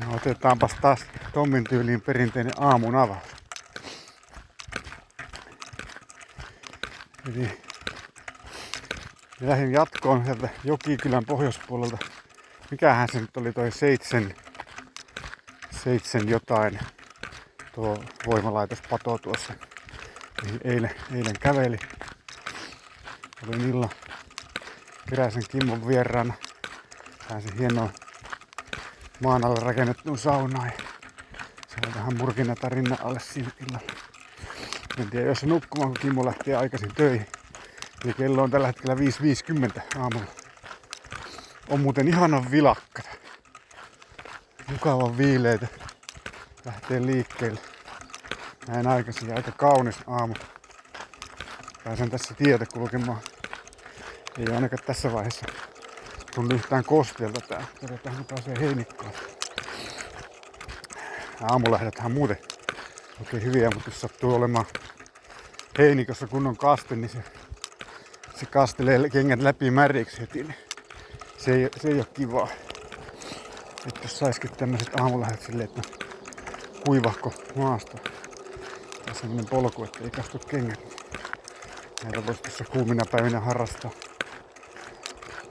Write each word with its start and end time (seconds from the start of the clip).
No, 0.00 0.14
otetaanpas 0.14 0.74
taas 0.80 1.06
Tommin 1.32 1.64
tyyliin 1.64 2.00
perinteinen 2.00 2.52
aamun 2.56 2.96
avaus. 2.96 3.22
Eli 7.28 7.62
lähdin 9.40 9.72
jatkoon 9.72 10.24
sieltä 10.24 10.48
Jokikylän 10.64 11.24
pohjoispuolelta. 11.24 11.98
Mikähän 12.70 13.08
se 13.12 13.20
nyt 13.20 13.36
oli 13.36 13.52
toi 13.52 13.70
seitsemän, 13.70 14.34
seitsemän 15.84 16.28
jotain 16.28 16.78
tuo 17.74 18.04
voimalaitospato 18.26 19.18
tuossa. 19.18 19.54
Mihin 20.42 20.60
eilen, 20.64 20.94
eilen 21.14 21.38
käveli. 21.40 21.78
Olin 23.48 23.70
illan 23.70 23.90
keräsen 25.08 25.42
Kimmon 25.50 25.88
vieraana. 25.88 26.34
Pääsin 27.28 27.58
hienoon 27.58 27.90
maan 29.20 29.44
alle 29.44 29.60
rakennettuun 29.60 30.18
saunaan. 30.18 30.66
Ja 30.66 30.84
se 31.68 31.76
oli 31.86 31.94
vähän 31.94 32.16
murkinata 32.16 32.68
rinnan 32.68 32.98
alle 33.02 33.20
siinä 33.20 33.50
illalla. 33.60 33.92
En 34.98 35.10
tiedä, 35.10 35.26
jos 35.26 35.40
se 35.40 35.46
nukkumaan, 35.46 35.88
kun 35.88 36.00
Kimmo 36.00 36.24
lähti 36.24 36.54
aikaisin 36.54 36.94
töihin. 36.94 37.26
Eli 38.04 38.14
kello 38.14 38.42
on 38.42 38.50
tällä 38.50 38.66
hetkellä 38.66 38.94
5.50 38.94 39.98
aamulla. 39.98 40.26
On 41.68 41.80
muuten 41.80 42.08
ihanan 42.08 42.50
vilakkat. 42.50 43.06
Mukavan 44.70 45.18
viileitä. 45.18 45.66
Lähtee 46.64 47.06
liikkeelle. 47.06 47.60
Näin 48.68 48.86
aikaisin 48.86 49.36
aika 49.36 49.52
kaunis 49.52 49.96
aamu. 50.06 50.34
Pääsen 51.84 52.10
tässä 52.10 52.34
tietä 52.34 52.66
kulkemaan. 52.66 53.20
Ei 54.38 54.54
ainakaan 54.54 54.82
tässä 54.86 55.12
vaiheessa 55.12 55.46
tunnu 56.34 56.54
yhtään 56.54 56.84
kosteelta 56.84 57.40
tää. 57.40 57.66
Katsotaan, 57.80 58.24
pääsee 58.24 58.54
heinikkoon. 58.60 59.12
Aamulähdethän 61.40 62.12
muuten 62.12 62.38
oikein 63.20 63.42
hyviä, 63.42 63.70
mutta 63.74 63.90
jos 63.90 64.00
sattuu 64.00 64.34
olemaan 64.34 64.66
heinikossa 65.78 66.26
kunnon 66.26 66.56
kaste, 66.56 66.96
niin 66.96 67.08
se, 67.08 67.18
se 68.36 68.46
kastelee 68.46 69.10
kengät 69.10 69.42
läpi 69.42 69.70
märiksi 69.70 70.20
heti. 70.20 70.42
Niin 70.42 70.54
se, 71.38 71.54
ei, 71.54 71.68
se 71.80 71.88
ei 71.88 71.94
ole 71.94 72.06
kivaa. 72.14 72.48
Että 73.86 74.00
jos 74.02 74.18
saisikin 74.18 74.50
tämmöiset 74.50 75.00
aamulähet 75.00 75.42
silleen, 75.42 75.68
että 75.68 75.82
kuivahko 76.86 77.32
maasto. 77.56 77.98
Tai 79.06 79.14
semmonen 79.14 79.46
polku, 79.46 79.84
että 79.84 80.04
ei 80.04 80.10
kastu 80.10 80.38
kengät. 80.38 80.80
Näitä 82.04 82.26
voisi 82.26 82.42
tuossa 82.42 82.64
kuumina 82.64 83.04
päivinä 83.10 83.40
harrastaa 83.40 83.90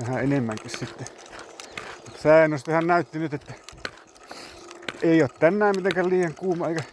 vähän 0.02 0.24
enemmänkin 0.24 0.70
sitten. 0.70 1.08
Säännöstöhän 2.24 2.88
näytti 2.88 3.20
nyt, 3.20 3.34
että 3.34 3.54
ei 5.02 5.22
ole 5.22 5.30
tänään 5.40 5.76
mitenkään 5.76 6.10
liian 6.10 6.34
kuuma 6.34 6.70
eikä 6.70 6.84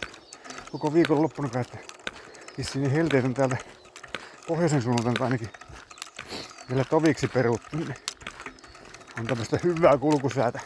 koko 0.73 0.95
viikon 0.95 1.23
loppunakaan, 1.23 1.61
että 1.61 1.79
vissiin 2.59 2.83
ne 2.83 2.93
helteet 2.93 3.25
on 3.25 3.35
täältä 3.35 3.57
pohjoisen 4.47 4.83
suunnalta 4.83 5.25
ainakin 5.25 5.49
vielä 6.71 6.85
toviksi 6.85 7.29
peruttu, 7.29 7.77
niin 7.77 7.95
on 9.19 9.27
tämmöistä 9.27 9.59
hyvää 9.65 9.99
kulkusäätä 9.99 10.61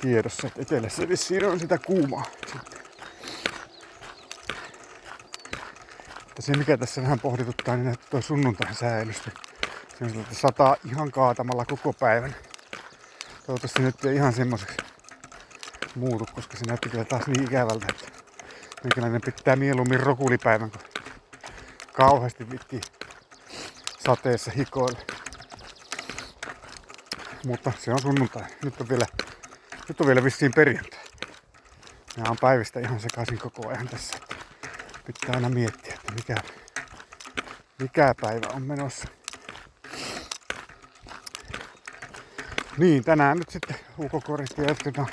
tiedossa, 0.00 0.46
että 0.46 0.62
etelässä 0.62 1.08
vissiin 1.08 1.44
on 1.44 1.60
sitä 1.60 1.78
kuumaa. 1.78 2.24
Mutta 6.24 6.42
se 6.42 6.56
mikä 6.56 6.76
tässä 6.76 7.02
vähän 7.02 7.20
pohdituttaa, 7.20 7.76
niin 7.76 7.84
näyttää 7.84 8.10
tuo 8.10 8.20
sunnuntain 8.20 8.74
säännöstö. 8.74 9.30
Että 10.00 10.34
sataa 10.34 10.76
ihan 10.84 11.10
kaatamalla 11.10 11.64
koko 11.64 11.92
päivän. 11.92 12.36
Toivottavasti 13.46 13.82
nyt 13.82 14.04
ei 14.04 14.14
ihan 14.14 14.32
semmoiseksi 14.32 14.76
muutu, 15.94 16.26
koska 16.34 16.56
se 16.56 16.64
näytti 16.66 16.88
kyllä 16.88 17.04
taas 17.04 17.26
niin 17.26 17.44
ikävältä, 17.44 17.86
että 17.88 18.06
minkälainen 18.84 19.20
pitää 19.20 19.56
mieluummin 19.56 20.00
rokulipäivän, 20.00 20.70
kun 20.70 20.80
kauheasti 21.92 22.50
vitti 22.50 22.80
sateessa 23.98 24.50
hikoille. 24.50 24.98
Mutta 27.46 27.72
se 27.78 27.92
on 27.92 27.98
sunnuntai. 28.02 28.44
Nyt 28.64 28.80
on 28.80 28.88
vielä, 28.88 29.06
nyt 29.88 30.00
on 30.00 30.06
vielä 30.06 30.24
vissiin 30.24 30.52
perjantai. 30.54 31.00
Nämä 32.16 32.30
on 32.30 32.36
päivistä 32.40 32.80
ihan 32.80 33.00
sekaisin 33.00 33.38
koko 33.38 33.68
ajan 33.68 33.88
tässä. 33.88 34.18
Pitää 35.06 35.34
aina 35.34 35.48
miettiä, 35.48 35.94
että 35.94 36.12
mikä, 36.12 36.34
mikä 37.78 38.14
päivä 38.20 38.46
on 38.54 38.62
menossa. 38.62 39.19
Niin, 42.80 43.04
tänään 43.04 43.38
nyt 43.38 43.50
sitten 43.50 43.76
ulkokorista 43.98 44.62
jatketaan 44.62 45.08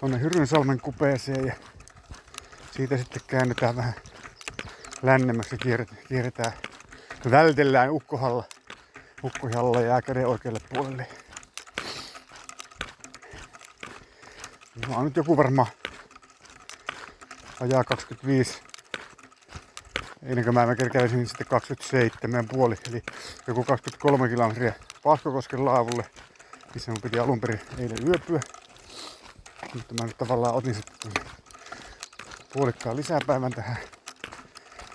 tuonne 0.00 0.20
Hyrynsalmen 0.20 0.80
kupeeseen 0.80 1.46
ja 1.46 1.54
siitä 2.70 2.96
sitten 2.96 3.22
käännytään 3.26 3.76
vähän 3.76 3.94
lännemmäksi 5.02 5.56
ja 5.64 5.86
kierretään, 6.08 6.52
vältellään 7.30 7.90
ukkohalla, 7.90 8.44
ukkohalla 9.24 9.80
ja 9.80 10.02
käden 10.02 10.26
oikealle 10.26 10.60
puolelle. 10.74 11.06
No 14.86 14.96
on 14.96 15.04
nyt 15.04 15.16
joku 15.16 15.36
varmaan 15.36 15.68
ajaa 17.60 17.84
25. 17.84 18.60
Ennen 20.22 20.44
kuin 20.44 20.54
mä 20.54 20.76
kerkäisin 20.76 21.26
sitten 21.26 21.46
27 21.46 22.48
puoli, 22.48 22.76
eli 22.90 23.02
joku 23.46 23.64
23 23.64 24.28
kilometriä 24.28 24.72
Paskokosken 25.02 25.64
laavulle 25.64 26.04
missä 26.74 26.90
mun 26.90 27.00
piti 27.02 27.18
alun 27.18 27.40
perin 27.40 27.60
eilen 27.78 28.08
yöpyä. 28.08 28.40
Mutta 29.74 29.94
mä 29.94 30.06
nyt 30.06 30.18
tavallaan 30.18 30.54
otin 30.54 30.74
sitten 30.74 31.12
puolikkaan 32.52 32.96
lisäpäivän 32.96 33.52
tähän. 33.52 33.76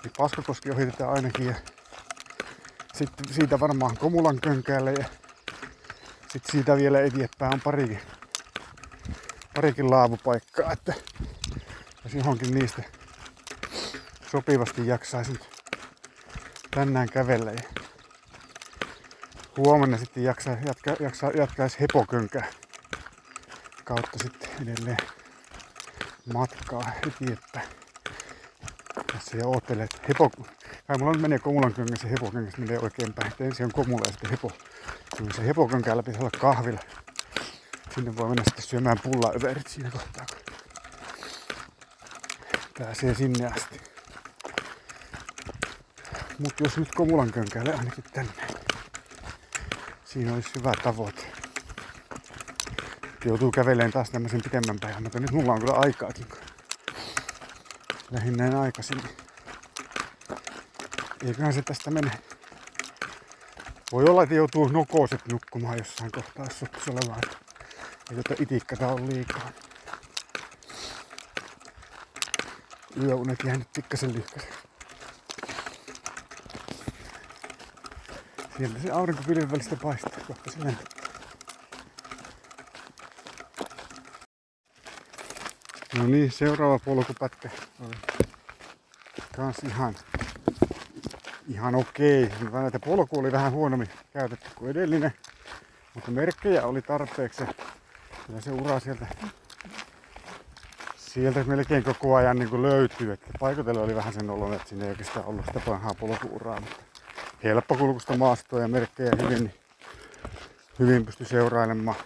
Eli 0.04 0.12
Paskokoski 0.18 0.70
ohitetaan 0.70 1.12
ainakin 1.12 1.46
ja 1.46 1.54
sitten 2.94 3.34
siitä 3.34 3.60
varmaan 3.60 3.96
Komulan 3.96 4.40
könkäälle 4.40 4.92
ja 4.92 5.04
sitten 6.28 6.52
siitä 6.52 6.76
vielä 6.76 7.00
eteenpäin 7.00 7.54
on 7.54 7.60
parikin, 7.60 8.00
parikin 9.54 9.90
laavupaikkaa, 9.90 10.72
että 10.72 10.94
jos 12.04 12.14
johonkin 12.14 12.54
niistä 12.54 12.82
sopivasti 14.30 14.86
jaksaisin 14.86 15.38
tänään 16.70 17.08
kävellä 17.08 17.50
ja 17.50 17.85
huomenna 19.56 19.98
sitten 19.98 20.22
jaksa, 20.22 20.50
jatka, 20.50 20.96
jaksa, 21.00 21.26
jatkaisi 21.26 21.80
hepokönkää 21.80 22.46
kautta 23.84 24.18
sitten 24.18 24.50
edelleen 24.62 24.96
matkaa 26.32 26.92
eteenpäin. 27.06 27.68
Tässä 29.12 29.36
ja 29.36 29.46
oottelee, 29.46 29.84
että 29.84 29.98
hepo, 30.08 30.30
kai 30.86 30.98
mulla 30.98 31.12
nyt 31.12 31.22
menee 31.22 31.38
komulan 31.38 31.74
köngässä 31.74 32.08
hepoköngässä 32.08 32.60
menee 32.60 32.78
oikein 32.78 33.14
päin. 33.14 33.32
Ensin 33.40 33.64
on 33.64 33.72
komula 33.72 34.02
ja 34.06 34.12
sitten 34.12 34.30
hepo. 34.30 34.52
Se 35.36 35.46
hepokönkäällä 35.46 36.02
pitäisi 36.02 36.20
olla 36.20 36.38
kahvilla. 36.40 36.80
Sinne 37.94 38.16
voi 38.16 38.28
mennä 38.28 38.42
sitten 38.44 38.64
syömään 38.64 39.00
pullaöverit 39.02 39.66
siinä 39.66 39.90
kohtaa. 39.90 40.26
Pääsee 42.78 43.14
sinne 43.14 43.46
asti. 43.46 43.80
Mutta 46.38 46.64
jos 46.64 46.76
nyt 46.78 46.94
komulan 46.94 47.32
könkäälle 47.32 47.74
ainakin 47.74 48.04
tänne. 48.12 48.32
Siinä 50.16 50.34
olisi 50.34 50.50
hyvä 50.58 50.72
tavoite. 50.82 51.32
Joutuu 53.24 53.50
kävelemään 53.50 53.92
taas 53.92 54.10
tämmöisen 54.10 54.42
pitemmän 54.42 54.80
päivän, 54.80 55.02
mutta 55.02 55.20
nyt 55.20 55.30
mulla 55.30 55.52
on 55.52 55.60
kyllä 55.60 55.74
aikaakin. 55.74 56.26
Lähinnä 58.10 58.44
näin 58.44 58.56
aikaisin. 58.56 59.02
Eiköhän 61.26 61.52
se 61.52 61.62
tästä 61.62 61.90
mene. 61.90 62.10
Voi 63.92 64.04
olla, 64.04 64.22
että 64.22 64.34
joutuu 64.34 64.68
nokoset 64.68 65.20
nukkumaan 65.32 65.78
jossain 65.78 66.12
kohtaa, 66.12 66.44
jos 66.44 66.58
sattuisi 66.58 66.90
olemaan. 66.90 67.22
Ei 68.10 68.16
tätä 68.16 68.42
itikkata 68.42 68.88
on 68.88 69.08
liikaa. 69.08 69.50
Yöunet 73.02 73.38
jäänyt 73.44 73.68
pikkasen 73.74 74.14
lyhkäiseksi. 74.14 74.65
Sieltä 78.58 78.78
se 78.78 78.90
aurinko 78.90 79.22
pilven 79.26 79.50
välistä 79.50 79.76
paistaa, 79.82 80.20
kohta 80.26 80.50
se. 80.50 80.58
No 85.98 86.06
niin, 86.06 86.32
seuraava 86.32 86.78
polkupätkä 86.78 87.50
oli 87.80 87.96
kans 89.36 89.58
ihan, 89.58 89.94
ihan 91.48 91.74
okei. 91.74 92.22
Että 92.66 92.80
polku 92.84 93.18
oli 93.18 93.32
vähän 93.32 93.52
huonommin 93.52 93.88
käytetty 94.12 94.50
kuin 94.54 94.70
edellinen, 94.70 95.12
mutta 95.94 96.10
merkkejä 96.10 96.66
oli 96.66 96.82
tarpeeksi. 96.82 97.44
Ja 98.34 98.40
se 98.40 98.50
ura 98.50 98.80
sieltä, 98.80 99.06
sieltä 100.96 101.44
melkein 101.44 101.84
koko 101.84 102.14
ajan 102.14 102.38
niin 102.38 102.62
löytyy. 102.62 103.12
Että 103.12 103.30
paikotella 103.40 103.80
oli 103.80 103.94
vähän 103.94 104.12
sen 104.12 104.30
olon, 104.30 104.54
että 104.54 104.68
sinne 104.68 104.84
ei 104.84 104.90
oikeastaan 104.90 105.26
ollut 105.26 105.46
sitä 105.46 105.60
pahaa 105.60 105.94
polkuuraa. 105.94 106.60
Mutta 106.60 106.85
helppokulkusta 107.46 108.16
maastoa 108.16 108.60
ja 108.60 108.68
merkkejä 108.68 109.10
hyvin, 109.22 109.38
niin 109.38 109.54
hyvin 110.78 111.06
pysty 111.06 111.24
seurailemaan 111.24 111.96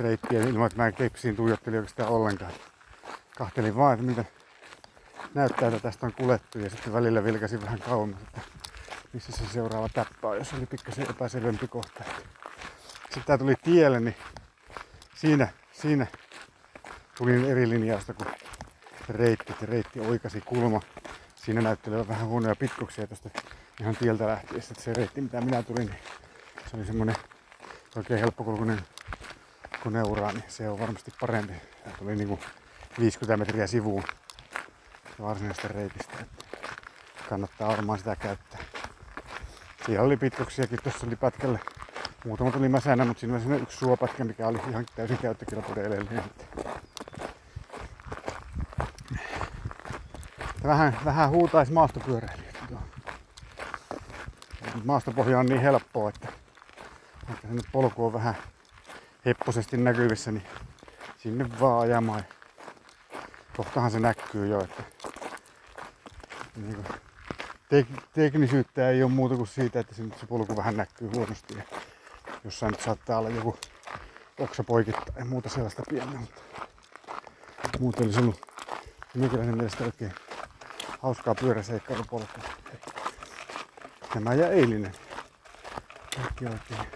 reittiä 0.00 0.40
ilman, 0.40 0.66
että 0.66 0.82
mä 0.82 0.92
kepsiin 0.92 1.36
tuijottelin 1.36 1.78
oikeastaan 1.78 2.08
ollenkaan. 2.08 2.52
Kahtelin 3.36 3.76
vaan, 3.76 3.94
että 3.94 4.06
mitä 4.06 4.24
näyttää, 5.34 5.68
että 5.68 5.80
tästä 5.80 6.06
on 6.06 6.12
kulettu 6.12 6.58
ja 6.58 6.70
sitten 6.70 6.92
välillä 6.92 7.24
vilkasin 7.24 7.62
vähän 7.62 7.78
kauemmas, 7.80 8.22
että 8.22 8.40
missä 9.12 9.32
se 9.32 9.44
seuraava 9.52 9.88
täppä 9.88 10.28
on, 10.28 10.36
jos 10.36 10.52
oli 10.52 10.66
pikkasen 10.66 11.10
epäselvempi 11.10 11.68
kohta. 11.68 12.04
Sitten 12.92 13.22
tää 13.26 13.38
tuli 13.38 13.54
tielle, 13.62 14.00
niin 14.00 14.16
siinä, 15.14 15.48
siinä 15.72 16.06
tuli 17.18 17.50
eri 17.50 17.68
linjausta 17.68 18.14
kuin 18.14 18.28
reitti, 19.08 19.54
reitti 19.62 20.00
oikasi 20.00 20.40
kulma. 20.40 20.80
Siinä 21.34 21.60
näytteli 21.60 22.08
vähän 22.08 22.26
huonoja 22.26 22.56
pitkoksia 22.56 23.06
tuosta 23.06 23.30
ihan 23.80 23.96
tieltä 23.96 24.26
lähtiessä. 24.26 24.72
Että 24.72 24.84
se 24.84 24.92
reitti, 24.92 25.20
mitä 25.20 25.40
minä 25.40 25.62
tulin, 25.62 25.86
niin 25.86 25.98
se 26.70 26.76
oli 26.76 26.86
semmonen 26.86 27.16
oikein 27.96 28.20
helppokulkunen 28.20 28.80
kun 29.82 29.92
neuraa, 29.92 30.32
niin 30.32 30.44
se 30.48 30.68
on 30.68 30.80
varmasti 30.80 31.12
parempi. 31.20 31.52
Tämä 31.84 31.96
tuli 31.98 32.16
niinku 32.16 32.40
50 33.00 33.36
metriä 33.36 33.66
sivuun 33.66 34.02
varsinaisesta 35.20 35.68
reitistä. 35.68 36.12
Että 36.20 36.44
kannattaa 37.28 37.68
varmaan 37.68 37.98
sitä 37.98 38.16
käyttää. 38.16 38.60
Siellä 39.86 40.04
oli 40.04 40.16
pitkoksiakin, 40.16 40.78
tuossa 40.82 41.06
oli 41.06 41.16
pätkälle. 41.16 41.60
Muutama 42.24 42.50
tuli 42.50 42.68
mäsänä, 42.68 43.04
mutta 43.04 43.20
siinä 43.20 43.40
oli 43.46 43.62
yksi 43.62 43.78
suopätkä, 43.78 44.24
mikä 44.24 44.46
oli 44.46 44.60
ihan 44.68 44.86
täysin 44.96 45.18
käyttökelpoinen 45.18 45.84
edellinen. 45.86 46.24
Vähän, 50.64 50.98
vähän 51.04 51.30
huutaisi 51.30 51.72
maastopyöräilijät. 51.72 52.45
Maastopohja 54.86 55.38
on 55.38 55.46
niin 55.46 55.60
helppoa, 55.60 56.08
että 56.08 56.28
vaikka 57.28 57.48
sinne 57.48 57.62
polku 57.72 58.06
on 58.06 58.12
vähän 58.12 58.34
hepposesti 59.24 59.76
näkyvissä, 59.76 60.32
niin 60.32 60.46
sinne 61.18 61.46
vaan 61.60 61.80
ajamaan. 61.80 62.24
Kohtahan 63.56 63.90
se 63.90 64.00
näkyy 64.00 64.46
jo, 64.46 64.60
että 64.60 64.82
niin 66.56 66.74
kuin, 66.74 66.86
tek- 67.68 68.02
teknisyyttä 68.12 68.90
ei 68.90 69.02
ole 69.02 69.10
muuta 69.10 69.36
kuin 69.36 69.46
siitä, 69.46 69.80
että 69.80 69.94
se 69.94 70.26
polku 70.28 70.56
vähän 70.56 70.76
näkyy 70.76 71.10
huonosti. 71.14 71.54
Ja 71.56 71.62
jossain 72.44 72.70
nyt 72.70 72.80
saattaa 72.80 73.18
olla 73.18 73.28
joku 73.28 73.58
oksa 74.38 74.64
poikittaa 74.64 75.14
ja 75.18 75.24
muuta 75.24 75.48
sellaista 75.48 75.82
pientä, 75.90 76.18
mutta 76.18 76.40
muuten 77.80 78.04
olisi 78.04 78.20
ollut 78.20 78.46
mielestä 79.56 79.84
oikein 79.84 80.12
hauskaa 81.00 81.34
pyöräseikkailupolkua. 81.34 82.44
Tämä 84.14 84.34
ja 84.34 84.48
eilinen. 84.48 84.92
Kaikki 86.16 86.44
oikein. 86.44 86.90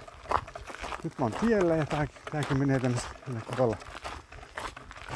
Nyt 1.04 1.18
mä 1.18 1.24
oon 1.24 1.32
tiellä 1.32 1.76
ja 1.76 1.86
tää, 1.86 2.06
tääkin 2.32 2.58
menee 2.58 2.80
tämmöisellä 2.80 3.40
kovalla 3.50 3.76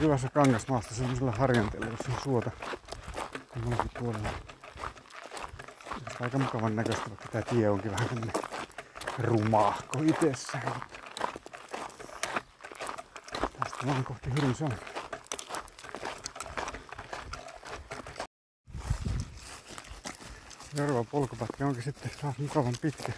hyvässä 0.01 0.29
kangasmaasta 0.29 0.95
semmoisella 0.95 1.33
harjanteella, 1.33 1.87
jossa 1.87 2.13
on 2.13 2.21
suota 2.25 2.51
kummallakin 3.53 3.91
puolella. 3.99 4.29
Aika 6.21 6.39
mukavan 6.39 6.77
näköistä, 6.77 7.09
vaikka 7.09 7.29
tää 7.29 7.43
tie 7.43 7.71
onkin 7.71 7.91
vähän 7.91 8.09
tämmönen 8.09 8.35
rumaahko 9.19 9.99
itsessään. 10.05 10.73
Tästä 13.41 13.87
vaan 13.87 14.05
kohti 14.05 14.31
Hyrynsalmea. 14.31 14.94
Seuraava 20.77 21.05
polkupätkä 21.05 21.67
onkin 21.67 21.83
sitten 21.83 22.11
taas 22.23 22.39
mukavan 22.39 22.75
pitkä. 22.81 23.13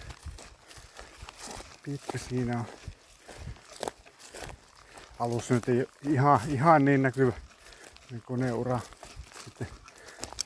Pitkä 1.83 2.19
siinä 2.19 2.59
on. 2.59 2.67
Alussa 5.19 5.55
nyt 5.55 5.69
ei 5.69 5.87
ihan, 6.03 6.41
ihan 6.49 6.85
niin 6.85 7.03
näkyvä 7.03 7.33
niin 8.11 8.23
koneura. 8.23 8.81
Sitten, 9.45 9.67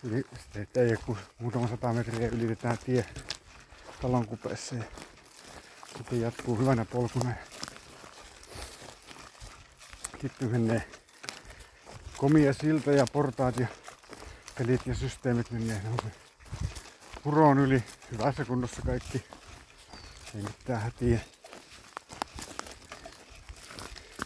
yli, 0.03 0.25
sitten 0.55 0.89
ei 0.89 0.97
kun 0.97 1.17
muutama 1.39 1.69
sata 1.69 1.93
metriä 1.93 2.29
ylitetään 2.29 2.79
tie 2.79 3.07
talon 4.03 4.27
kupeessa 4.27 4.75
ja 4.75 4.85
sitten 5.97 6.21
jatkuu 6.21 6.59
hyvänä 6.59 6.85
polkuna. 6.85 7.31
Sitten 10.21 10.51
menee 10.51 10.89
komia 12.17 12.53
silta 12.53 12.91
ja 12.91 13.07
portaat 13.13 13.57
ja 13.57 13.67
pelit 14.59 14.87
ja 14.87 14.95
systeemit 14.95 15.51
menee 15.51 15.83
puroon 17.23 17.59
yli. 17.59 17.85
Hyvässä 18.13 18.45
kunnossa 18.45 18.83
kaikki. 18.83 19.25
Ei 20.35 20.43
mitään 20.43 20.81
hätiä. 20.83 21.21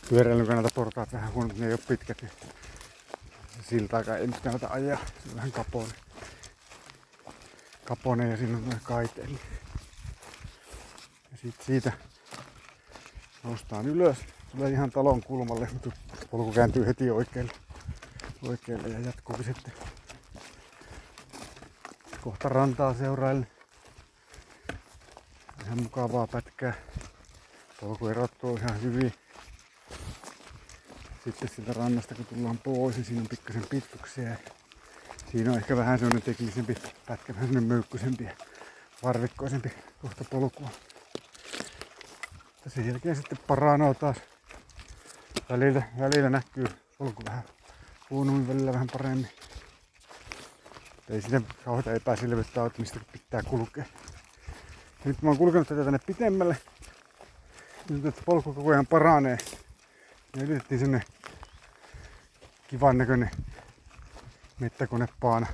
Pyöräilyn 0.08 0.46
kannalta 0.46 0.74
portaat 0.74 1.12
vähän 1.12 1.32
huonot, 1.32 1.58
ne 1.58 1.66
ei 1.66 1.72
ole 1.72 1.80
pitkät. 1.88 2.22
Ja 2.22 2.28
siltaakaan 3.68 4.18
ei 4.18 4.26
nyt 4.26 4.40
kannata 4.40 4.68
ajaa. 4.70 4.98
Se 4.98 5.28
on 5.28 5.36
vähän 5.36 5.52
kapone. 5.52 5.92
Kapone 7.84 8.28
ja 8.28 8.36
siinä 8.36 8.56
on 8.56 8.80
kaiteeli. 8.82 9.40
Ja 11.32 11.38
sit 11.42 11.54
siitä 11.66 11.92
noustaan 13.42 13.86
ylös. 13.86 14.18
Tulee 14.52 14.70
ihan 14.70 14.90
talon 14.90 15.22
kulmalle, 15.22 15.68
mutta 15.72 15.90
polku 16.30 16.52
kääntyy 16.52 16.86
heti 16.86 17.10
oikealle, 17.10 17.52
oikealle 18.48 18.88
ja 18.88 19.00
jatkuu 19.00 19.36
sitten 19.36 19.72
kohta 22.24 22.48
rantaa 22.48 22.94
seuraille. 22.94 23.46
Ihan 25.64 25.82
mukavaa 25.82 26.26
pätkää. 26.26 26.74
Polku 27.80 28.08
erottuu 28.08 28.56
ihan 28.56 28.82
hyvin. 28.82 29.12
Sitten 31.24 31.48
siltä 31.48 31.72
rannasta 31.72 32.14
kun 32.14 32.24
tullaan 32.24 32.58
pois, 32.58 32.96
niin 32.96 33.04
siinä 33.04 33.20
on 33.20 33.28
pikkasen 33.28 33.66
pitkyksiä. 33.70 34.36
Siinä 35.32 35.50
on 35.50 35.56
ehkä 35.56 35.76
vähän 35.76 35.98
semmonen 35.98 36.22
teknisempi 36.22 36.74
pätkä, 37.06 37.34
vähän 37.34 37.48
semmonen 37.48 37.68
möykkysempi 37.68 38.24
ja 38.24 38.32
varvikkoisempi 39.02 39.72
kohta 40.02 40.24
polkua. 40.30 40.68
Sen 42.68 42.86
jälkeen 42.86 43.16
sitten 43.16 43.38
paranoo 43.46 43.94
taas. 43.94 44.16
Välillä, 45.50 45.82
välillä 45.98 46.30
näkyy 46.30 46.66
polku 46.98 47.22
vähän 47.26 47.42
huonommin, 48.10 48.48
välillä 48.48 48.72
vähän 48.72 48.88
paremmin. 48.92 49.43
Ei 51.08 51.22
sinne 51.22 51.42
kauheita 51.64 51.92
epäselvyyttä 51.92 52.62
ole, 52.62 52.70
mistä 52.78 53.00
pitää 53.12 53.42
kulkea. 53.42 53.84
Ja 55.04 55.04
nyt 55.04 55.22
mä 55.22 55.30
oon 55.30 55.38
kulkenut 55.38 55.68
tätä 55.68 55.84
tänne 55.84 55.98
pitemmälle. 56.06 56.56
Nyt 57.90 58.06
että 58.06 58.22
polku 58.26 58.52
koko 58.52 58.70
ajan 58.70 58.86
paranee. 58.86 59.38
Ja 60.36 60.42
yritettiin 60.42 60.80
sinne 60.80 61.02
kivan 62.68 62.98
näköinen 62.98 63.30
mettäkonepaana. 64.60 65.46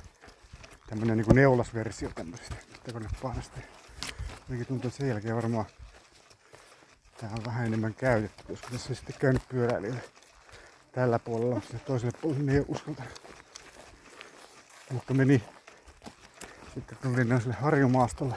Tämmönen 0.87 1.17
niinku 1.17 1.33
neulasversio 1.33 2.09
tämmöisestä 2.15 2.55
mettäkonepaanasta. 2.71 3.57
Jotenkin 4.39 4.67
tuntuu, 4.67 4.87
että 4.87 4.97
sen 4.97 5.09
jälkeen 5.09 5.35
varmaan 5.35 5.65
tää 7.17 7.29
on 7.37 7.45
vähän 7.45 7.65
enemmän 7.65 7.93
käytetty, 7.93 8.43
koska 8.43 8.67
tässä 8.71 8.89
on 8.89 8.95
sitten 8.95 9.15
käynyt 9.19 9.49
pyöräilijälle 9.49 10.03
tällä 10.91 11.19
puolella, 11.19 11.55
mutta 11.55 11.79
toiselle 11.79 12.17
puolelle 12.21 12.51
ei 12.51 12.59
ole 12.59 12.65
uskaltanut. 12.69 13.30
Mutta 14.91 15.13
meni 15.13 15.43
sitten 16.73 16.97
tuli 17.01 17.23
noiselle 17.23 17.53
harjumaastolle. 17.53 18.35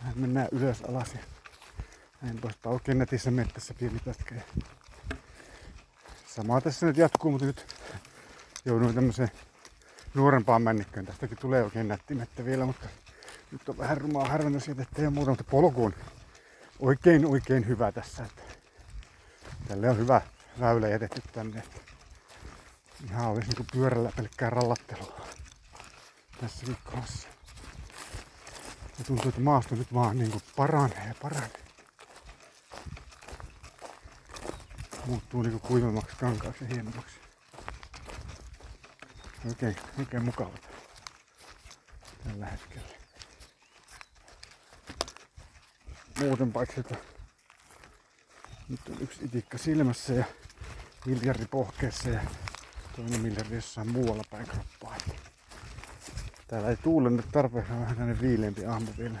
Vähän 0.00 0.18
mennään 0.18 0.48
ylös 0.52 0.82
alas 0.82 1.14
ja 1.14 1.20
näin 2.22 2.38
poispäin. 2.38 2.74
Oikein 2.74 2.98
netissä 2.98 3.30
mettässä 3.30 3.74
pieni 3.74 3.98
pätkä. 4.04 4.34
Samaa 6.26 6.60
tässä 6.60 6.86
nyt 6.86 6.96
jatkuu, 6.96 7.30
mutta 7.30 7.46
nyt 7.46 7.66
jouduin 8.64 8.94
tämmöiseen 8.94 9.30
nuorempaan 10.14 10.62
männikköön. 10.62 11.06
Tästäkin 11.06 11.38
tulee 11.38 11.62
oikein 11.62 11.88
nätti 11.88 12.14
mettä 12.14 12.44
vielä, 12.44 12.66
mutta 12.66 12.88
nyt 13.50 13.68
on 13.68 13.78
vähän 13.78 13.98
rumaa 13.98 14.28
harvennusjätettä 14.28 15.02
ja 15.02 15.10
muuta, 15.10 15.30
mutta 15.30 15.44
polku 15.44 15.84
on 15.84 15.94
oikein 16.78 17.26
oikein 17.26 17.68
hyvä 17.68 17.92
tässä. 17.92 18.24
Että 18.24 18.42
tälle 19.68 19.90
on 19.90 19.98
hyvä 19.98 20.20
väylä 20.60 20.88
jätetty 20.88 21.22
tänne. 21.32 21.58
Että 21.58 21.80
ihan 23.04 23.26
olisi 23.26 23.48
niinku 23.48 23.64
pyörällä 23.72 24.12
pelkkää 24.16 24.50
rallattelua 24.50 25.21
tässäkin 26.42 26.76
kohdassa. 26.84 27.28
Ja 28.98 29.04
tuntuu, 29.04 29.28
että 29.28 29.40
maasto 29.40 29.74
nyt 29.74 29.94
vaan 29.94 30.18
niinku 30.18 30.42
paranee 30.56 31.08
ja 31.08 31.14
paranee. 31.22 31.62
Muuttuu 35.06 35.42
niinku 35.42 35.68
kuivemmaksi 35.68 36.16
kankaaksi 36.16 36.64
ja 36.64 36.74
hienommaksi. 36.74 37.16
Oikein, 39.48 39.76
oikein 39.98 40.24
mukava 40.24 40.58
tällä 42.24 42.46
hetkellä. 42.46 42.88
Muuten 46.18 46.52
paitsi, 46.52 46.80
että 46.80 46.96
nyt 48.68 48.80
on 48.88 48.96
yksi 49.00 49.24
itikka 49.24 49.58
silmässä 49.58 50.12
ja 50.12 50.24
miljardi 51.06 51.46
pohkeessa 51.46 52.08
ja 52.08 52.20
toinen 52.96 53.20
miljardi 53.20 53.54
jossain 53.54 53.88
muualla 53.88 54.22
päin 54.30 54.46
kroppaa. 54.46 54.91
Täällä 56.52 56.68
ei 56.68 56.76
tuule 56.76 57.10
nyt 57.10 57.28
tarpeeksi, 57.32 57.72
vähän 57.72 57.96
tänne 57.96 58.20
viileempi 58.20 58.66
aamu 58.66 58.86
vielä. 58.98 59.18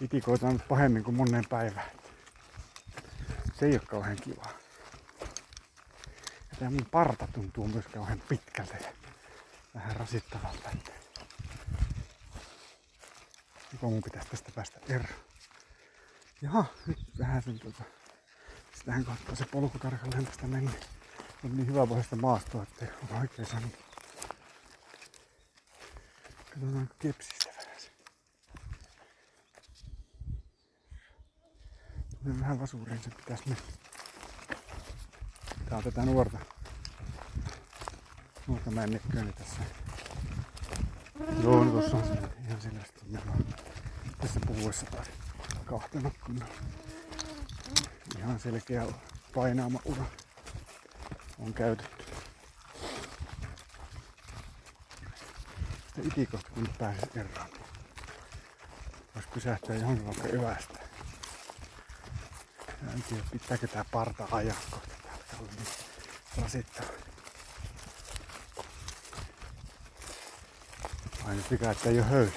Itikoita 0.00 0.46
on 0.46 0.52
nyt 0.52 0.68
pahemmin 0.68 1.04
kuin 1.04 1.16
moneen 1.16 1.44
päivään. 1.48 1.90
Se 3.54 3.66
ei 3.66 3.72
ole 3.72 3.80
kauhean 3.80 4.16
kivaa. 4.16 4.52
Ja 6.60 6.70
mun 6.70 6.86
parta 6.90 7.28
tuntuu 7.32 7.68
myös 7.68 7.84
kauhean 7.86 8.22
pitkältä 8.28 8.76
ja 8.76 8.88
vähän 9.74 9.96
rasittavalta. 9.96 10.70
Joko 13.72 13.90
mun 13.90 14.02
pitäisi 14.02 14.28
tästä 14.28 14.52
päästä 14.54 14.80
eroon? 14.88 15.08
Jaha, 16.42 16.64
nyt 16.86 16.98
vähän 17.18 17.42
sen 17.42 17.58
tuota, 17.58 17.82
sitähän 18.74 19.04
kohtaa 19.04 19.34
se 19.34 19.44
polku 19.44 19.78
tarkalleen 19.78 20.26
tästä 20.26 20.46
meni. 20.46 20.70
On 21.44 21.56
niin 21.56 21.66
hyvä 21.66 21.86
pohjasta 21.86 22.16
maastoa, 22.16 22.62
ettei 22.62 22.88
ole 23.10 23.20
oikein 23.20 23.48
saanut. 23.48 23.87
Katsotaan 26.60 26.90
kepsistä 26.98 27.50
vähän 27.56 27.80
se. 27.80 27.90
Tulee 32.22 32.40
vähän 32.40 32.60
vasuriin 32.60 33.02
se 33.02 33.10
pitäisi 33.10 33.42
mennä. 33.48 33.62
Tää 35.68 35.78
on 35.78 35.84
tätä 35.84 36.02
nuorta. 36.04 36.38
Nuorta 38.46 38.70
männekköä 38.70 39.24
tässä. 39.38 39.60
Joo, 41.42 41.64
niin 41.64 41.72
tuossa 41.72 41.96
on 41.96 42.06
se 42.06 42.14
ihan 42.46 42.60
selvästi. 42.60 43.00
Tässä 44.20 44.40
puhuessa 44.46 44.86
taas 44.86 45.08
kahtenut 45.64 46.18
kunnolla. 46.26 46.54
Ihan 48.18 48.40
selkeä 48.40 48.86
painaama 49.34 49.80
ura 49.84 50.04
on 51.38 51.54
käytetty. 51.54 51.87
Sitten 55.98 56.22
itikosta 56.22 56.50
kun 56.50 56.68
pääsis 56.78 57.16
eroon. 57.16 57.50
Voisi 59.14 59.28
pysähtyä 59.34 59.76
johonkin 59.76 60.06
vaikka 60.06 60.28
yvästä. 60.28 60.78
En 62.94 63.02
tiedä 63.02 63.22
pitääkö 63.32 63.66
tää 63.66 63.84
parta 63.92 64.28
ajaa 64.30 64.56
kohta 64.70 64.94
täältä 65.02 65.36
olla 65.38 65.48
niin 65.56 65.66
rasittava. 66.42 66.88
Aina 71.24 71.42
vika, 71.50 71.70
että 71.70 71.88
ei 71.88 71.98
oo 71.98 72.04
höylä. 72.04 72.32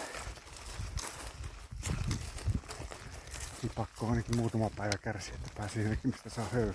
Niin 3.61 3.71
pakko 3.75 4.09
ainakin 4.09 4.37
muutama 4.37 4.69
päivä 4.69 4.97
kärsiä, 4.97 5.35
että 5.35 5.49
pääsee 5.57 5.83
jonnekin 5.83 6.11
mistä 6.11 6.29
saa 6.29 6.47
höylä. 6.53 6.73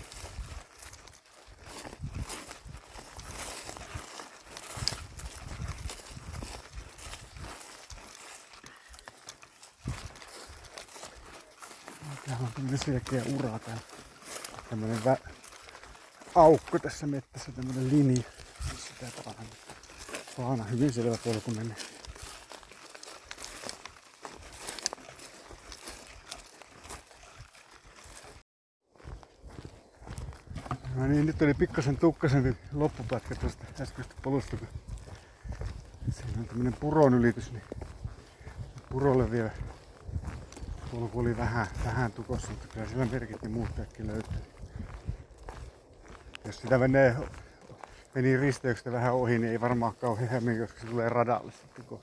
Täällä 12.27 12.47
on 12.47 12.53
tämmönen 12.53 12.75
selkeä 12.87 13.23
ura 13.35 13.59
täällä. 13.59 13.83
Tämmönen 14.71 14.99
vä- 14.99 15.31
aukko 16.35 16.79
tässä 16.79 17.07
mettässä, 17.07 17.53
tämmönen 17.53 17.89
linja. 17.89 18.23
Sitä 18.77 19.23
paana. 19.25 19.49
Paana 20.37 20.65
hyvin 20.65 20.93
selvä 20.93 21.17
polku 21.25 21.51
menee. 21.51 21.77
No 30.95 31.07
niin, 31.07 31.27
nyt 31.27 31.43
oli 31.43 31.55
pikkasen 31.55 31.97
tukkasen 31.97 32.59
loppupätkä 32.73 33.35
tuosta 33.35 33.65
äskeistä 33.81 34.15
polusta, 34.23 34.57
kun 34.57 34.69
siinä 36.11 36.41
on 36.41 36.45
tämmönen 36.45 36.73
puron 36.73 37.15
ylitys, 37.15 37.53
niin 37.53 37.63
purolle 38.91 39.31
vielä 39.31 39.51
polku 41.01 41.21
oli 41.21 41.37
vähän, 41.37 41.67
vähän 41.85 42.13
tukossa, 42.13 42.51
mutta 42.51 42.67
kyllä 42.69 42.87
siellä 42.87 43.07
merkit 43.07 43.43
ja 43.43 43.49
muut 43.49 43.69
kaikki 43.77 44.07
löytyy. 44.07 44.41
Jos 46.45 46.61
sitä 46.61 46.79
menee, 46.79 47.17
meni 48.15 48.37
risteyksestä 48.37 48.93
vähän 48.93 49.15
ohi, 49.15 49.39
niin 49.39 49.53
ei 49.53 49.61
varmaan 49.61 49.95
kauhean 49.95 50.29
hämmin, 50.29 50.61
koska 50.61 50.81
se 50.81 50.87
tulee 50.87 51.09
radalle 51.09 51.53
sitten, 51.53 51.85
kun 51.85 52.01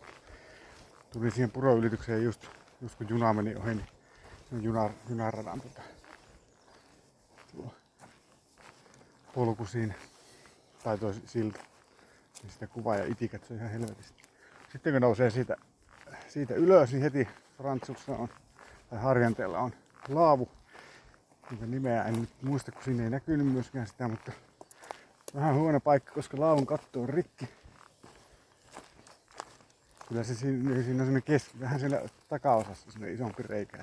tuli 1.13 1.31
siihen 1.31 1.51
puroylitykseen 1.51 2.23
just, 2.23 2.47
just 2.81 2.95
kun 2.95 3.09
juna 3.09 3.33
meni 3.33 3.55
ohi, 3.55 3.75
niin 3.75 4.63
juna, 4.63 4.89
junaradan 5.09 5.61
tota, 5.61 5.81
tuo 7.51 7.73
polku 9.33 9.65
siinä, 9.65 9.93
tai 10.83 10.97
toi 10.97 11.13
silta, 11.25 11.59
niin 12.43 12.51
sitä 12.51 12.67
kuvaa 12.67 12.95
ja 12.95 13.05
itikat, 13.05 13.43
se 13.43 13.53
on 13.53 13.59
ihan 13.59 13.71
helvetisti. 13.71 14.23
Sitten 14.71 14.93
kun 14.93 15.01
nousee 15.01 15.29
siitä, 15.29 15.57
siitä 16.27 16.53
ylös, 16.53 16.91
niin 16.91 17.01
heti 17.01 17.27
Frantsussa 17.57 18.11
on, 18.11 18.29
tai 18.93 19.01
Harjanteella 19.01 19.59
on 19.59 19.73
laavu, 20.09 20.49
jonka 21.51 21.65
nimeä 21.65 22.03
en 22.03 22.21
nyt 22.21 22.29
muista, 22.41 22.71
kun 22.71 22.83
siinä 22.83 23.03
ei 23.03 23.09
näkynyt 23.09 23.47
myöskään 23.47 23.87
sitä, 23.87 24.07
mutta 24.07 24.31
vähän 25.35 25.55
huono 25.55 25.79
paikka, 25.79 26.13
koska 26.13 26.39
laavun 26.39 26.65
katto 26.65 27.01
on 27.01 27.09
rikki. 27.09 27.49
Kyllä 30.07 30.23
se 30.23 30.35
siinä, 30.35 30.69
siinä 30.69 30.79
on 30.79 30.83
semmoinen 30.83 31.23
kes, 31.23 31.59
vähän 31.59 31.79
siellä 31.79 32.01
takaosassa 32.27 32.91
semmoinen 32.91 33.15
isompi 33.15 33.43
reikä. 33.43 33.77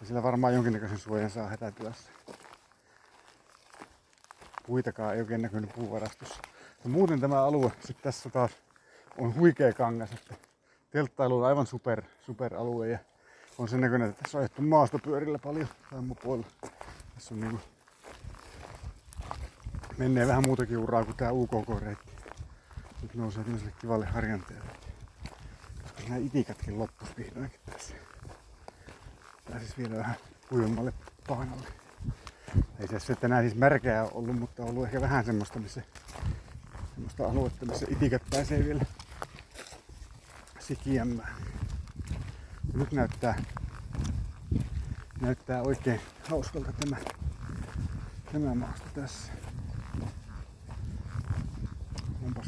Ja 0.00 0.06
sillä 0.06 0.22
varmaan 0.22 0.54
jonkinnäköisen 0.54 0.98
suojan 0.98 1.30
saa 1.30 1.48
hätätilassa 1.48 2.10
puitakaan 4.66 5.14
ei 5.14 5.20
oikein 5.20 5.42
näkynyt 5.42 5.72
puuvarastossa. 5.74 6.40
Ja 6.84 6.90
muuten 6.90 7.20
tämä 7.20 7.44
alue 7.44 7.72
sitten 7.80 8.02
tässä 8.02 8.30
taas 8.30 8.50
on 9.18 9.34
huikea 9.34 9.72
kangas, 9.72 10.12
että 10.12 10.34
telttailu 10.90 11.38
on 11.38 11.46
aivan 11.46 11.66
super, 11.66 12.02
super 12.20 12.54
alue 12.54 12.88
ja 12.88 12.98
on 13.58 13.68
sen 13.68 13.80
näköinen, 13.80 14.10
että 14.10 14.22
tässä 14.22 14.38
on 14.38 14.42
ajettu 14.42 14.62
maastopyörillä 14.62 15.38
paljon 15.38 15.68
tammupuolella. 15.90 16.46
Tässä 17.14 17.34
on 17.34 17.40
niinku 17.40 17.60
menee 19.98 20.26
vähän 20.26 20.42
muutakin 20.46 20.78
uraa 20.78 21.04
kuin 21.04 21.16
tää 21.16 21.32
UKK-reitti. 21.32 22.12
Nyt 23.02 23.14
nousee 23.14 23.44
tämmöiselle 23.44 23.72
kivalle 23.80 24.06
harjanteelle. 24.06 24.70
Koska 25.82 26.02
nämä 26.02 26.16
itikatkin 26.16 26.78
loppus 26.78 27.16
vihdoinkin 27.16 27.60
tässä. 27.66 27.94
Pääsis 29.50 29.78
vielä 29.78 29.96
vähän 29.96 30.16
kuivemmalle 30.48 30.92
paanalle. 31.28 31.68
Ei 32.78 32.88
se 32.88 32.98
sitten 32.98 33.32
enää 33.32 33.42
siis 33.42 33.54
märkää 33.54 34.04
ollut, 34.04 34.38
mutta 34.38 34.62
on 34.62 34.68
ollut 34.68 34.84
ehkä 34.84 35.00
vähän 35.00 35.24
semmoista, 35.24 35.58
missä, 35.58 35.82
semmoista 36.94 37.26
aluetta, 37.26 37.66
missä 37.66 37.86
itikat 37.90 38.22
pääsee 38.30 38.64
vielä 38.64 38.82
sikiämään. 40.58 41.57
Nyt 42.78 42.92
näyttää, 42.92 43.42
näyttää 45.20 45.62
oikein 45.62 46.00
hauskalta 46.28 46.72
tämä, 46.72 46.96
tämä 48.32 48.54
maasto 48.54 48.86
tässä. 48.94 49.32
Onpas. 52.24 52.46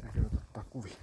Tääkin 0.00 0.26
ottaa 0.26 0.64
kuvia. 0.70 0.96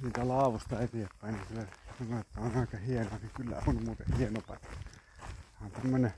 Siitä 0.00 0.28
laavusta 0.28 0.80
eteenpäin, 0.80 1.34
niin 1.34 1.68
kyllä 1.98 2.20
että 2.20 2.40
on 2.40 2.56
aika 2.56 2.76
hieno, 2.76 3.10
niin 3.10 3.30
kyllä 3.36 3.62
on 3.66 3.84
muuten 3.84 4.06
hieno 4.18 4.40
paikka. 4.46 4.68
On 5.64 5.70
tämmönen 5.70 6.14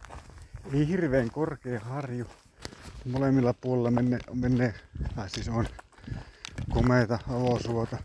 ei 0.72 0.88
hirveän 0.88 1.30
korkea 1.30 1.80
harju. 1.80 2.26
Molemmilla 3.04 3.54
puolilla 3.54 3.90
menne, 3.90 4.18
menne 4.34 4.74
siis 5.26 5.48
on 5.48 5.66
komeita 6.74 7.18
avosuota. 7.28 7.98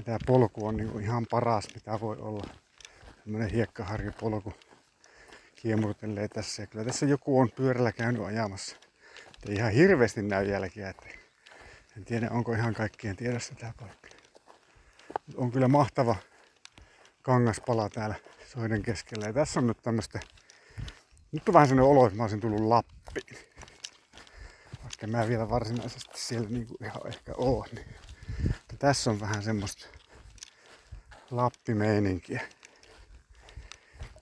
Ja 0.00 0.04
tää 0.04 0.18
polku 0.26 0.66
on 0.66 0.76
niinku 0.76 0.98
ihan 0.98 1.26
paras 1.30 1.68
mitä 1.74 2.00
voi 2.00 2.16
olla. 2.16 2.44
Tämmönen 3.24 3.50
hiekkaharjupolku 3.50 4.54
kiemurtelee 5.54 6.28
tässä. 6.28 6.62
Ja 6.62 6.66
kyllä 6.66 6.84
tässä 6.84 7.06
joku 7.06 7.40
on 7.40 7.50
pyörällä 7.50 7.92
käynyt 7.92 8.22
ajamassa. 8.22 8.76
Ei 9.48 9.54
ihan 9.54 9.72
hirveästi 9.72 10.22
näy 10.22 10.50
jälkiä. 10.50 10.88
Että 10.88 11.06
en 11.96 12.04
tiedä 12.04 12.28
onko 12.30 12.52
ihan 12.52 12.74
kaikkien 12.74 13.16
tiedossa 13.16 13.54
tää 13.54 13.72
paikka. 13.80 14.08
On 15.36 15.52
kyllä 15.52 15.68
mahtava 15.68 16.16
kangaspala 17.22 17.88
täällä 17.88 18.14
soiden 18.46 18.82
keskellä. 18.82 19.26
Ja 19.26 19.32
tässä 19.32 19.60
on 19.60 19.66
nyt 19.66 19.82
tämmöstä, 19.82 20.20
nyt 21.32 21.48
on 21.48 21.54
vähän 21.54 21.68
sellainen 21.68 21.90
olo, 21.90 22.06
että 22.06 22.16
mä 22.16 22.22
olisin 22.22 22.40
tullut 22.40 22.60
Lappiin. 22.60 23.38
Vaikka 24.82 25.06
mä 25.06 25.28
vielä 25.28 25.50
varsinaisesti 25.50 26.20
siellä 26.20 26.48
niinku 26.48 26.76
ihan 26.80 27.06
ehkä 27.06 27.32
oon. 27.36 27.66
Niin. 27.72 28.09
Tässä 28.80 29.10
on 29.10 29.20
vähän 29.20 29.42
semmoista 29.42 29.86
Lappimeininkiä. 31.30 32.40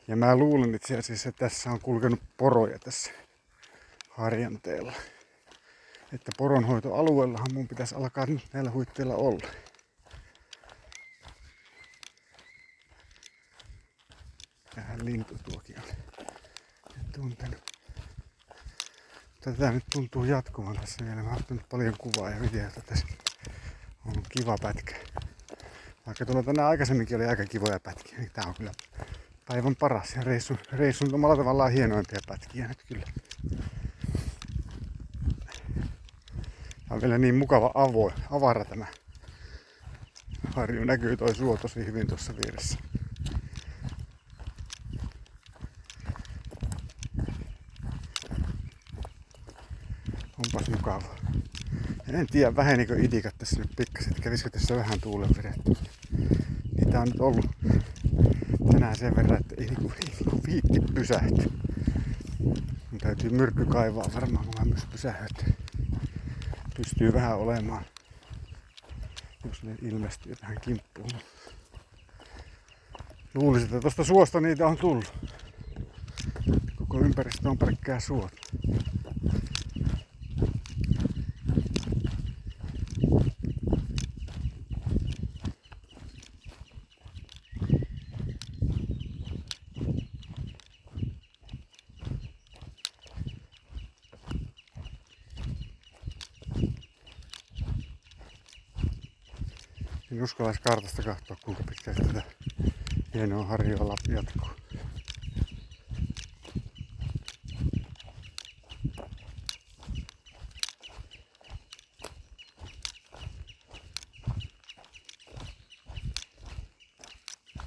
Ja 0.09 0.17
mä 0.17 0.37
luulen 0.37 0.75
itse 0.75 0.99
asiassa, 0.99 1.29
että 1.29 1.49
tässä 1.49 1.71
on 1.71 1.81
kulkenut 1.81 2.21
poroja 2.37 2.79
tässä 2.79 3.11
harjanteella. 4.11 4.93
Että 6.13 6.33
poronhoitoalueellahan 6.39 7.55
mun 7.55 7.69
pitäisi 7.69 7.95
alkaa 7.95 8.27
nyt 8.27 8.49
näillä 8.53 8.71
huitteilla 8.71 9.15
olla. 9.15 9.49
Tähän 14.75 15.05
lintu 15.05 15.35
tuokin 15.51 15.79
on 15.79 15.85
tuntenut. 17.13 17.61
Tätä 19.41 19.71
nyt 19.71 19.85
tuntuu 19.93 20.25
jatkuvan 20.25 20.77
tässä 20.77 21.05
vielä. 21.05 21.23
Mä 21.23 21.31
oon 21.31 21.61
paljon 21.71 21.95
kuvaa 21.99 22.31
ja 22.31 22.41
videota 22.41 22.81
tässä. 22.81 23.28
On 24.09 24.23
kiva 24.29 24.57
pätkä. 24.63 24.95
Vaikka 26.07 26.27
tuolla 26.27 26.43
tänään 26.43 26.69
aikaisemminkin 26.69 27.17
oli 27.17 27.27
aika 27.27 27.45
kivoja 27.45 27.81
pätkiä, 27.81 28.19
niin 28.19 28.31
tää 28.33 28.45
on 28.47 28.55
kyllä 28.55 28.73
päivän 29.49 29.77
paras 29.77 30.15
ja 30.17 30.23
reissun, 30.23 30.59
reissun 30.73 31.15
omalla 31.15 31.37
tavallaan 31.37 31.73
hienoimpia 31.73 32.19
pätkiä 32.29 32.69
nyt 32.69 32.83
kyllä. 32.89 33.07
Tämä 36.89 36.97
on 36.97 37.01
vielä 37.01 37.19
niin 37.19 37.35
mukava 37.35 37.71
avo, 37.75 38.13
avara 38.31 38.65
tämä 38.65 38.87
harju. 40.55 40.85
Näkyy 40.85 41.17
toi 41.17 41.35
suo 41.35 41.57
tosi 41.57 41.87
hyvin 41.87 42.07
tuossa 42.07 42.33
vieressä. 42.37 42.79
Onpas 50.39 50.71
mukava. 50.71 51.15
En 52.09 52.27
tiedä 52.27 52.57
vähenikö 52.57 52.97
itikat 53.03 53.35
tässä 53.39 53.59
nyt 53.59 53.71
pikkasen, 53.77 54.15
kävisikö 54.21 54.51
tässä 54.51 54.77
vähän 54.77 55.01
tuulen 55.01 55.31
vedetty. 55.37 55.73
Niitä 56.77 57.01
on 57.01 57.09
nyt 57.09 57.21
ollut 57.21 57.47
tänään 58.73 58.97
sen 58.97 59.17
verran, 59.17 59.41
että 59.41 59.55
ei 59.59 59.67
niinku, 59.67 59.93
ei 60.05 60.15
niinku 60.19 60.41
viitti 60.47 60.81
pysähtyä. 60.95 61.47
Mun 62.91 63.01
täytyy 63.01 63.31
myrkky 63.31 63.65
kaivaa 63.65 64.11
varmaan, 64.15 64.45
kun 64.45 64.55
mä 64.59 64.65
myös 64.65 64.87
pysähdyt. 64.93 65.45
Pystyy 66.77 67.13
vähän 67.13 67.39
olemaan, 67.39 67.85
jos 69.45 69.63
ne 69.63 69.77
ilmestyy 69.83 70.37
tähän 70.37 70.61
kimppuun. 70.61 71.11
Luulisin, 73.35 73.67
että 73.67 73.81
tuosta 73.81 74.05
suosta 74.05 74.41
niitä 74.41 74.67
on 74.67 74.77
tullut. 74.77 75.13
Koko 76.77 77.01
ympäristö 77.01 77.51
on 77.51 77.59
pelkkää 77.59 78.01
suota. 78.01 78.37
En 100.19 100.25
uskallaisi 100.25 100.61
kartasta 100.63 101.03
katsoa 101.03 101.37
kuinka 101.45 101.63
pitkälti 101.63 102.03
tätä 102.03 102.23
hienoa 103.15 103.45
harjoa 103.45 103.95
jatkuu. 104.09 104.49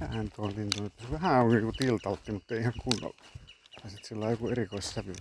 Vähän 0.00 0.30
tuo 0.36 0.48
lintu 0.48 0.82
nyt. 0.82 0.92
Vähän 1.10 1.44
on 1.44 1.50
niinku 1.50 1.72
tiltautti, 1.72 2.32
mutta 2.32 2.54
ei 2.54 2.60
ihan 2.60 2.72
kunnolla. 2.82 3.24
Ja 3.84 3.90
sit 3.90 4.04
sillä 4.04 4.24
on 4.24 4.30
joku 4.30 4.48
erikoissävy 4.48 5.14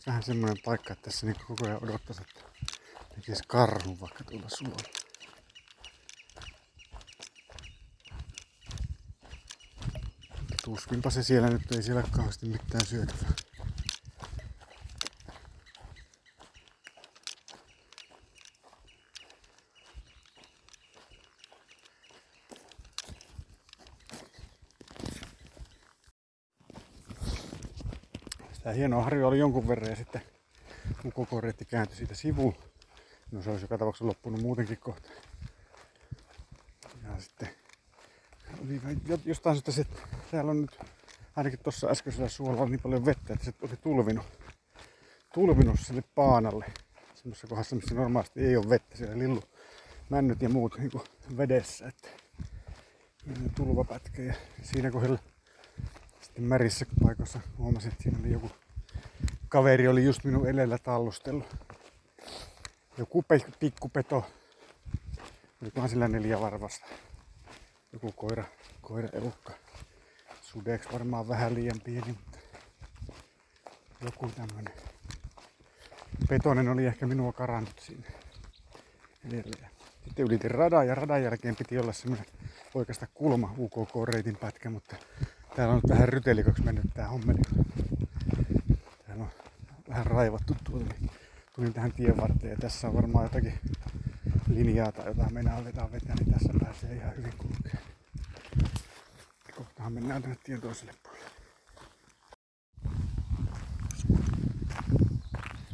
nyt 0.00 0.06
vähän 0.06 0.22
semmoinen 0.22 0.62
paikka, 0.64 0.92
että 0.92 1.04
tässä 1.04 1.26
niin 1.26 1.36
koko 1.48 1.66
ajan 1.66 1.84
odottaisi, 1.84 2.22
että 2.22 2.40
tekisi 3.14 3.42
karhu 3.46 4.00
vaikka 4.00 4.24
tuolla 4.24 4.48
suolla. 4.48 4.82
Tuskinpa 10.64 11.10
se 11.10 11.22
siellä 11.22 11.48
nyt 11.48 11.72
ei 11.72 11.82
siellä 11.82 12.02
kauheasti 12.02 12.46
mitään 12.46 12.86
syötävää. 12.86 13.30
Sitä 28.80 28.88
hienoa 28.88 29.04
harjoa 29.04 29.28
oli 29.28 29.38
jonkun 29.38 29.68
verran 29.68 29.90
ja 29.90 29.96
sitten 29.96 30.22
mun 31.04 31.12
koko 31.12 31.40
reitti 31.40 31.64
kääntyi 31.64 31.96
siitä 31.96 32.14
sivuun. 32.14 32.54
No 33.30 33.42
se 33.42 33.50
olisi 33.50 33.64
joka 33.64 33.78
tapauksessa 33.78 34.06
loppunut 34.06 34.40
muutenkin 34.40 34.78
kohta. 34.78 35.08
Ja 37.04 37.10
sitten 37.18 37.48
oli 38.64 38.80
jostain 39.24 39.56
syystä 39.56 39.72
se, 39.72 39.80
että 39.80 40.00
täällä 40.30 40.50
on 40.50 40.60
nyt 40.60 40.78
ainakin 41.36 41.58
tuossa 41.58 41.88
äskeisellä 41.88 42.28
suolla 42.28 42.62
on 42.62 42.70
niin 42.70 42.80
paljon 42.80 43.04
vettä, 43.04 43.32
että 43.32 43.44
se 43.44 43.52
oli 43.62 43.76
tulvinut, 43.76 44.26
tulvinut 45.34 45.80
sille 45.80 46.04
paanalle. 46.14 46.64
Semmoisessa 47.14 47.46
kohdassa, 47.46 47.76
missä 47.76 47.94
normaalisti 47.94 48.40
ei 48.40 48.56
ole 48.56 48.68
vettä, 48.68 48.96
siellä 48.96 49.18
lillu, 49.18 49.42
männyt 50.10 50.42
ja 50.42 50.48
muut 50.48 50.78
niin 50.78 50.90
kuin 50.90 51.04
vedessä. 51.36 51.88
Että 51.88 52.08
tulvapätkä 53.56 54.22
ja 54.22 54.34
siinä 54.62 54.90
kohdalla 54.90 55.18
sitten 56.20 56.44
märissä 56.44 56.86
paikoissa 57.02 57.40
huomasin, 57.58 57.92
että 57.92 58.02
siinä 58.02 58.18
oli 58.18 58.32
joku 58.32 58.50
kaveri 59.50 59.88
oli 59.88 60.04
just 60.04 60.24
minun 60.24 60.48
edellä 60.48 60.78
tallustellut. 60.78 61.56
Joku 62.98 63.22
pe- 63.22 63.52
pikkupeto. 63.60 64.26
Olikohan 65.62 65.88
sillä 65.88 66.08
neljä 66.08 66.40
varvasta. 66.40 66.86
Joku 67.92 68.12
koira, 68.12 68.44
koira 68.82 69.08
elukka. 69.12 69.52
Sudeeks 70.42 70.92
varmaan 70.92 71.28
vähän 71.28 71.54
liian 71.54 71.80
pieni, 71.84 72.06
mutta 72.06 72.38
joku 74.00 74.28
tämmönen. 74.36 74.74
Petonen 76.28 76.68
oli 76.68 76.86
ehkä 76.86 77.06
minua 77.06 77.32
karannut 77.32 77.78
siinä 77.80 78.06
edelleen. 79.28 79.70
Sitten 80.04 80.24
ylitin 80.24 80.50
radan 80.50 80.86
ja 80.86 80.94
radan 80.94 81.22
jälkeen 81.22 81.56
piti 81.56 81.78
olla 81.78 81.92
semmoinen 81.92 82.26
oikeasta 82.74 83.06
kulma 83.14 83.54
UKK-reitin 83.58 84.36
pätkä, 84.36 84.70
mutta 84.70 84.96
täällä 85.56 85.74
on 85.74 85.80
nyt 85.84 85.90
vähän 85.90 86.08
rytelikoksi 86.08 86.62
mennyt 86.62 86.84
tää 86.94 87.08
hommeli. 87.08 87.40
Vähän 89.90 90.06
raivattu 90.06 90.56
tuolla, 90.64 90.94
tulin 91.54 91.72
tähän 91.72 91.92
tien 91.92 92.16
varteen 92.16 92.50
ja 92.50 92.56
tässä 92.56 92.88
on 92.88 92.94
varmaan 92.94 93.24
jotakin 93.24 93.60
linjaa 94.48 94.92
tai 94.92 95.06
jotain 95.06 95.34
mennään 95.34 95.64
vetää 95.64 95.92
vetää, 95.92 96.14
niin 96.14 96.32
tässä 96.32 96.52
pääsee 96.64 96.94
ihan 96.94 97.16
hyvin 97.16 97.32
kulkea. 97.38 97.80
Kohtahan 99.56 99.92
mennään 99.92 100.22
tänne 100.22 100.36
tien 100.44 100.60
toiselle 100.60 100.94
puolelle. 101.02 101.30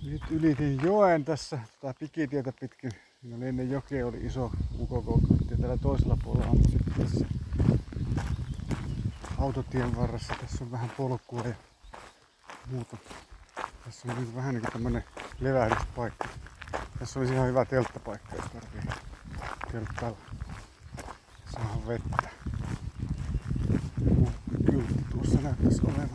Nyt 0.05 0.23
ylitin 0.31 0.83
joen 0.83 1.25
tässä, 1.25 1.59
tätä 1.81 1.95
pikitietä 1.99 2.53
pitkin. 2.61 2.93
Siinä 3.21 3.37
oli 3.37 3.49
ennen 3.49 3.71
jokea 3.71 4.07
oli 4.07 4.27
iso 4.27 4.51
UKK 4.79 5.31
ja 5.51 5.57
täällä 5.57 5.77
toisella 5.77 6.19
puolella 6.25 6.51
on 6.51 6.59
sitten 6.71 6.95
tässä 7.05 7.27
autotien 9.39 9.97
varressa. 9.97 10.35
Tässä 10.41 10.65
on 10.65 10.71
vähän 10.71 10.91
polkua 10.97 11.43
ja 11.43 11.55
muuta. 12.71 12.97
Tässä 13.87 14.13
on 14.13 14.17
niin 14.17 14.37
vähän 14.37 14.55
niin 14.55 14.73
tämmönen 14.73 15.05
levähdyspaikka. 15.41 16.29
Tässä 16.99 17.21
olisi 17.21 17.35
ihan 17.35 17.49
hyvä 17.49 17.65
telttapaikka, 17.65 18.37
jos 18.37 18.45
tarvii 18.45 18.83
telttailla. 19.73 20.19
Saada 21.53 21.87
vettä. 21.87 22.29
Kyltti 24.67 25.05
tuossa 25.11 25.41
näyttäisi 25.41 25.83
olevan. 25.85 26.09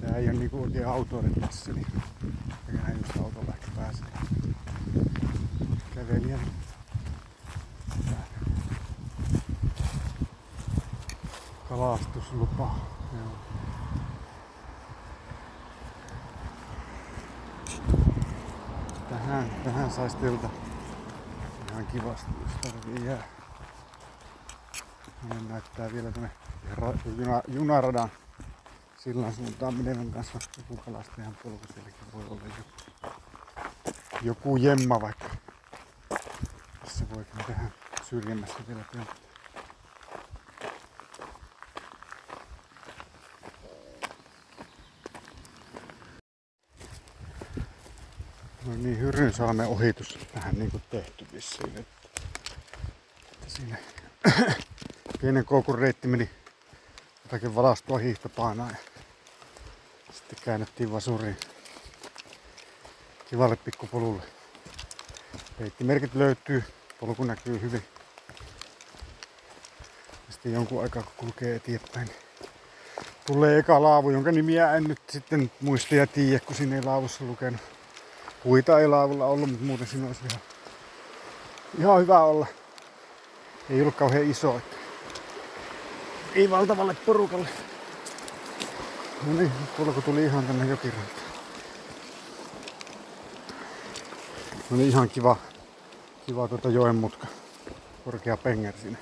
Tää 0.00 0.16
ei 0.16 0.30
ole 0.30 0.38
niinku 0.38 0.62
oikein 0.62 0.88
autoille 0.88 1.30
tässä, 1.40 1.72
niin 1.72 1.86
tehdään 2.66 2.96
just 2.96 3.16
autolla 3.16 3.52
ehkä 3.54 3.70
pääsee. 3.76 4.06
Kävelijä. 5.94 6.38
Kalastuslupa. 11.68 12.74
Joo. 13.12 13.51
Tähän, 19.64 19.90
saisi 19.90 20.16
tilta 20.16 20.48
ihan 21.70 21.86
kivasti, 21.86 22.30
jos 22.42 22.72
tarvii 22.72 23.06
jää. 23.06 23.22
Meidän 25.22 25.48
näyttää 25.48 25.92
vielä 25.92 26.10
ra- 26.74 26.98
juna, 27.18 27.42
junaradan 27.48 28.08
sillan 28.98 29.32
suuntaan 29.32 29.74
menevän 29.74 30.10
kanssa 30.10 30.38
joku 30.58 30.82
kalastajan 30.82 31.36
polku 31.42 31.66
sielläkin 31.74 32.12
voi 32.12 32.24
olla 32.30 32.42
joku, 32.44 32.70
joku 34.22 34.56
jemma 34.56 35.00
vaikka. 35.00 35.30
Tässä 36.84 37.04
voi 37.14 37.24
kyllä 37.24 37.44
tähän 37.46 37.72
syrjemmässä 38.04 38.58
vielä 38.68 38.84
pelata. 38.92 39.31
No 48.66 48.74
niin, 48.76 48.98
Hyrynsalmen 48.98 49.66
ohitus 49.66 50.18
vähän 50.34 50.54
niin 50.54 50.70
kuin 50.70 50.82
tehty 50.90 51.26
vissiin. 51.32 51.78
Että, 51.78 52.08
että 53.32 53.46
siinä 53.48 53.76
pienen 55.20 55.44
koukun 55.44 55.78
reitti 55.78 56.08
meni 56.08 56.30
jotakin 57.24 57.54
valastua 57.54 57.98
hiihtopaanaa. 57.98 58.70
Ja 58.70 58.76
Sitten 60.12 60.38
käännettiin 60.44 60.92
vasuriin 60.92 61.36
kivalle 63.30 63.56
pikkupolulle. 63.56 64.22
Reittimerkit 65.60 66.14
löytyy, 66.14 66.64
polku 67.00 67.24
näkyy 67.24 67.60
hyvin. 67.60 67.82
Sitten 70.30 70.52
jonkun 70.52 70.82
aikaa 70.82 71.02
kun 71.02 71.12
kulkee 71.16 71.56
eteenpäin, 71.56 72.10
tulee 73.26 73.58
eka 73.58 73.82
laavu, 73.82 74.10
jonka 74.10 74.32
nimiä 74.32 74.74
en 74.76 74.84
nyt 74.84 75.00
sitten 75.10 75.50
muista 75.60 75.94
ja 75.94 76.06
tiedä, 76.06 76.40
kun 76.40 76.56
siinä 76.56 76.76
ei 76.76 76.82
laavussa 76.82 77.24
lukenut. 77.24 77.60
Puita 78.44 78.80
ei 78.80 78.88
laavulla 78.88 79.26
ollut, 79.26 79.50
mutta 79.50 79.64
muuten 79.64 79.86
siinä 79.86 80.06
olisi 80.06 80.20
ihan, 80.30 80.40
ihan 81.78 82.00
hyvä 82.00 82.20
olla. 82.20 82.46
Ei 83.70 83.80
ollut 83.80 83.94
kauhean 83.94 84.30
iso, 84.30 84.56
että 84.56 84.76
ei 86.34 86.50
valtavalle 86.50 86.96
porukalle. 87.06 87.48
No 89.26 89.32
niin, 89.32 89.52
polku 89.78 90.02
tuli 90.02 90.24
ihan 90.24 90.46
tänne 90.46 90.66
jokirantaan. 90.66 91.22
No 94.70 94.76
niin, 94.76 94.88
ihan 94.88 95.08
kiva, 95.08 95.36
kiva 96.26 96.48
tuota 96.48 96.68
joen 96.68 96.96
mutka. 96.96 97.26
Korkea 98.04 98.36
penger 98.36 98.74
siinä 98.82 98.98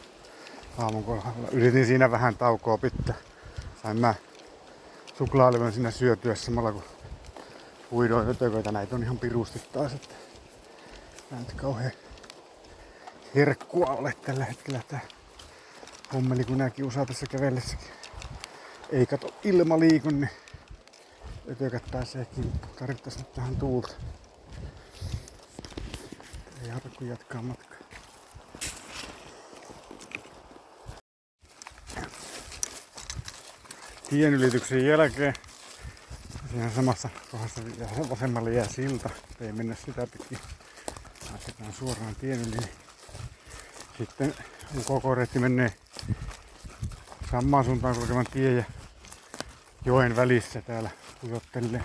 aamun 0.79 1.05
kohdalla. 1.05 1.48
Yritin 1.53 1.87
siinä 1.87 2.11
vähän 2.11 2.37
taukoa 2.37 2.79
pitää. 2.79 3.14
Sain 3.83 4.00
mä 4.00 4.14
suklaalevyn 5.18 5.72
siinä 5.72 5.90
syötyä 5.90 6.35
samalla 6.35 6.72
kun 6.72 6.83
huidoin 7.90 8.29
ötököitä. 8.29 8.72
Näitä 8.72 8.94
on 8.94 9.03
ihan 9.03 9.18
pirusti 9.18 9.62
taas. 9.72 9.92
Että 9.92 10.14
mä 11.31 11.38
nyt 11.38 11.53
kauhean 11.53 11.92
herkkua 13.35 13.87
ole 13.87 14.14
tällä 14.22 14.44
hetkellä 14.44 14.81
tää 14.88 15.00
hommeli 16.12 16.44
kun 16.44 16.59
näki 16.59 16.83
usaa 16.83 17.07
tässä 17.07 17.26
kävellessäkin. 17.26 17.88
Ei 18.90 19.07
kato 19.07 19.35
ilma 19.44 19.79
liiku, 19.79 20.11
niin 20.11 20.31
ötökät 21.50 21.83
pääsee 21.92 22.24
kimppuun. 22.24 22.76
Tarvittais 22.79 23.18
nyt 23.18 23.33
tähän 23.33 23.57
tuulta. 23.57 23.88
Ei 26.64 26.70
auta 26.70 26.88
kun 26.98 27.09
jatkaa 27.09 27.42
matkaa. 27.42 27.79
Tienylityksen 34.11 34.87
jälkeen 34.87 35.35
siinä 36.50 36.70
samassa 36.70 37.08
kohdassa 37.30 37.62
vasemmalle 38.10 38.52
jää 38.52 38.68
silta. 38.68 39.10
Ei 39.40 39.52
mennä 39.52 39.74
sitä 39.74 40.06
pitkin. 40.06 40.38
Päästetään 41.30 41.72
suoraan 41.72 42.16
tien 42.16 42.40
yli. 42.40 42.68
Sitten 43.98 44.34
UKK-reitti 44.76 45.38
menee 45.38 45.74
samaan 47.30 47.64
suuntaan 47.64 47.94
kulkevan 47.96 48.26
tie 48.32 48.52
ja 48.52 48.64
joen 49.84 50.16
välissä 50.16 50.62
täällä 50.62 50.90
kujottelee. 51.20 51.84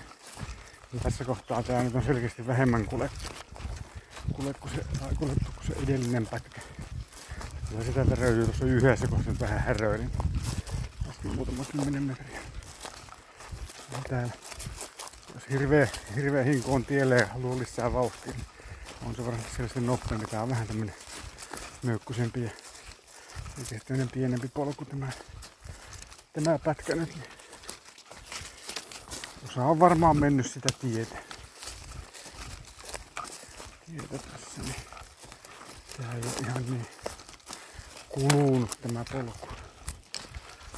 Ja 0.94 1.00
tässä 1.04 1.26
kohtaa 1.26 1.64
tää 1.64 1.84
nyt 1.84 1.96
on 1.96 2.04
selkeästi 2.04 2.48
vähemmän 2.48 2.86
kuljettu 2.86 3.32
kuin 4.34 4.72
se, 4.76 4.86
kuljettu 5.20 5.52
kuin 5.56 5.68
se 5.68 5.74
edellinen 5.84 6.28
pätkä. 6.28 6.62
Kyllä 7.70 7.84
sitä 7.84 8.06
täröityy 8.06 8.46
tuossa 8.46 8.66
yhdessä 8.66 9.08
nyt 9.26 9.40
vähän 9.40 9.60
häröilin. 9.60 10.12
Äsken 11.10 11.36
muutama 11.36 11.66
kymmenen 11.66 12.04
metriä. 12.04 12.40
Ja 13.92 13.98
täällä, 14.10 14.34
hirveä, 15.50 15.88
hirveä 16.16 16.44
hinko 16.44 16.74
on 16.74 16.86
tielle 16.86 17.16
ja 17.16 17.28
haluaa 17.28 17.60
lisää 17.60 17.94
vauhtia, 17.94 18.34
on 19.06 19.16
se 19.16 19.26
varmasti 19.26 19.56
selvästi 19.56 19.80
nopeampi. 19.80 20.28
Tää 20.28 20.42
on 20.42 20.50
vähän 20.50 20.68
tämmönen 20.68 20.96
möykkusempi 21.84 22.44
ja 22.44 22.50
tämmönen 23.86 24.10
pienempi 24.10 24.48
polku 24.48 24.86
tämä, 24.86 25.12
tämä 26.34 26.60
pätkä 26.60 26.96
nyt. 26.96 27.18
Osa 29.46 29.64
on 29.64 29.80
varmaan 29.80 30.18
mennyt 30.18 30.52
sitä 30.52 30.70
tietä. 30.82 31.16
Tietä 33.86 34.18
tässä, 34.18 34.62
niin 34.62 34.76
tää 35.98 36.14
ei 36.14 36.22
ole 36.22 36.48
ihan 36.50 36.66
niin 36.66 36.88
kulunut 38.10 38.78
tämä 38.82 39.06
polku. 39.12 39.48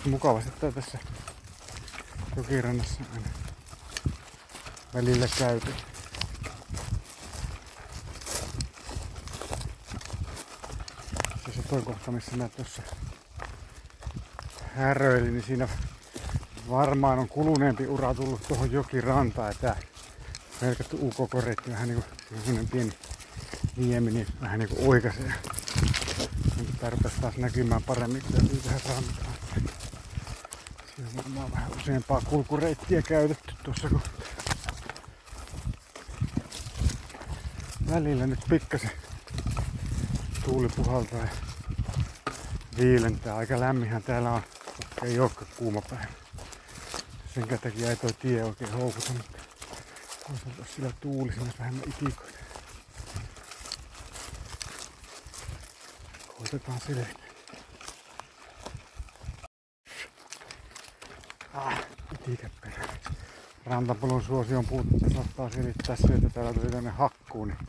Mukavasti 0.05 0.51
tää 0.51 0.71
tässä 0.71 0.97
jokirannassa 2.35 3.01
aina 3.13 3.46
välillä 4.97 5.27
käyty. 5.39 5.73
Se 11.45 11.51
se 11.55 11.63
toi 11.69 11.81
kohta, 11.81 12.11
missä 12.11 12.37
mä 12.37 12.49
tuossa 12.49 12.81
häröilin, 14.75 15.33
niin 15.33 15.43
siinä 15.43 15.67
varmaan 16.69 17.19
on 17.19 17.29
kuluneempi 17.29 17.87
ura 17.87 18.13
tullut 18.13 18.47
tuohon 18.47 18.71
jokirantaan. 18.71 19.47
Ja 19.47 19.55
tää 19.61 19.75
merkattu 20.61 20.97
UK-koreitti 21.01 21.71
vähän 21.71 21.87
niinku 21.87 22.05
semmonen 22.45 22.67
pieni 22.67 22.91
niemi, 23.75 24.11
niin 24.11 24.27
vähän 24.41 24.59
niinku 24.59 24.91
oikaisee. 24.91 25.33
Nyt 26.57 26.79
tää 26.79 26.91
taas 27.21 27.37
näkymään 27.37 27.83
paremmin, 27.83 28.21
kun 28.21 28.31
täytyy 28.31 28.61
tähän 28.61 28.81
rantaan. 28.89 29.33
Siinä 30.95 31.09
on 31.09 31.23
varmaan 31.23 31.51
vähän 31.51 31.71
useampaa 31.75 32.21
kulkureittiä 32.21 33.01
käytetty 33.01 33.53
tuossa 33.63 33.89
kun 33.89 34.01
välillä 37.91 38.27
nyt 38.27 38.39
pikkasen 38.49 38.91
tuuli 40.45 40.69
puhaltaa 40.69 41.19
ja 41.19 41.27
viilentää. 42.77 43.35
Aika 43.35 43.59
lämminhän 43.59 44.03
täällä 44.03 44.31
on, 44.31 44.41
ei 45.03 45.19
olekaan 45.19 45.47
kuuma 45.57 45.81
päivä. 45.81 46.07
Sen 47.33 47.59
takia 47.59 47.89
ei 47.89 47.95
toi 47.95 48.13
tie 48.13 48.43
oikein 48.43 48.71
houkuta, 48.71 49.13
mutta 49.13 49.37
toisaalta 50.27 50.59
jos 50.59 50.75
sillä 50.75 50.91
tuuli, 50.99 51.33
olisi 51.41 51.59
vähemmän 51.59 51.83
itikoita. 51.87 52.37
Koitetaan 56.37 56.79
selvitä. 56.87 57.19
Ah, 61.53 61.79
itikäperä. 62.13 62.87
Rantapolun 63.65 64.23
suosion 64.23 64.65
puutetta 64.65 65.09
saattaa 65.13 65.49
selittää 65.49 65.95
se, 65.95 66.13
että 66.13 66.29
täällä 66.29 66.53
tuli 66.53 66.71
tänne 66.71 66.89
hakkuun, 66.89 67.47
niin 67.47 67.66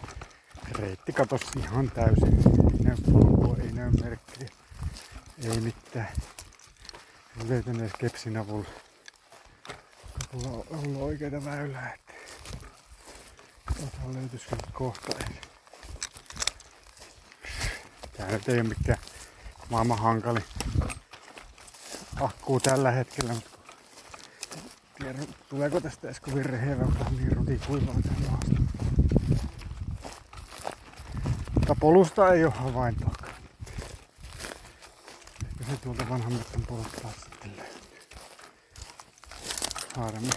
reitti 0.72 1.12
katosi 1.12 1.46
ihan 1.58 1.90
täysin. 1.90 2.36
Ei 2.72 2.84
näy 2.84 2.96
polkua, 3.12 3.56
ei 3.62 3.72
näy 3.72 3.90
merkkiä, 4.02 4.48
ei 5.44 5.60
mitään. 5.60 6.08
En 7.40 7.48
löytänyt 7.48 7.80
edes 7.80 7.92
kepsin 7.98 8.36
avulla. 8.36 8.68
Kapulla 10.18 10.48
on 10.48 10.64
ollut 10.70 11.02
oikeita 11.02 11.44
väylää, 11.44 11.94
että 11.94 12.08
Täältä 13.78 14.18
löytyisi 14.18 14.46
kyllä 14.46 14.62
kohta. 14.72 15.12
Tää 18.16 18.30
nyt 18.30 18.48
ei 18.48 18.60
ole 18.60 18.68
mikään 18.68 18.98
maailman 19.70 19.98
hankali 19.98 20.40
akkuu 22.20 22.60
tällä 22.60 22.90
hetkellä, 22.90 23.34
mutta 23.34 23.58
tiedä, 24.98 25.18
tuleeko 25.48 25.80
tästä 25.80 26.08
edes 26.08 26.20
kovin 26.20 26.46
rehevä, 26.46 26.84
kun 26.84 27.06
on 27.06 27.16
niin 27.16 27.32
ruti 27.32 27.60
kuivaa 27.66 27.94
tää 28.02 28.30
maasta. 28.30 28.54
Mutta 31.54 31.67
polusta 31.80 32.32
ei 32.32 32.44
ole 32.44 32.52
havaintoakaan. 32.56 33.34
Ehkä 35.48 35.64
se 35.70 35.76
tuolta 35.76 36.08
vanhan 36.08 36.32
metsän 36.32 36.62
polta 36.68 36.88
taas 37.02 37.14
sitten 37.14 37.56
löytyy. 37.56 37.78
Haaremme. 39.96 40.30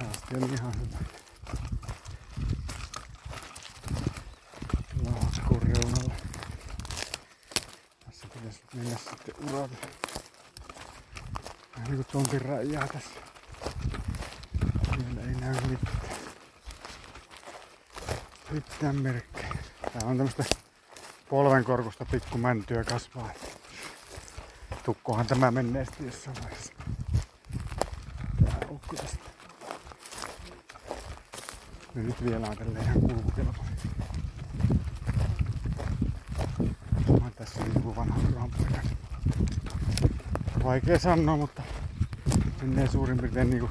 Ja 0.00 0.10
asti 0.10 0.36
on 0.36 0.54
ihan 0.54 0.72
hyvä. 0.80 0.98
Ollaan 5.00 5.32
hakkuun 5.34 5.62
reunalla. 5.62 6.14
Tässä 8.06 8.26
pitäisi 8.34 8.60
mennä 8.74 8.96
sitten 8.98 9.34
uralle. 9.48 9.76
Vähän 11.76 11.90
niinku 11.90 12.04
tontin 12.12 12.42
rajaa 12.42 12.86
tässä. 12.88 13.10
Siellä 14.94 15.22
ei 15.22 15.34
näy 15.34 15.54
mitään. 15.68 16.05
Mitään 18.56 18.96
merkkejä. 19.02 19.48
Tää 19.92 20.08
on 20.08 20.16
tämmöstä 20.16 20.44
polvenkorkusta 21.30 22.06
pikku 22.10 22.38
mäntyä 22.38 22.84
kasvaa. 22.84 23.30
Tukkohan 24.84 25.26
tämä 25.26 25.50
menee 25.50 25.84
sitten 25.84 26.06
jossain 26.06 26.36
vaiheessa. 26.42 26.72
Tää 28.44 28.68
on 28.70 28.80
sitten. 29.06 29.32
Ja 31.94 32.02
nyt 32.02 32.24
vielä 32.24 32.46
on 32.46 32.56
tälleen 32.56 32.84
ihan 32.84 33.00
kulkukelpoinen. 33.00 33.76
Mä 37.22 37.30
tässä 37.36 37.60
on 37.60 37.70
joku 37.74 37.96
vanha 37.96 38.18
rampuri 38.34 38.72
Vaikea 40.64 40.98
sanoa, 40.98 41.36
mutta 41.36 41.62
menee 42.62 42.88
suurin 42.88 43.18
piirtein 43.18 43.50
niinku 43.50 43.68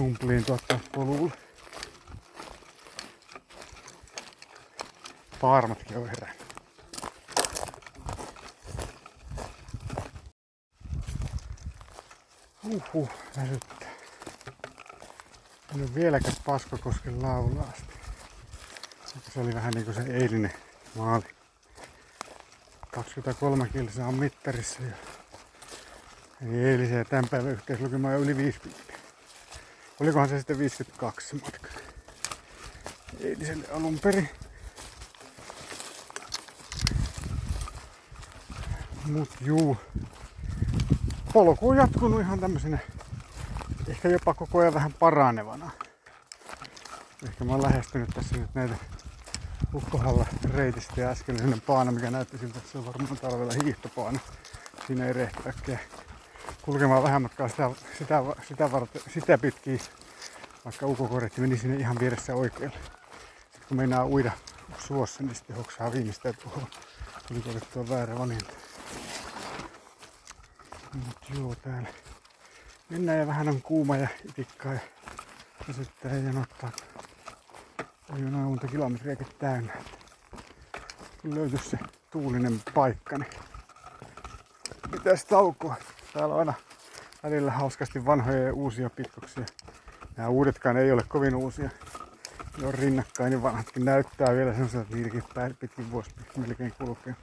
sumpliin 0.00 0.44
tuotta 0.44 0.78
polulla. 0.92 1.30
Paarmatkin 5.40 5.96
on 5.96 6.08
herännyt. 6.08 6.46
Uhu, 12.64 13.08
näyttää. 13.36 13.90
En 15.74 15.82
ole 15.82 15.94
vieläkään 15.94 16.34
Paskakosken 16.46 17.22
laulaa 17.22 17.72
Se 19.32 19.40
oli 19.40 19.54
vähän 19.54 19.72
niinku 19.72 19.92
se 19.92 20.02
eilinen 20.02 20.52
maali. 20.94 21.24
23 22.90 23.68
kilsaa 23.68 24.08
on 24.08 24.14
mittarissa 24.14 24.82
jo. 24.82 24.94
Eli 26.46 26.64
eilisen 26.64 26.98
ja 26.98 27.04
tämän 27.04 27.28
päivän 27.30 27.52
yhteislukema 27.52 28.08
on 28.08 28.20
yli 28.20 28.36
50. 28.36 28.99
Olikohan 30.00 30.28
se 30.28 30.38
sitten 30.38 30.58
52 30.58 31.36
matka? 31.36 31.68
Eilisen 33.20 33.66
alun 33.72 33.98
perin. 33.98 34.28
Mut 39.04 39.28
juu. 39.40 39.76
Polku 41.32 41.68
on 41.68 41.76
jatkunut 41.76 42.20
ihan 42.20 42.40
tämmöisenä 42.40 42.78
ehkä 43.88 44.08
jopa 44.08 44.34
koko 44.34 44.58
ajan 44.58 44.74
vähän 44.74 44.92
paranevana. 44.92 45.70
Ehkä 47.28 47.44
mä 47.44 47.52
oon 47.52 47.62
lähestynyt 47.62 48.10
tässä 48.14 48.36
nyt 48.36 48.54
näitä 48.54 48.74
Ukkohalla 49.74 50.26
reitistä 50.54 51.00
ja 51.00 51.08
äsken 51.08 51.62
paana, 51.66 51.92
mikä 51.92 52.10
näytti 52.10 52.38
siltä, 52.38 52.58
että 52.58 52.70
se 52.72 52.78
on 52.78 52.86
varmaan 52.86 53.16
talvella 53.16 53.52
hiihtopaana. 53.62 54.18
Siinä 54.86 55.06
ei 55.06 55.12
rehti 55.12 55.48
äkkiä 55.48 55.78
kulkemaan 56.62 57.02
vähän 57.02 57.22
matkaa 57.22 57.48
sitä, 57.48 57.70
sitä, 57.98 58.22
sitä, 58.48 58.72
varten, 58.72 59.02
sitä 59.14 59.38
pitkin, 59.38 59.80
vaikka 60.64 60.86
ukokoretti 60.86 61.40
meni 61.40 61.58
sinne 61.58 61.76
ihan 61.76 61.96
vieressä 62.00 62.34
oikealle. 62.34 62.78
Sitten 63.42 63.68
kun 63.68 63.76
meinaa 63.76 64.06
uida 64.06 64.32
suossa, 64.78 65.22
niin 65.22 65.34
sitten 65.34 65.56
hoksaa 65.56 65.92
viimeistä 65.92 66.32
tuohon. 66.32 66.66
Tuli 67.28 67.42
otettua 67.50 67.88
väärä 67.88 68.18
valinta. 68.18 68.52
Mut 70.94 71.38
joo, 71.38 71.54
täällä 71.54 71.88
mennään 72.90 73.18
ja 73.18 73.26
vähän 73.26 73.48
on 73.48 73.62
kuuma 73.62 73.96
ja 73.96 74.08
itikkaa 74.28 74.72
ja 74.72 74.80
väsyttää 75.68 76.14
ja 76.14 76.22
janottaa. 76.22 76.72
Ei 78.16 78.22
ole 78.22 78.30
monta 78.30 78.66
kilometriäkin 78.66 79.26
täynnä. 79.38 79.72
Kun 81.22 81.34
löytyisi 81.34 81.70
se 81.70 81.78
tuulinen 82.10 82.62
paikka, 82.74 83.18
niin 83.18 83.30
pitäisi 84.90 85.26
taukoa. 85.26 85.76
Täällä 86.12 86.34
on 86.34 86.38
aina 86.38 86.54
välillä 87.22 87.50
hauskasti 87.50 88.06
vanhoja 88.06 88.38
ja 88.38 88.54
uusia 88.54 88.90
pitkoksia. 88.90 89.44
Nämä 90.16 90.28
uudetkaan 90.28 90.76
ei 90.76 90.92
ole 90.92 91.02
kovin 91.08 91.34
uusia. 91.34 91.70
Ne 92.60 92.66
on 92.66 92.74
rinnakkain, 92.74 93.30
niin 93.30 93.42
vanhatkin 93.42 93.84
näyttää 93.84 94.34
vielä 94.34 94.52
sellaiselta, 94.52 94.82
että 94.82 94.96
niitäkin 94.96 95.22
pitkin 95.60 95.90
vuosi 95.90 96.10
melkein 96.36 96.72
kulkee. 96.78 97.14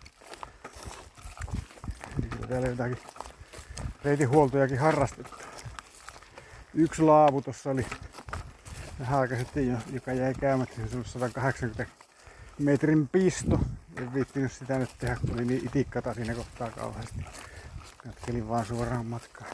Eli 2.20 2.30
kyllä 2.30 2.48
täällä 2.48 2.68
jotakin 2.68 2.98
reitihuoltojakin 4.04 4.80
harrastettu. 4.80 5.36
Yksi 6.74 7.02
laavu 7.02 7.42
tuossa 7.42 7.70
oli 7.70 7.86
sitten, 9.38 9.84
joka 9.94 10.14
jäi 10.14 10.34
käymättä, 10.34 10.76
se 10.92 10.98
on 10.98 11.06
180 11.06 11.86
metrin 12.60 13.08
pisto. 13.08 13.60
En 13.96 14.14
viittinyt 14.14 14.52
sitä 14.52 14.78
nyt 14.78 14.90
tehdä, 15.00 15.16
kun 15.16 15.34
oli 15.34 15.46
niin 15.46 15.66
itikkata 15.66 16.14
siinä 16.14 16.34
kohtaa 16.36 16.72
kauheasti. 16.72 17.26
Katkelin 18.08 18.50
vaan 18.50 18.66
suoraan 18.66 19.06
matkaan. 19.06 19.52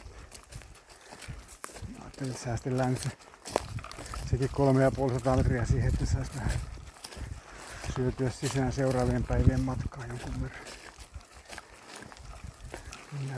Mä 1.88 1.98
ajattelin, 2.00 2.34
säästellään 2.34 2.96
se 2.96 3.10
sekin 4.30 4.48
kolme 4.52 4.82
ja 4.82 4.90
puoli 4.90 5.12
metriä 5.36 5.64
siihen, 5.64 5.88
että 5.88 6.06
saisi 6.06 6.30
vähän 6.36 6.50
syötyä 7.96 8.30
sisään 8.30 8.72
seuraavien 8.72 9.24
päivien 9.24 9.60
matkaan 9.60 10.08
jonkun 10.08 10.42
verran. 10.42 10.64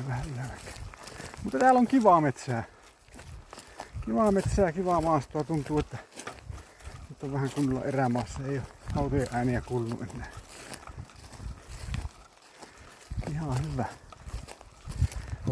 Vähän 0.09 0.27
ylämäkeen. 0.35 0.75
Mutta 1.43 1.59
täällä 1.59 1.79
on 1.79 1.87
kivaa 1.87 2.21
metsää. 2.21 2.65
Kivaa 4.05 4.33
metsää, 4.33 4.73
kivaa 4.73 5.01
maastoa. 5.01 5.45
Tuntuu, 5.45 5.79
että 5.79 5.99
nyt 7.09 7.23
on 7.23 7.33
vähän 7.33 7.51
kunnolla 7.51 7.85
erämaassa. 7.85 8.41
Ei 8.49 8.59
ole 8.59 8.67
autojen 8.97 9.29
ääniä 9.33 9.61
kuulunut 9.61 10.03
enää. 10.03 10.31
Ihan 13.31 13.73
hyvä. 13.73 13.85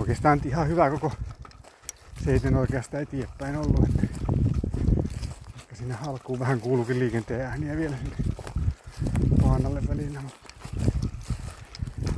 Oikeastaan 0.05 0.41
ihan 0.45 0.69
hyvä 0.69 0.91
koko 0.91 1.13
seiten 2.25 2.57
oikeastaan 2.57 3.03
eteenpäin 3.03 3.57
ollut. 3.57 3.85
Että 3.89 4.03
ehkä 5.61 5.77
sinne 5.77 5.97
alkuun 6.07 6.39
vähän 6.39 6.61
kuuluukin 6.61 6.99
liikenteen 6.99 7.41
ääniä 7.41 7.77
vielä 7.77 7.97
sinne 7.97 8.17
paanalle 9.43 9.83
välillä. 9.89 10.21
Mutta 10.21 10.37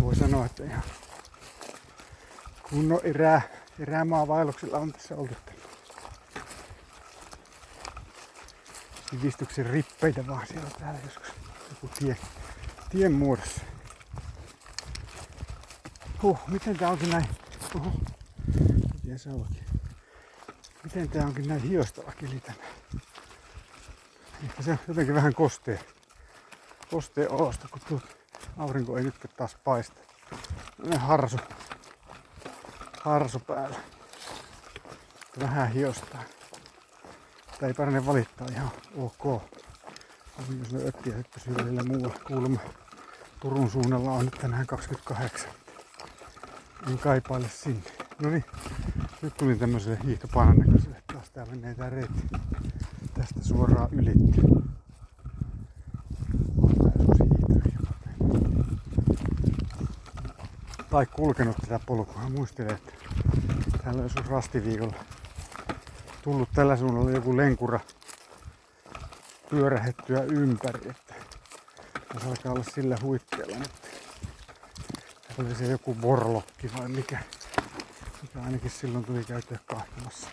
voi 0.00 0.16
sanoa, 0.16 0.46
että 0.46 0.64
ihan 0.64 0.82
kunnon 2.70 3.00
erää, 3.02 3.42
erämaavaelluksilla 3.78 4.78
on 4.78 4.92
tässä 4.92 5.16
oltu. 5.16 5.34
Sivistyksen 9.10 9.66
rippeitä 9.66 10.26
vaan 10.26 10.46
siellä 10.46 10.70
täällä 10.78 11.00
joskus 11.04 11.28
joku 11.70 11.94
tie, 11.98 12.16
tien 12.90 13.12
muodossa. 13.12 13.60
Huh, 16.22 16.38
miten 16.48 16.76
tää 16.76 16.90
onkin 16.90 17.10
näin? 17.10 17.45
Oho, 17.74 17.92
miten 19.02 19.18
se 19.18 19.30
onkin? 19.30 19.64
Miten 20.84 21.08
tää 21.08 21.26
onkin 21.26 21.48
näin 21.48 21.62
hiostava 21.62 22.12
keli 22.12 22.40
tänään? 22.40 22.68
Ehkä 24.44 24.62
se 24.62 24.78
jotenkin 24.88 25.14
vähän 25.14 25.34
kostee. 25.34 25.80
Kostee 26.90 27.28
olosta, 27.28 27.68
kun 27.70 27.80
tuo 27.88 28.00
aurinko 28.56 28.96
ei 28.96 29.04
nyt 29.04 29.14
taas 29.36 29.56
paista. 29.64 30.00
Ne 30.86 30.96
harsu. 30.96 31.36
Harsu 33.02 33.40
päällä. 33.40 33.76
Vähän 35.40 35.72
hiostaa. 35.72 36.22
Tää 37.60 37.68
ei 37.68 37.74
parane 37.74 38.06
valittaa 38.06 38.46
ihan 38.52 38.70
ok. 38.96 39.42
Jos 40.58 40.72
ne 40.72 40.88
öttiä 40.88 41.14
hyppäsi 41.14 41.54
välillä 41.54 41.82
muualla 41.82 42.18
kuulemma. 42.26 42.60
Turun 43.40 43.70
suunnalla 43.70 44.10
on 44.10 44.24
nyt 44.24 44.34
tänään 44.40 44.66
28 44.66 45.50
en 46.90 46.98
kaipaile 46.98 47.48
sinne. 47.48 47.90
No 48.22 48.30
niin, 48.30 48.44
nyt 49.22 49.34
tulin 49.34 49.58
tämmöiselle 49.58 49.98
hiihtopaanan 50.04 50.58
näköiselle. 50.58 51.02
Taas 51.12 51.30
tää 51.30 51.46
menee 51.46 51.74
tää 51.74 51.90
reitti 51.90 52.28
tästä 53.14 53.42
suoraan 53.42 53.88
ylitti. 53.92 54.40
Tai 60.90 61.06
kulkenut 61.06 61.56
tätä 61.56 61.80
polkua. 61.86 62.30
Muistelen, 62.30 62.74
että 62.74 62.92
täällä 63.84 64.02
on 64.02 64.26
rastiviikolla 64.28 64.94
tullut 66.22 66.48
tällä 66.54 66.76
suunnalla 66.76 67.10
joku 67.10 67.36
lenkura 67.36 67.80
pyörähettyä 69.50 70.22
ympäri. 70.22 70.90
Että 70.90 71.14
tässä 72.12 72.28
alkaa 72.28 72.52
olla 72.52 72.64
sillä 72.74 72.96
huikkeella 73.02 73.58
nyt 73.58 73.85
oli 75.38 75.54
se 75.54 75.64
joku 75.64 76.02
vorlokki 76.02 76.70
vai 76.78 76.88
mikä, 76.88 77.18
mikä 78.22 78.40
ainakin 78.44 78.70
silloin 78.70 79.04
tuli 79.04 79.24
käytyä 79.24 79.58
kahtomassa. 79.66 80.28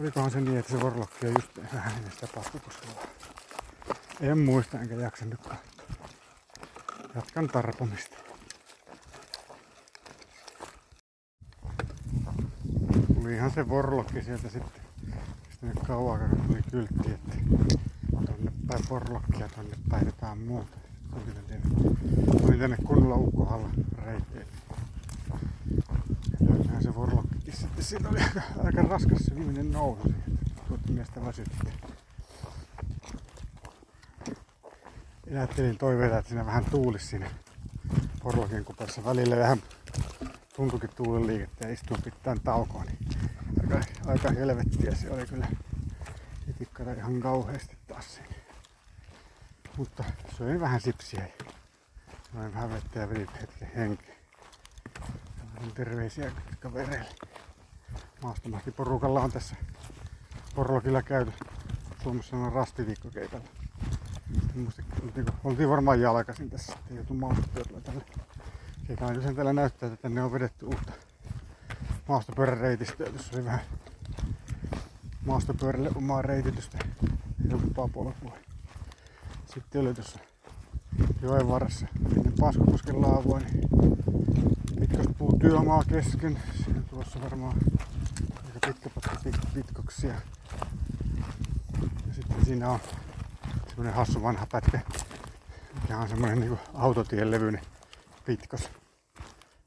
Olikohan 0.00 0.30
se 0.30 0.40
niin, 0.40 0.58
että 0.58 0.72
se 0.72 0.80
vorlokki 0.80 1.26
on 1.26 1.32
just 1.32 1.72
vähän 1.74 1.92
ennen 1.96 2.12
sitä 2.12 2.28
paskukoskella. 2.34 3.02
En 4.20 4.38
muista 4.38 4.80
enkä 4.80 4.94
jaksa 4.94 5.24
nyt 5.24 5.40
katsoa. 5.40 5.84
Jatkan 7.14 7.48
tarpomista. 7.48 8.16
Tuli 13.14 13.34
ihan 13.34 13.50
se 13.50 13.68
vorlokki 13.68 14.22
sieltä 14.22 14.48
sitten. 14.48 14.82
Sitten 15.50 15.68
nyt 15.68 15.78
kauan 15.86 16.20
tuli 16.46 16.62
kyltti, 16.70 17.10
että 17.10 17.36
tonne 18.26 18.52
päin 18.66 18.84
vorlokkia, 18.90 19.48
tonne 19.48 19.76
päin 19.90 20.06
jotain 20.06 20.38
muuta. 20.38 20.76
Tänne 22.60 22.76
kunnolla 22.86 23.16
ukkohalla 23.16 23.68
reiteille. 24.04 24.46
Löysinhän 26.40 26.82
se 26.82 26.94
vorlokkikin 26.94 27.56
sitten. 27.56 27.84
Siinä 27.84 28.08
oli 28.08 28.20
aika, 28.20 28.42
aika 28.64 28.82
raskas 28.82 29.18
se 29.18 29.34
viimeinen 29.34 29.72
nousu. 29.72 30.14
Tuotti 30.68 30.92
miestä 30.92 31.24
väsytti. 31.24 31.72
Ajattelin 35.30 35.78
toiveita, 35.78 36.18
että 36.18 36.28
siinä 36.28 36.46
vähän 36.46 36.64
tuulisi 36.64 37.06
siinä 37.06 37.30
vorlokin 38.24 38.64
kuperassa. 38.64 39.04
Välillä 39.04 39.36
vähän 39.36 39.62
tuntuikin 40.56 40.90
tuulen 40.96 41.26
liikettä 41.26 41.66
ja 41.66 41.72
istuin 41.72 42.02
pitkään 42.02 42.40
taukoon. 42.40 42.86
Niin 42.86 42.98
aika, 43.60 43.86
aika 44.06 44.30
helvettiä 44.30 44.94
se 44.94 45.10
oli 45.10 45.26
kyllä. 45.26 45.48
Itikkara 46.50 46.92
ihan 46.92 47.20
kauheasti 47.20 47.76
taas 47.88 48.14
siinä. 48.14 48.34
Mutta 49.76 50.04
söin 50.38 50.60
vähän 50.60 50.80
sipsiä 50.80 51.28
noin 52.40 52.82
ja 52.94 53.10
vedin 53.10 53.28
hetken 53.40 53.70
henkeä. 53.76 54.14
Terveisiä 55.74 56.32
kavereille. 56.60 57.08
Maastomahti 58.22 58.70
porukalla 58.70 59.20
on 59.20 59.32
tässä 59.32 59.56
Porlokilla 60.54 61.02
käyty. 61.02 61.32
Suomessa 62.02 62.36
on 62.36 62.52
rastiviikkokeikalla. 62.52 63.44
Muista, 64.54 64.82
oltiin 65.44 65.68
varmaan 65.68 66.00
jalkaisin 66.00 66.50
tässä. 66.50 66.72
Ei 66.90 66.96
joutu 66.96 67.14
maastopyörällä 67.14 67.80
tälle. 67.80 68.04
Keikalla 68.86 69.22
sen 69.22 69.34
täällä 69.34 69.52
näyttää, 69.52 69.86
että 69.86 70.02
tänne 70.02 70.22
on 70.22 70.32
vedetty 70.32 70.66
uutta 70.66 70.92
maastopyöräreitistä. 72.08 73.04
Tuossa 73.04 73.36
oli 73.36 73.44
vähän 73.44 73.60
maastopyörälle 75.26 75.90
omaa 75.94 76.22
reititystä 76.22 76.78
helpompaa 77.50 77.88
polkua. 77.88 78.36
Sitten 79.54 79.80
oli 79.80 79.94
tuossa 79.94 80.18
joen 81.22 81.48
varressa 81.48 81.86
ennen 82.16 82.32
Paskokosken 82.40 83.00
laavua, 83.00 83.38
niin 83.38 83.68
pitkäspuu 84.80 85.38
työmaa 85.40 85.84
kesken. 85.84 86.42
Siinä 86.64 86.82
tuossa 86.90 87.20
varmaan 87.20 87.56
aika 88.46 88.66
pitkä 88.66 88.90
pätkä 88.90 89.30
pit- 89.30 89.54
pitkoksia. 89.54 90.14
Ja 92.06 92.14
sitten 92.14 92.44
siinä 92.44 92.68
on 92.68 92.80
semmonen 93.68 93.94
hassu 93.94 94.22
vanha 94.22 94.46
pätkä, 94.46 94.80
mikä 95.82 95.98
on 95.98 96.08
semmonen 96.08 96.40
niinku 96.40 96.58
autotien 96.74 97.30
levyinen 97.30 97.62
pitkos. 98.24 98.70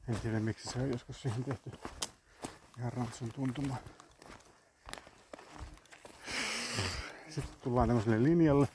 En 0.08 0.16
tiedä 0.16 0.40
miksi 0.40 0.68
se 0.68 0.78
on 0.78 0.90
joskus 0.90 1.22
siihen 1.22 1.44
tehty 1.44 1.70
ihan 2.78 2.92
rantsun 2.92 3.32
tuntuma. 3.32 3.76
Sitten 7.28 7.56
tullaan 7.62 7.88
tämmöiselle 7.88 8.22
linjalle, 8.22 8.68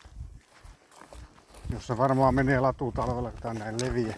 jossa 1.79 1.97
varmaan 1.97 2.35
menee 2.35 2.59
latu 2.59 2.91
talvella, 2.91 3.31
kun 3.31 3.41
tää 3.41 3.51
on 3.51 3.57
näin 3.57 3.81
leviä. 3.81 4.15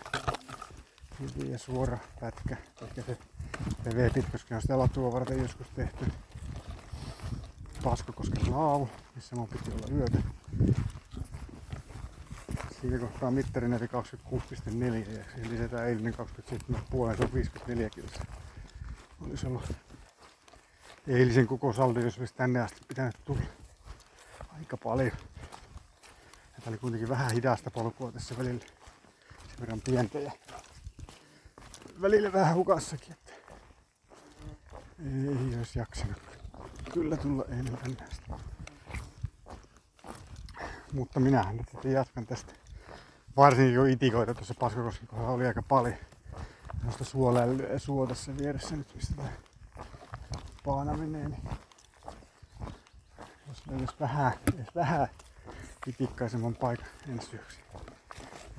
Leviä 1.20 1.58
suora 1.58 1.98
pätkä. 2.20 2.58
Ehkä 2.82 3.02
se 3.02 3.18
leveä 3.86 4.10
pitkoskin 4.10 4.56
on 4.56 4.62
sitä 4.62 4.80
latua 4.80 5.12
varten 5.12 5.42
joskus 5.42 5.68
tehty. 5.76 6.06
Paskokosken 7.84 8.52
laavu, 8.52 8.90
missä 9.16 9.36
mun 9.36 9.48
piti 9.48 9.72
olla 9.72 9.98
yötä. 9.98 10.18
Siinä 12.82 13.00
kohtaa 13.00 13.32
mittarin 13.32 13.74
eli 13.74 13.86
26,4 13.86 13.90
ja 15.18 15.24
siihen 15.34 15.52
lisätään 15.52 15.88
eilinen 15.88 16.14
27,5, 16.14 17.18
se 17.18 17.24
on 17.24 17.34
54 17.34 17.90
kilsaa. 17.90 18.26
Olisi 19.22 19.48
ollut 19.48 19.72
eilisen 21.08 21.48
koko 21.48 21.74
saldo, 21.74 22.00
jos 22.00 22.20
olisi 22.20 22.34
tänne 22.34 22.62
asti 22.62 22.82
pitänyt 22.88 23.16
tulla 23.26 23.42
aika 24.58 24.78
paljon. 24.78 25.12
Ja 26.62 26.66
tää 26.66 26.72
oli 26.72 26.78
kuitenkin 26.78 27.10
vähän 27.10 27.32
hidasta 27.32 27.72
polkua 27.72 28.12
tässä 28.12 28.38
välillä. 28.38 28.66
Sen 29.48 29.60
verran 29.60 29.82
pientä 29.82 30.20
ja 30.20 30.32
välillä 32.02 32.34
vähän 32.34 32.56
hukassakin. 32.56 33.12
Että 33.12 33.34
ei 35.00 35.58
olisi 35.58 35.80
jaksanut 35.80 36.18
kyllä 36.94 37.18
tulla 37.18 37.46
ennen 37.50 37.78
tänne 37.78 37.98
asti. 38.12 38.32
Mutta 40.94 41.20
minähän 41.20 41.58
nyt 41.58 41.70
sitten 41.72 41.92
jatkan 41.92 42.26
tästä. 42.26 42.54
Varsinkin 43.38 43.76
kun 43.76 43.90
itikoita 43.90 44.34
tuossa 44.34 44.54
Paskokosken 44.60 45.08
kohdalla 45.08 45.32
oli 45.32 45.48
aika 45.48 45.62
paljon. 45.62 45.98
Noista 46.84 47.04
suolellyä 47.04 47.80
suo 47.80 48.08
tässä 48.08 48.38
vieressä 48.38 48.76
nyt, 48.76 48.96
mistä 48.96 49.14
tää 49.16 49.34
paana 50.66 50.94
menee. 50.94 51.28
Niin 51.28 51.50
jos 53.48 53.68
löytäisi 53.68 53.96
vähän, 54.00 54.34
edes 54.54 54.76
vähän 54.76 55.08
itikkaisemman 55.88 56.56
paikan 56.56 56.88
ensi 57.10 57.36
yöksi. 57.36 57.60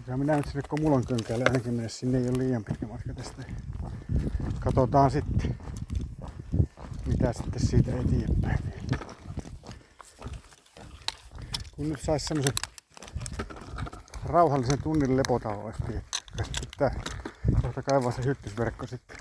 Kyllä 0.04 0.16
minä 0.16 0.36
nyt 0.36 0.46
sinne 0.46 0.62
Komulan 0.68 1.06
könkäälle 1.06 1.44
ainakin 1.44 1.74
mene, 1.74 1.88
sinne 1.88 2.18
ei 2.18 2.28
ole 2.28 2.38
liian 2.38 2.64
pitkä 2.64 2.86
matka 2.86 3.14
tästä. 3.14 3.42
Katsotaan 4.60 5.10
sitten, 5.10 5.56
mitä 7.06 7.32
sitten 7.32 7.66
siitä 7.66 7.90
eteenpäin. 7.90 8.58
Kun 11.76 11.88
nyt 11.88 12.00
sais 12.00 12.26
semmosen 12.26 12.54
rauhallisen 14.24 14.82
tunnin 14.82 15.16
lepotauon 15.16 15.64
olisi. 15.64 15.82
Pitää 16.70 17.00
kohta 17.62 17.82
kaivaa 17.82 18.12
se 18.12 18.24
hyttysverkko 18.24 18.86
sitten 18.86 19.16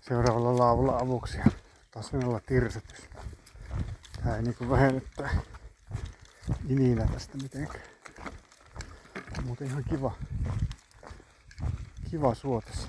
seuraavalla 0.00 0.58
laavulla 0.58 0.96
avuksi 0.96 1.38
ja 1.38 1.44
taas 1.90 2.14
olla 2.14 2.40
tirsetys. 2.40 3.08
Tää 4.24 4.36
ei 4.36 4.42
niinku 4.42 4.70
vähennä 4.70 5.00
tää 6.46 6.56
ininä 6.68 7.06
tästä 7.06 7.38
mitenkään. 7.38 7.84
Muuten 9.44 9.66
ihan 9.66 9.84
kiva, 9.84 10.14
kiva 12.10 12.34
suo 12.34 12.60
tässä. 12.60 12.88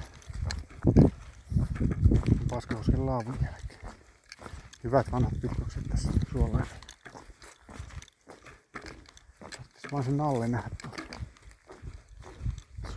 Paskakosken 2.50 3.06
laavun 3.06 3.38
jälkeen. 3.44 3.94
Hyvät 4.84 5.12
vanhat 5.12 5.34
pitkukset 5.42 5.84
tässä 5.90 6.12
suolla. 6.32 6.66
Tarvitsisi 9.40 9.88
vaan 9.92 10.04
sen 10.04 10.22
alle 10.22 10.48
nähdä 10.48 10.70
tuolta. 10.82 11.20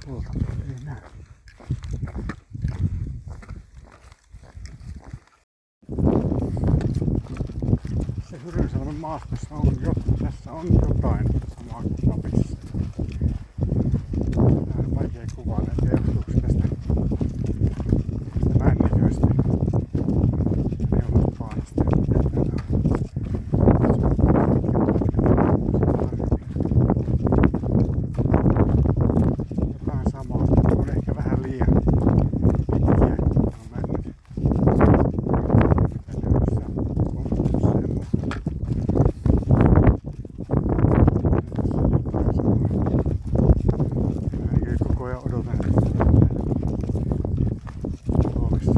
Suolta 0.05 0.31
ei 0.69 0.85
näe. 0.85 1.03
Se 8.31 8.41
Hyrynsalmen 8.45 8.96
maastossa 9.07 9.55
on 9.55 9.73
jo, 9.83 9.93
tässä 10.25 10.53
on 10.53 10.67
jotain 10.67 11.27
samaa 11.57 11.83
Lapissa. 12.07 12.57
Tää 14.35 14.45
on 14.79 14.95
vaikea 14.95 15.27
kuvailla, 15.37 15.71
en 15.71 15.77
tiedä 15.81 15.97
johtuuko 15.97 16.33
se 16.33 16.41
tästä, 16.41 16.69
tästä 18.35 18.59
männiköistä. 18.65 19.27
Neuvospaanasta 20.91 21.85
ja 21.85 21.91
mitä 22.01 22.19
täällä 22.31 22.63
on. 22.73 22.83
Jotain 29.73 30.11
samaa, 30.13 30.47
on 30.77 30.89
ehkä 30.97 31.15
vähän 31.17 31.43
liian 31.43 31.69
pitkiä. 32.73 33.17
Tää 33.17 33.59
on 33.61 33.69
männyt. 33.71 34.07
Mitä 35.93 36.13
löydössä 36.23 36.65
on 37.17 37.25
semmoista. 37.73 38.19
Ainakin 44.53 44.77
koko 44.89 45.05
ajan 45.05 45.21
odotan 45.27 45.59
Suomessa 48.33 48.73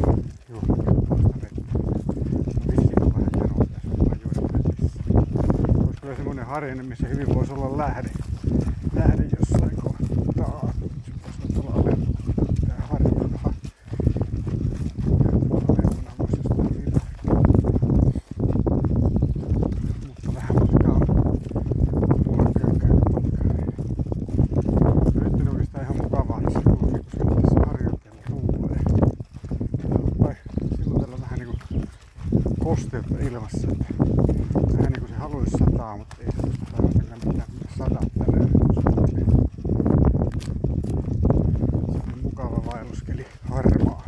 juomakelpoista 0.51 1.29
vettä. 1.43 1.62
Vissiin 2.71 3.03
on 3.03 3.12
vähän 3.14 3.31
janoa 3.41 3.64
tässä 3.73 3.88
varmaan 3.88 4.19
juoda 4.25 4.41
välissä. 4.53 5.03
Olisi 5.87 6.11
missä 6.66 7.09
hyvin 7.09 7.35
voisi 7.35 7.53
olla. 7.53 7.79
Lähde 7.79 9.25
jossain 9.38 9.77
kohtaa. 9.83 10.73
Se 11.07 11.12
voisi 11.23 11.38
olla 11.42 11.55
tuolla 11.55 11.73
alempana. 11.81 12.25
Tää 12.66 12.81
harjuntahan. 12.90 13.55
Alempana 15.68 16.11
voisi 16.18 16.37
jostain 16.37 16.85
hyvä. 16.87 17.01
Mutta 20.07 20.35
vähän 20.35 20.55
matkaa 20.55 20.94
on. 20.94 21.27
Mulla 22.27 22.51
könkää 22.61 22.90
matkaa. 23.12 23.55
Nyt 25.14 25.40
on 25.40 25.49
oikeastaan 25.49 25.85
ihan 25.85 25.97
mukavaa 26.03 26.40
tässä 26.44 26.61
kulkea, 26.61 26.99
koska 26.99 27.40
tässä 27.40 27.61
harjoitteella 27.66 28.23
tuulee. 28.29 28.81
Tai 30.23 30.35
silloin 30.77 31.01
tällä 31.01 31.16
vähän 31.21 31.38
niinku 31.38 31.57
kosteutta 32.64 33.14
ilmassa. 33.21 33.68
Että 33.71 34.77
vähän 34.79 34.92
niinku 34.92 35.09
se 35.09 35.14
haluaisi 35.14 35.57
sataa, 35.59 35.97
mutta 35.97 36.16
ei 36.21 36.27
se 36.33 36.37
tarvitsekaan 36.77 37.21
mitään 37.27 37.49
sataa 37.79 38.03
tänään. 38.18 38.49
Semmoinen 41.92 42.23
mukava 42.23 42.62
vaelluskeli, 42.66 43.27
harmaa. 43.51 44.03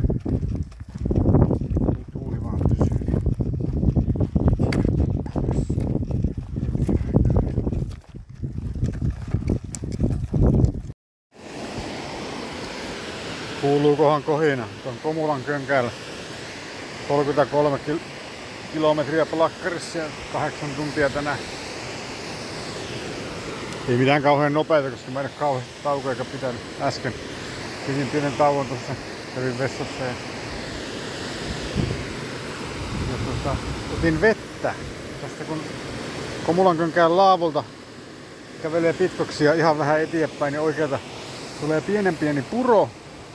Niin 1.93 2.05
tuuli 2.13 2.43
vaan 2.43 2.59
pysyy. 2.69 2.97
niin 2.97 3.11
tässä 6.81 6.93
hetken 7.07 7.35
aikaa. 7.45 7.71
Kuuluukohan 14.01 14.23
kohina 14.23 14.67
tuon 14.83 14.95
Komulan 15.03 15.43
könkäällä 15.43 15.91
33 17.07 17.79
kil- 17.87 17.99
kilometriä 18.73 19.25
plakkarissa 19.25 19.97
ja 19.97 20.05
8 20.33 20.69
tuntia 20.75 21.09
tänään. 21.09 21.37
Ei 23.89 23.97
mitään 23.97 24.21
kauhean 24.21 24.53
nopeita, 24.53 24.89
koska 24.89 25.11
mä 25.11 25.19
en 25.19 25.25
ole 25.25 25.33
kauheasti 25.39 25.71
taukoja 25.83 26.11
eikä 26.11 26.25
pitänyt 26.25 26.61
äsken. 26.81 27.13
Pidin 27.87 28.07
pienen 28.07 28.33
tauon 28.33 28.65
tuossa, 28.65 28.93
kävin 29.35 29.59
vessassa 29.59 30.03
ja, 30.03 30.13
ja 33.11 33.17
tuota, 33.25 33.57
otin 33.93 34.21
vettä. 34.21 34.73
Tästä 35.21 35.43
kun 35.43 35.61
Komulan 36.45 36.77
könkään 36.77 37.17
laavulta 37.17 37.63
kävelee 38.63 38.93
pitkoksia 38.93 39.53
ihan 39.53 39.77
vähän 39.77 40.01
eteenpäin, 40.01 40.51
niin 40.51 40.61
oikealta 40.61 40.99
tulee 41.61 41.81
pienen 41.81 42.17
pieni 42.17 42.41
puro 42.41 42.89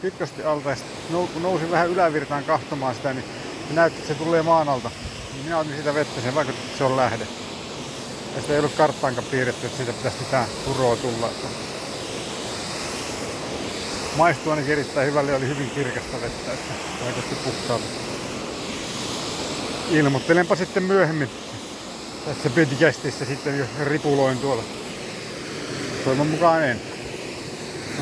pitkästi 0.07 0.45
alta 0.45 0.71
ja 0.71 0.77
kun 1.11 1.43
nousin 1.43 1.71
vähän 1.71 1.89
ylävirtaan 1.89 2.45
kahtomaan 2.45 2.95
sitä, 2.95 3.13
niin 3.13 3.25
näytti, 3.71 3.99
että 3.99 4.15
se 4.15 4.19
tulee 4.19 4.43
maan 4.43 4.69
alta. 4.69 4.91
Niin 5.33 5.45
minä 5.45 5.59
otin 5.59 5.77
sitä 5.77 5.95
vettä, 5.95 6.21
se 6.21 6.35
vaikutti, 6.35 6.61
että 6.65 6.79
se 6.79 6.85
on 6.85 6.97
lähde. 6.97 7.27
Ja 8.35 8.41
sitä 8.41 8.53
ei 8.53 8.59
ollut 8.59 8.75
karttaankaan 8.75 9.27
piirretty, 9.31 9.67
että 9.67 9.77
siitä 9.77 9.93
pitäisi 9.93 10.19
mitään 10.21 10.49
puroa 10.65 10.97
tulla. 10.97 11.27
Että 11.27 11.47
maistui 14.17 14.53
ainakin 14.53 14.73
erittäin 14.73 15.07
hyvälle 15.07 15.35
oli 15.35 15.49
hyvin 15.49 15.71
kirkasta 15.71 16.21
vettä, 16.21 16.53
että 16.53 16.73
vaikutti 17.05 17.35
puhtaalta. 17.45 17.87
ilmoittelenpa 19.91 20.57
sitten 20.57 20.83
myöhemmin 20.83 21.31
tässä 22.25 22.51
podcastissa 22.51 23.25
sitten 23.25 23.59
jo 23.59 23.65
ripuloin 23.85 24.39
tuolla. 24.39 24.63
Toivon 26.05 26.27
mukaan 26.27 26.65
en. 26.65 26.96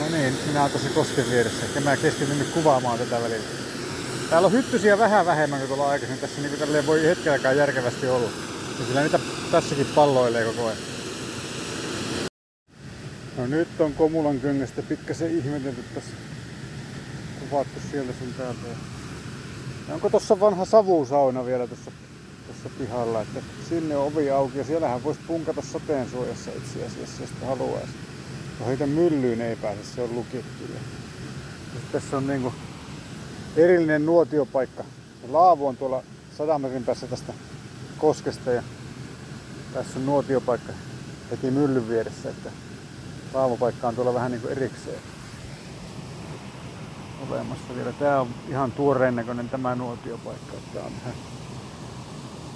No 0.00 0.08
niin, 0.16 0.38
minä 0.46 0.62
oon 0.62 0.70
tässä 0.70 0.88
kosken 0.88 1.30
vieressä. 1.30 1.66
Ja 1.74 1.80
mä 1.80 1.96
keskityn 1.96 2.38
nyt 2.38 2.48
kuvaamaan 2.48 2.98
tätä 2.98 3.22
välillä. 3.22 3.44
Täällä 4.30 4.46
on 4.46 4.52
hyttysiä 4.52 4.98
vähän 4.98 5.26
vähemmän 5.26 5.58
kuin 5.58 5.68
tuolla 5.68 5.88
aikaisemmin. 5.88 6.20
Tässä 6.20 6.40
niin 6.40 6.58
kuin 6.58 6.86
voi 6.86 7.02
hetkelläkään 7.02 7.56
järkevästi 7.56 8.08
olla. 8.08 8.28
Ja 8.78 8.86
kyllä 8.86 9.02
niitä 9.02 9.20
tässäkin 9.50 9.86
palloilee 9.94 10.44
koko 10.44 10.66
ajan. 10.66 10.78
No 13.36 13.46
nyt 13.46 13.80
on 13.80 13.94
Komulan 13.94 14.40
kyngestä 14.40 14.82
pikkasen 14.82 15.38
ihmetelty 15.38 15.84
tässä. 15.94 16.10
Kuvattu 17.40 17.80
sieltä 17.90 18.12
sun 18.18 18.34
täältä. 18.38 18.60
Ja 19.88 19.94
onko 19.94 20.10
tossa 20.10 20.40
vanha 20.40 20.64
savusauna 20.64 21.46
vielä 21.46 21.66
tuossa, 21.66 21.90
tuossa 22.46 22.78
pihalla, 22.78 23.22
että 23.22 23.40
sinne 23.68 23.96
on 23.96 24.06
ovi 24.06 24.30
auki 24.30 24.58
ja 24.58 24.64
siellähän 24.64 25.04
voisi 25.04 25.20
punkata 25.26 25.62
sateen 25.72 26.10
suojassa 26.10 26.50
itse 26.50 26.86
asiassa, 26.86 27.22
jos 27.22 27.30
haluaisi. 27.46 27.92
Ohiten 28.60 28.88
myllyyn 28.88 29.40
ei 29.40 29.56
pääse, 29.56 29.84
se 29.84 30.02
on 30.02 30.14
lukittu. 30.14 30.64
Ja 30.72 30.80
tässä 31.92 32.16
on 32.16 32.26
niinku 32.26 32.52
erillinen 33.56 34.06
nuotiopaikka. 34.06 34.84
Se 35.22 35.28
laavu 35.28 35.66
on 35.66 35.76
tuolla 35.76 36.02
100 36.38 36.58
metrin 36.58 36.84
päässä 36.84 37.06
tästä 37.06 37.32
koskesta 37.98 38.50
ja 38.50 38.62
tässä 39.74 39.98
on 39.98 40.06
nuotiopaikka 40.06 40.72
heti 41.30 41.50
myllyn 41.50 41.88
vieressä, 41.88 42.30
että 42.30 42.50
laavupaikka 43.34 43.88
on 43.88 43.94
tuolla 43.94 44.14
vähän 44.14 44.30
niinku 44.30 44.48
erikseen 44.48 44.98
olemassa 47.30 47.74
vielä. 47.76 47.92
Tää 47.92 48.20
on 48.20 48.28
ihan 48.48 48.72
tuoreen 48.72 49.16
näköinen 49.16 49.48
tämä 49.48 49.74
nuotiopaikka. 49.74 50.52
Tää 50.72 50.82
on 50.82 50.92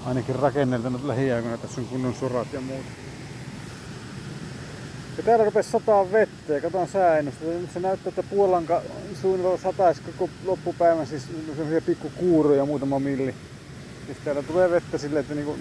ainakin 0.07 0.37
rakenneltanut 0.37 1.05
lähiaikoina. 1.05 1.59
Tässä 1.59 1.81
on 1.81 1.87
kunnon 1.87 2.15
surat 2.15 2.53
ja 2.53 2.61
muuta. 2.61 3.08
Ja 5.19 5.25
täällä 5.25 5.45
rupesi 5.45 5.71
sataa 5.71 6.13
vettä 6.13 6.53
ja 6.53 6.61
katsotaan 6.61 6.89
sääennusta. 6.89 7.45
Nyt 7.45 7.73
se 7.75 7.81
näyttää, 7.81 8.09
että 8.09 8.23
Puolanka 8.23 8.83
suunnilleen 9.23 9.59
sataisi 9.59 10.03
koko 10.03 10.33
loppupäivän, 10.45 11.07
siis 11.07 11.23
semmoisia 11.57 11.81
pikku 11.81 12.13
kuuruja, 12.17 12.67
muutama 12.67 12.99
milli. 12.99 13.35
Siis 14.07 14.19
täällä 14.25 14.43
tulee 14.43 14.71
vettä 14.71 14.99
silleen, 14.99 15.21
että 15.21 15.35
niinku 15.35 15.59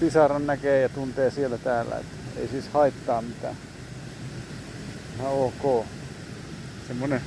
pisaran 0.00 0.46
näkee 0.46 0.80
ja 0.80 0.88
tuntee 0.88 1.30
siellä 1.30 1.58
täällä. 1.58 1.96
Että 1.96 2.40
ei 2.40 2.48
siis 2.48 2.68
haittaa 2.68 3.22
mitään. 3.22 3.56
Ihan 5.18 5.32
ok. 5.32 5.86
Semmonen 6.88 7.20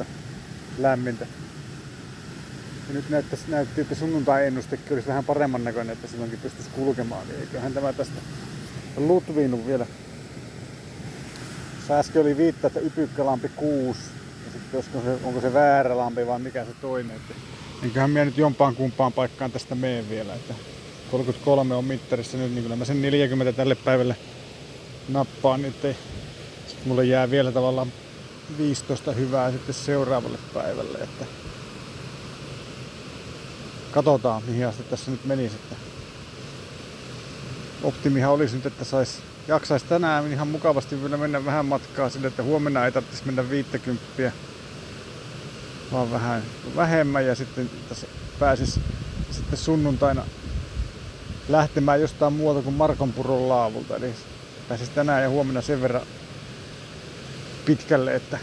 17-19 0.00 0.04
lämmintä. 0.78 1.26
Ja 2.88 2.94
nyt 2.94 3.10
näyttäisi, 3.10 3.44
näytti, 3.48 3.80
että 3.80 3.94
sunnuntai-ennustekin 3.94 4.92
olisi 4.92 5.08
vähän 5.08 5.24
paremman 5.24 5.64
näköinen, 5.64 5.92
että 5.92 6.08
silloinkin 6.08 6.38
pystyisi 6.38 6.70
kulkemaan. 6.70 7.28
Niin 7.28 7.40
eiköhän 7.40 7.74
tämä 7.74 7.92
tästä 7.92 8.20
lutviinut 9.00 9.66
vielä. 9.66 9.86
Se 11.86 11.94
äsken 11.94 12.22
oli 12.22 12.36
viittä, 12.36 12.66
että 12.66 12.80
ypykkälampi 12.80 13.48
6. 13.48 14.00
Ja 14.44 14.52
sitten 14.52 14.80
onko 14.94 15.10
se, 15.10 15.26
onko 15.26 15.40
se 15.40 15.52
väärä 15.52 15.96
lampi 15.96 16.26
vai 16.26 16.38
mikä 16.38 16.64
se 16.64 16.70
toinen. 16.80 17.16
Että 17.16 17.34
enköhän 17.82 18.10
minä 18.10 18.24
nyt 18.24 18.38
jompaan 18.38 18.76
kumpaan 18.76 19.12
paikkaan 19.12 19.52
tästä 19.52 19.74
meen 19.74 20.10
vielä. 20.10 20.34
Että 20.34 20.54
33 21.10 21.74
on 21.74 21.84
mittarissa 21.84 22.36
nyt, 22.36 22.52
niin 22.52 22.62
kyllä 22.62 22.76
mä 22.76 22.84
sen 22.84 23.02
40 23.02 23.52
tälle 23.52 23.74
päivälle 23.74 24.16
nappaan, 25.08 25.62
niin 25.62 25.74
ettei 25.74 25.96
sitten 26.66 26.88
mulle 26.88 27.04
jää 27.04 27.30
vielä 27.30 27.52
tavallaan 27.52 27.92
15 28.58 29.12
hyvää 29.12 29.52
sitten 29.52 29.74
seuraavalle 29.74 30.38
päivälle. 30.54 30.98
Että 30.98 31.24
katsotaan 33.90 34.42
mihin 34.46 34.66
asti 34.66 34.82
tässä 34.82 35.10
nyt 35.10 35.24
menisi. 35.24 35.56
Että 35.56 35.87
optimihan 37.82 38.32
olisi 38.32 38.56
nyt, 38.56 38.66
että 38.66 38.84
sais, 38.84 39.18
jaksaisi 39.48 39.86
tänään 39.86 40.32
ihan 40.32 40.48
mukavasti 40.48 41.02
vielä 41.02 41.16
mennä 41.16 41.44
vähän 41.44 41.66
matkaa 41.66 42.10
sille, 42.10 42.26
että 42.26 42.42
huomenna 42.42 42.84
ei 42.84 42.92
tarvitsisi 42.92 43.26
mennä 43.26 43.50
50, 43.50 44.32
vaan 45.92 46.10
vähän 46.10 46.42
vähemmän 46.76 47.26
ja 47.26 47.34
sitten 47.34 47.70
tässä 47.88 48.06
pääsis 48.38 48.80
sitten 49.30 49.58
sunnuntaina 49.58 50.24
lähtemään 51.48 52.00
jostain 52.00 52.32
muualta 52.32 52.62
kuin 52.62 52.74
Markonpuron 52.74 53.48
laavulta. 53.48 53.96
Eli 53.96 54.14
pääsis 54.68 54.88
tänään 54.88 55.22
ja 55.22 55.28
huomenna 55.28 55.60
sen 55.60 55.82
verran 55.82 56.02
pitkälle, 57.64 58.14
että 58.14 58.38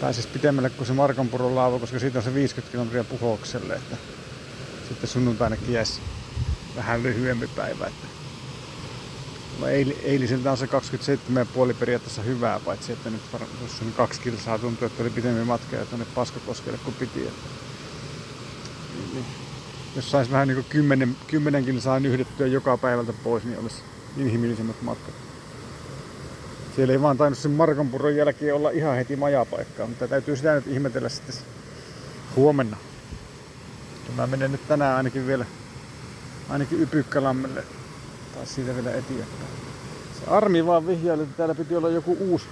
pääsis 0.00 0.26
pitemmälle 0.26 0.70
kuin 0.70 0.86
se 0.86 0.92
Markonpuron 0.92 1.54
laavu, 1.54 1.78
koska 1.78 1.98
siitä 1.98 2.18
on 2.18 2.24
se 2.24 2.34
50 2.34 2.72
kilometriä 2.72 3.04
puhokselle, 3.04 3.74
että 3.74 3.96
sitten 4.88 5.10
sunnuntaina 5.10 5.56
kies 5.56 6.00
vähän 6.76 7.02
lyhyempi 7.02 7.46
päivä. 7.46 7.86
Että 7.86 8.06
no 9.60 9.66
eil, 9.66 9.92
eiliseltä 10.02 10.50
on 10.50 10.56
se 10.56 10.66
27,5 10.66 11.74
periaatteessa 11.74 12.22
hyvää, 12.22 12.60
paitsi 12.60 12.92
että 12.92 13.10
nyt 13.10 13.20
tuossa 13.30 13.84
on 13.84 13.92
kaksi 13.92 14.20
kilsaa 14.20 14.58
tuntuu, 14.58 14.86
että 14.86 15.02
oli 15.02 15.10
pitempi 15.10 15.44
matka 15.44 15.76
ja 15.76 15.86
tuonne 15.86 16.06
Paskokoskelle 16.14 16.78
kuin 16.84 16.94
piti. 16.94 17.22
Että, 17.22 17.48
niin, 18.96 19.14
niin, 19.14 19.24
jos 19.96 20.10
saisi 20.10 20.30
vähän 20.30 20.48
niin 20.48 20.56
kuin 20.56 20.66
kymmenen, 20.70 21.16
kymmenen 21.26 21.64
kilsaa 21.64 22.00
nyhdettyä 22.00 22.46
joka 22.46 22.78
päivältä 22.78 23.12
pois, 23.12 23.44
niin 23.44 23.58
olisi 23.58 23.76
inhimillisemmät 24.16 24.82
matkat. 24.82 25.14
Siellä 26.76 26.92
ei 26.92 27.02
vaan 27.02 27.18
tainnut 27.18 27.38
sen 27.38 27.50
Markonpuron 27.50 28.16
jälkeen 28.16 28.54
olla 28.54 28.70
ihan 28.70 28.96
heti 28.96 29.16
majapaikkaa, 29.16 29.86
mutta 29.86 30.08
täytyy 30.08 30.36
sitä 30.36 30.54
nyt 30.54 30.66
ihmetellä 30.66 31.08
sitten 31.08 31.34
huomenna. 32.36 32.76
Mä 34.16 34.26
menen 34.26 34.52
nyt 34.52 34.68
tänään 34.68 34.96
ainakin 34.96 35.26
vielä 35.26 35.46
ainakin 36.52 36.80
Ypykkälammelle 36.80 37.64
tai 38.34 38.46
siitä 38.46 38.74
vielä 38.74 38.90
eteenpäin. 38.90 39.52
Se 40.18 40.30
Armi 40.30 40.66
vaan 40.66 40.86
vihjaili, 40.86 41.22
että 41.22 41.36
täällä 41.36 41.54
piti 41.54 41.76
olla 41.76 41.90
joku 41.90 42.16
uusi 42.20 42.46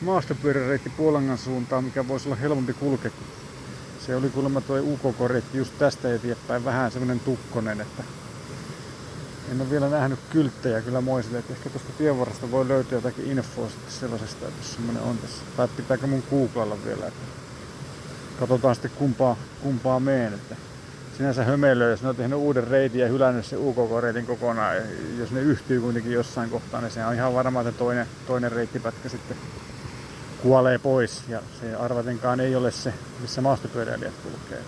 maastopyöräreitti 0.00 0.90
Puolangan 0.90 1.38
suuntaan, 1.38 1.84
mikä 1.84 2.08
voisi 2.08 2.28
olla 2.28 2.36
helpompi 2.36 2.72
kulkea. 2.72 3.10
Se 4.06 4.16
oli 4.16 4.28
kuulemma 4.28 4.60
tuo 4.60 4.78
UKK-reitti 4.78 5.58
just 5.58 5.78
tästä 5.78 6.14
eteenpäin, 6.14 6.64
vähän 6.64 6.92
semmonen 6.92 7.20
tukkonen, 7.20 7.80
että 7.80 8.02
en 9.52 9.60
ole 9.60 9.70
vielä 9.70 9.88
nähnyt 9.88 10.18
kylttejä 10.30 10.80
kyllä 10.80 11.00
moisille, 11.00 11.38
että 11.38 11.52
ehkä 11.52 11.70
tuosta 11.70 11.92
tienvarrasta 11.98 12.50
voi 12.50 12.68
löytyä 12.68 12.98
jotakin 12.98 13.30
infoa 13.30 13.68
sitten 13.68 13.92
sellaisesta, 13.92 14.48
että 14.48 14.60
jos 14.60 14.74
semmonen 14.74 15.02
on 15.02 15.18
tässä. 15.18 15.42
Tai 15.56 15.68
pitääkö 15.68 16.06
mun 16.06 16.22
googlailla 16.30 16.76
vielä, 16.84 17.06
että 17.06 17.26
katsotaan 18.40 18.74
sitten 18.74 18.90
kumpaa, 18.90 19.36
kumpaa 19.62 20.00
meen, 20.00 20.34
että 20.34 20.56
sinänsä 21.16 21.44
hömelöä, 21.44 21.90
jos 21.90 22.02
ne 22.02 22.08
on 22.08 22.16
tehnyt 22.16 22.38
uuden 22.38 22.66
reitin 22.66 23.00
ja 23.00 23.08
hylännyt 23.08 23.46
se 23.46 23.56
UKK-reitin 23.56 24.26
kokonaan. 24.26 24.76
Jos 25.18 25.30
ne 25.30 25.40
yhtyy 25.40 25.80
kuitenkin 25.80 26.12
jossain 26.12 26.50
kohtaa, 26.50 26.80
niin 26.80 26.90
se 26.90 27.06
on 27.06 27.14
ihan 27.14 27.34
varma, 27.34 27.60
että 27.60 27.72
toinen, 27.72 28.06
toinen 28.26 28.52
reittipätkä 28.52 29.08
sitten 29.08 29.36
kuolee 30.42 30.78
pois. 30.78 31.22
Ja 31.28 31.42
se 31.60 31.74
arvatenkaan 31.74 32.40
ei 32.40 32.56
ole 32.56 32.70
se, 32.70 32.94
missä 33.20 33.40
maastopyöräilijät 33.40 34.14
kulkee. 34.22 34.62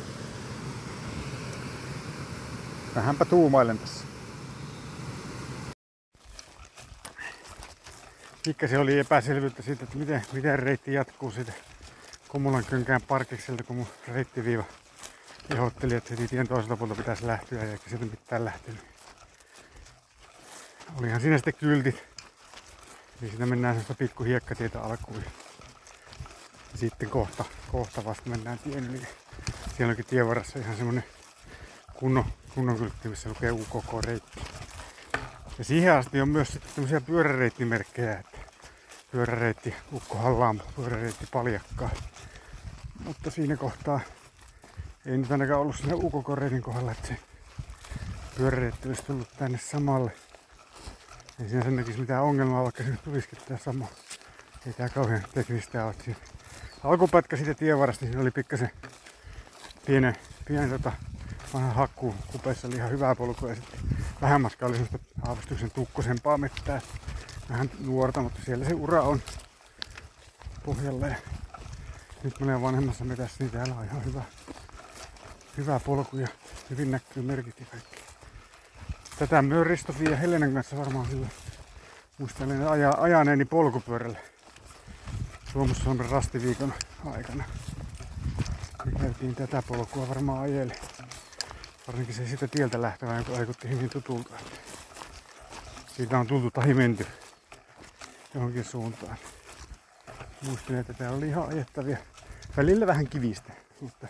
Vähänpä 2.95 3.25
tuumailen 3.25 3.79
tässä. 3.79 4.05
Pikkasen 8.45 8.81
oli 8.81 8.99
epäselvyyttä 8.99 9.63
siitä, 9.63 9.85
että 9.85 9.99
miten, 9.99 10.23
miten 10.33 10.59
reitti 10.59 10.93
jatkuu 10.93 11.31
siitä 11.31 11.53
Komulan 12.29 12.65
könkään 12.65 13.01
parkikselta, 13.09 13.65
kun 13.65 13.77
mun 13.77 13.87
reittiviiva 14.09 14.65
kehotteli, 15.49 15.95
että 15.95 16.11
heti 16.11 16.29
tien 16.29 16.49
toiselta 16.49 16.77
puolta 16.77 16.95
pitäisi 16.95 17.27
lähteä 17.27 17.63
eikä 17.63 17.89
sieltä 17.89 18.07
mitään 18.07 18.45
lähtenyt. 18.45 18.81
Olihan 21.01 21.21
siinä 21.21 21.39
sitten 21.39 21.55
kyltit. 21.55 22.05
Eli 23.23 23.31
siinä 23.31 23.47
mennään 23.47 23.75
sellaista 23.75 23.95
pikku 23.95 24.25
hiekkatietä 24.25 24.81
alkuun. 24.81 25.25
Ja 26.73 26.79
sitten 26.79 27.11
kohta, 27.11 27.45
kohta 27.73 28.05
vasta 28.05 28.31
mennään 28.31 28.59
tien 28.59 28.91
yli. 28.91 29.09
Siellä 29.77 29.91
onkin 29.91 30.05
tien 30.05 30.29
varassa 30.29 30.59
ihan 30.59 30.77
semmonen 30.77 31.05
kunnon, 31.95 32.25
kunnon 32.55 32.77
kyltti, 32.77 33.09
missä 33.09 33.29
lukee 33.29 33.51
UKK-reitti. 33.51 34.41
Ja 35.59 35.65
siihen 35.65 35.95
asti 35.95 36.21
on 36.21 36.29
myös 36.29 36.49
sitten 36.49 36.71
tämmöisiä 36.75 37.01
pyöräreittimerkkejä, 37.01 38.19
että 38.19 38.39
pyöräreitti 39.11 39.75
Ukko 39.93 40.19
Hallaan, 40.19 40.63
pyöräreitti 40.77 41.27
Paljakkaa. 41.33 41.91
Mutta 43.05 43.31
siinä 43.31 43.57
kohtaa 43.57 44.01
ei 45.07 45.19
nyt 45.19 45.31
ainakaan 45.31 45.61
ollut 45.61 45.77
siinä 45.77 45.95
ukokoreiden 45.95 46.63
kohdalla, 46.63 46.93
että 46.93 47.09
se 47.09 47.17
pyöräreitti 48.37 48.89
olisi 48.89 49.03
tullut 49.03 49.29
tänne 49.39 49.59
samalle. 49.59 50.13
Ei 51.41 51.49
siinä 51.49 51.65
sen 51.65 51.77
näkisi 51.77 52.01
mitään 52.01 52.23
ongelmaa, 52.23 52.63
vaikka 52.63 52.83
se 52.83 52.97
tulisikin 53.05 53.39
tää 53.49 53.59
sama. 53.59 53.87
Ei 54.67 54.73
tää 54.73 54.89
kauhean 54.89 55.23
teknistä 55.35 55.85
ole. 55.85 55.95
Siinä 56.05 56.21
alkupätkä 56.85 57.37
siitä 57.37 57.55
tienvarasta, 57.55 58.07
siinä 58.07 58.21
oli 58.21 58.31
pikkasen 58.31 58.71
pienen, 59.87 60.17
pienen 60.45 60.71
tota, 60.71 60.93
vanha 61.55 61.73
hakku 61.73 62.15
kupeessa 62.33 62.69
oli 62.69 62.77
ihan 62.77 62.91
hyvää 62.91 63.15
polkua 63.15 63.49
ja 63.49 63.55
sitten 63.55 63.81
vähän 64.21 64.41
matkaa 64.41 64.69
oli 64.69 64.77
semmoista 64.77 64.99
aavistuksen 65.27 65.71
tukkosempaa 65.71 66.39
mettää. 66.39 66.81
Vähän 67.51 67.71
nuorta, 67.81 68.21
mutta 68.21 68.41
siellä 68.45 68.65
se 68.65 68.75
ura 68.75 69.03
on 69.03 69.21
pohjalle. 70.65 71.17
Nyt 72.23 72.41
menee 72.41 72.63
vanhemmassa 72.63 73.05
metässä, 73.05 73.37
niin 73.39 73.51
täällä 73.51 73.75
on 73.75 73.85
ihan 73.85 74.05
hyvä 74.05 74.23
hyvä 75.57 75.81
polku 75.81 76.17
ja 76.17 76.29
hyvin 76.71 76.91
näkyy 76.91 77.23
merkit 77.23 77.61
ja 77.61 77.67
kaikki. 77.67 78.01
Tätä 79.19 79.43
myös 79.43 79.67
Ristofi 79.67 80.05
ja 80.05 80.17
Helenan 80.17 80.55
kanssa 80.55 80.77
varmaan 80.77 81.07
silloin 81.07 81.31
muistelen 82.19 82.69
aja, 82.69 82.95
ajaneeni 82.99 83.45
polkupyörällä 83.45 84.19
Suomussalmen 85.53 86.11
rastiviikon 86.11 86.75
aikana. 87.05 87.45
Me 88.85 88.93
käytiin 89.01 89.35
tätä 89.35 89.63
polkua 89.69 90.09
varmaan 90.09 90.43
ajeli. 90.43 90.73
Varsinkin 91.87 92.15
se 92.15 92.27
siitä 92.27 92.49
tieltä 92.49 92.83
lähtevä, 92.83 93.19
joka 93.19 93.33
vaikutti 93.33 93.69
hyvin 93.69 93.91
tutulta. 93.91 94.35
Siitä 95.97 96.19
on 96.19 96.27
tultu 96.27 96.51
tahi 96.51 96.75
menty 96.75 97.07
johonkin 98.35 98.65
suuntaan. 98.65 99.17
Muistin, 100.43 100.77
että 100.77 100.93
täällä 100.93 101.17
oli 101.17 101.29
ihan 101.29 101.49
ajettavia. 101.49 101.97
Välillä 102.57 102.87
vähän 102.87 103.09
kivistä, 103.09 103.53
mutta 103.81 104.09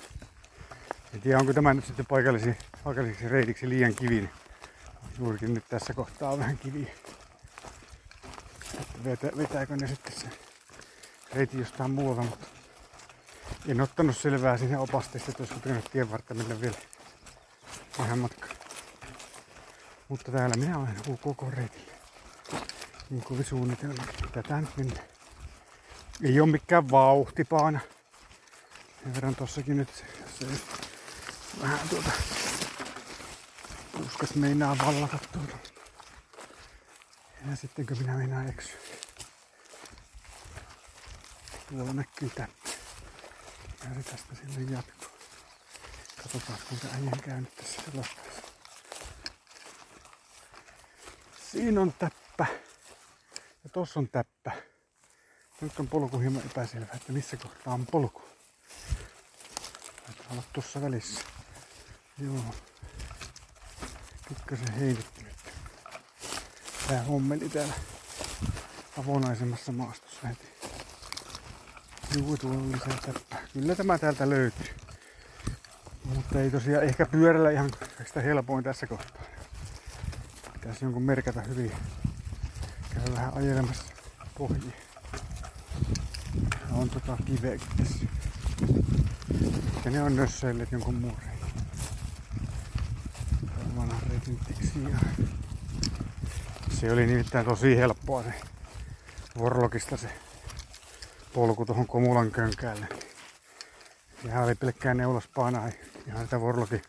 en 1.16 1.22
tiedä 1.22 1.38
onko 1.38 1.52
tämä 1.52 1.74
nyt 1.74 1.84
sitten 1.84 2.06
paikallisiksi 2.06 3.28
reitiksi 3.28 3.68
liian 3.68 3.94
kivi. 3.94 4.30
Juurikin 5.18 5.54
nyt 5.54 5.64
tässä 5.68 5.94
kohtaa 5.94 6.30
on 6.30 6.38
vähän 6.38 6.58
kiviä. 6.58 6.90
Vetä, 9.04 9.30
vetääkö 9.36 9.76
ne 9.76 9.86
sitten 9.86 10.12
se 10.12 10.26
reiti 11.34 11.58
jostain 11.58 11.90
muualta, 11.90 12.22
mutta 12.22 12.46
en 13.68 13.80
ottanut 13.80 14.16
selvää 14.16 14.58
siinä 14.58 14.80
opasteesta, 14.80 15.30
että 15.30 15.42
olisiko 15.42 15.60
pitänyt 15.60 15.90
tien 15.92 16.10
vartta 16.10 16.34
mennä 16.34 16.60
vielä 16.60 16.76
vähän 17.98 18.18
matkaa. 18.18 18.50
Mutta 20.08 20.32
täällä 20.32 20.56
minä 20.56 20.78
olen 20.78 21.18
koko 21.20 21.50
reitillä. 21.50 21.92
Niin 23.10 23.22
kuin 23.22 23.44
suunnitelma. 23.44 24.04
Tätä 24.32 24.60
nyt 24.60 24.76
mennään. 24.76 25.06
Ei 26.22 26.40
ole 26.40 26.50
mikään 26.50 26.90
vauhtipaana. 26.90 27.80
Sen 29.02 29.14
verran 29.14 29.34
tossakin 29.34 29.76
nyt, 29.76 30.04
jos 30.20 30.42
ei 30.42 30.75
vähän 31.61 31.88
tuota 31.88 32.11
uskas 34.07 34.34
meinaa 34.34 34.78
vallata 34.78 35.18
tuota. 35.32 35.57
Ja 37.50 37.57
sittenkö 37.57 37.94
minä 37.94 38.14
meinaa 38.14 38.44
eksy. 38.44 38.72
Tuolla 41.68 41.92
näkyy 41.92 42.30
täppä. 42.30 42.70
Ja 43.84 44.02
se 44.02 44.11
tästä 44.11 44.34
sinne 44.34 44.72
jatkuu. 44.76 45.09
Katsotaan 46.22 46.59
kuinka 46.68 46.86
äijän 46.94 47.20
käynyt 47.20 47.57
tässä 47.57 47.82
selostaessa. 47.90 48.42
Siinä 51.50 51.80
on 51.80 51.92
täppä. 51.92 52.46
Ja 53.64 53.70
tossa 53.72 54.00
on 54.00 54.09
täppä. 54.09 54.52
Nyt 55.61 55.80
on 55.80 55.88
polku 55.88 56.18
hieman 56.18 56.42
epäselvä, 56.50 56.86
että 56.94 57.12
missä 57.12 57.36
kohtaa 57.36 57.74
on 57.74 57.86
polku. 57.86 58.22
Taitaa 60.07 60.26
olla 60.30 60.42
tuossa 60.52 60.82
välissä. 60.82 61.36
Joo. 62.18 62.54
Pikkasen 64.28 64.72
heitetty 64.72 65.22
nyt. 65.22 65.36
Tää 66.88 67.02
hommeli 67.02 67.48
täällä 67.48 67.74
avonaisemmassa 68.98 69.72
maastossa 69.72 70.28
heti. 70.28 70.46
Juu, 72.18 72.36
tuolla 72.36 72.58
on 72.58 72.72
lisää 72.72 72.98
täppää. 73.06 73.38
Kyllä 73.52 73.74
tämä 73.74 73.98
täältä 73.98 74.30
löytyy. 74.30 74.66
Mutta 76.04 76.40
ei 76.40 76.50
tosiaan 76.50 76.84
ehkä 76.84 77.06
pyörällä 77.06 77.50
ihan 77.50 77.70
sitä 78.06 78.20
helpoin 78.20 78.64
tässä 78.64 78.86
kohtaa. 78.86 79.22
Pitäisi 80.52 80.84
jonkun 80.84 81.02
merkata 81.02 81.40
hyvin. 81.40 81.72
Käy 82.94 83.14
vähän 83.14 83.34
ajelemassa 83.34 83.84
pohjiin. 84.38 84.72
On 86.72 86.90
tota 86.90 87.16
kiveäkin 87.24 87.68
tässä. 87.76 88.04
Ja 89.84 89.90
ne 89.90 90.02
on 90.02 90.16
nösseilleet 90.16 90.72
jonkun 90.72 90.94
muun 90.94 91.16
reitin. 91.26 91.36
Vanhan 93.76 94.00
reitin 94.84 95.28
Se 96.80 96.92
oli 96.92 97.06
nimittäin 97.06 97.46
tosi 97.46 97.76
helppoa 97.76 98.22
se 98.22 98.34
Vorlokista 99.38 99.96
se 99.96 100.08
polku 101.34 101.66
tuohon 101.66 101.86
Komulan 101.86 102.30
könkäälle. 102.30 102.86
Sehän 104.22 104.44
oli 104.44 104.54
pelkkää 104.54 104.94
neulaspaana, 104.94 105.70
ihan 106.06 106.24
sitä 106.24 106.40
Vorlokin 106.40 106.82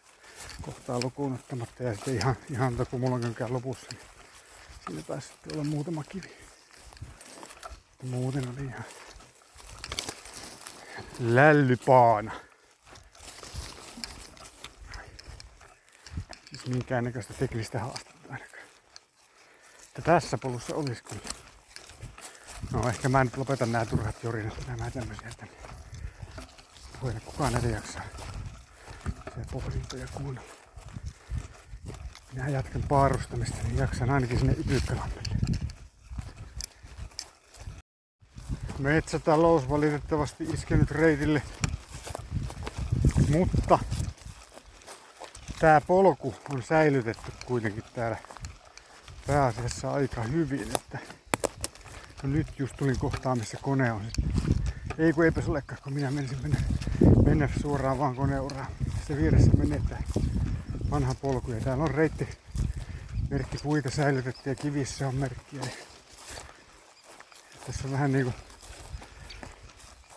kohtaa 0.61 0.99
lukuun 1.03 1.33
ottamatta 1.33 1.83
ja 1.83 1.93
sitten 1.93 2.15
ihan, 2.15 2.35
ihan 2.51 2.75
tuota 2.75 2.91
Komulan 2.91 3.21
könkään 3.21 3.53
lopussa. 3.53 3.88
Niin 3.91 4.01
siinä 4.88 5.01
taisi 5.01 5.27
sitten 5.27 5.53
olla 5.53 5.63
muutama 5.63 6.03
kivi. 6.03 6.38
Muuten 8.03 8.49
oli 8.49 8.65
ihan 8.65 8.83
lällypaana. 11.19 12.47
Minkäännäköistä 16.68 17.34
teknistä 17.34 17.80
haastetta 17.80 18.34
ainakaan. 18.34 18.63
Että 19.88 20.01
tässä 20.01 20.38
polussa 20.38 20.76
olisi 20.76 21.03
kyllä. 21.03 21.22
No 22.72 22.89
ehkä 22.89 23.09
mä 23.09 23.24
nyt 23.24 23.38
lopetan 23.38 23.72
nämä 23.72 23.86
turhat 23.86 24.24
jorinat, 24.24 24.68
nämä 24.68 24.91
tämmösiä 24.91 25.30
tänne. 25.38 25.53
Voida 27.03 27.20
kukaan 27.20 27.53
näitä 27.53 27.68
jaksaa 27.68 28.03
se 29.36 29.51
pohdintoja 29.51 30.07
kuunnella. 30.13 30.51
Minä 32.34 32.49
jatkan 32.49 32.84
paarustamista, 32.84 33.57
niin 33.63 33.78
jaksan 33.78 34.09
ainakin 34.09 34.39
sinne 34.39 34.53
Ytykkalammelle. 34.53 35.22
Metsätalous 38.80 39.70
valitettavasti 39.70 40.43
iskenyt 40.43 40.91
reitille. 40.91 41.41
Mutta 43.30 43.80
tämä 45.60 45.82
polku 45.82 46.36
on 46.53 46.64
säilytetty 46.64 47.32
kuitenkin 47.45 47.84
täällä 47.95 48.18
pääasiassa 49.28 49.91
aika 49.91 50.24
hyvin. 50.24 50.68
Että 50.76 50.99
no 52.24 52.30
nyt 52.30 52.47
just 52.60 52.78
tulin 52.78 52.99
kohtaan, 52.99 53.38
missä 53.38 53.58
kone 53.62 53.91
on. 53.91 54.01
Ei 54.97 55.14
kun 55.14 55.26
eipä 55.26 55.41
olekaan, 55.47 55.82
kun 55.84 55.93
minä 55.93 56.12
menisin 56.12 56.41
mennä, 56.41 56.60
mennä 57.26 57.49
suoraan 57.62 57.99
vaan 57.99 58.16
koneuraan. 58.16 58.68
Se 59.08 59.18
vieressä 59.18 59.51
menee 59.58 59.82
tää 59.89 60.03
vanha 60.91 61.16
polku 61.16 61.51
ja 61.51 61.62
täällä 61.62 61.84
on 61.84 61.91
reitti 61.91 62.28
merkki 63.30 63.58
puita 63.64 63.91
säilytetty 63.91 64.49
ja 64.49 64.55
kivissä 64.55 65.08
on 65.08 65.16
merkkiä. 65.16 65.62
Tässä 67.66 67.82
on 67.86 67.91
vähän 67.91 68.12
niinku 68.12 68.34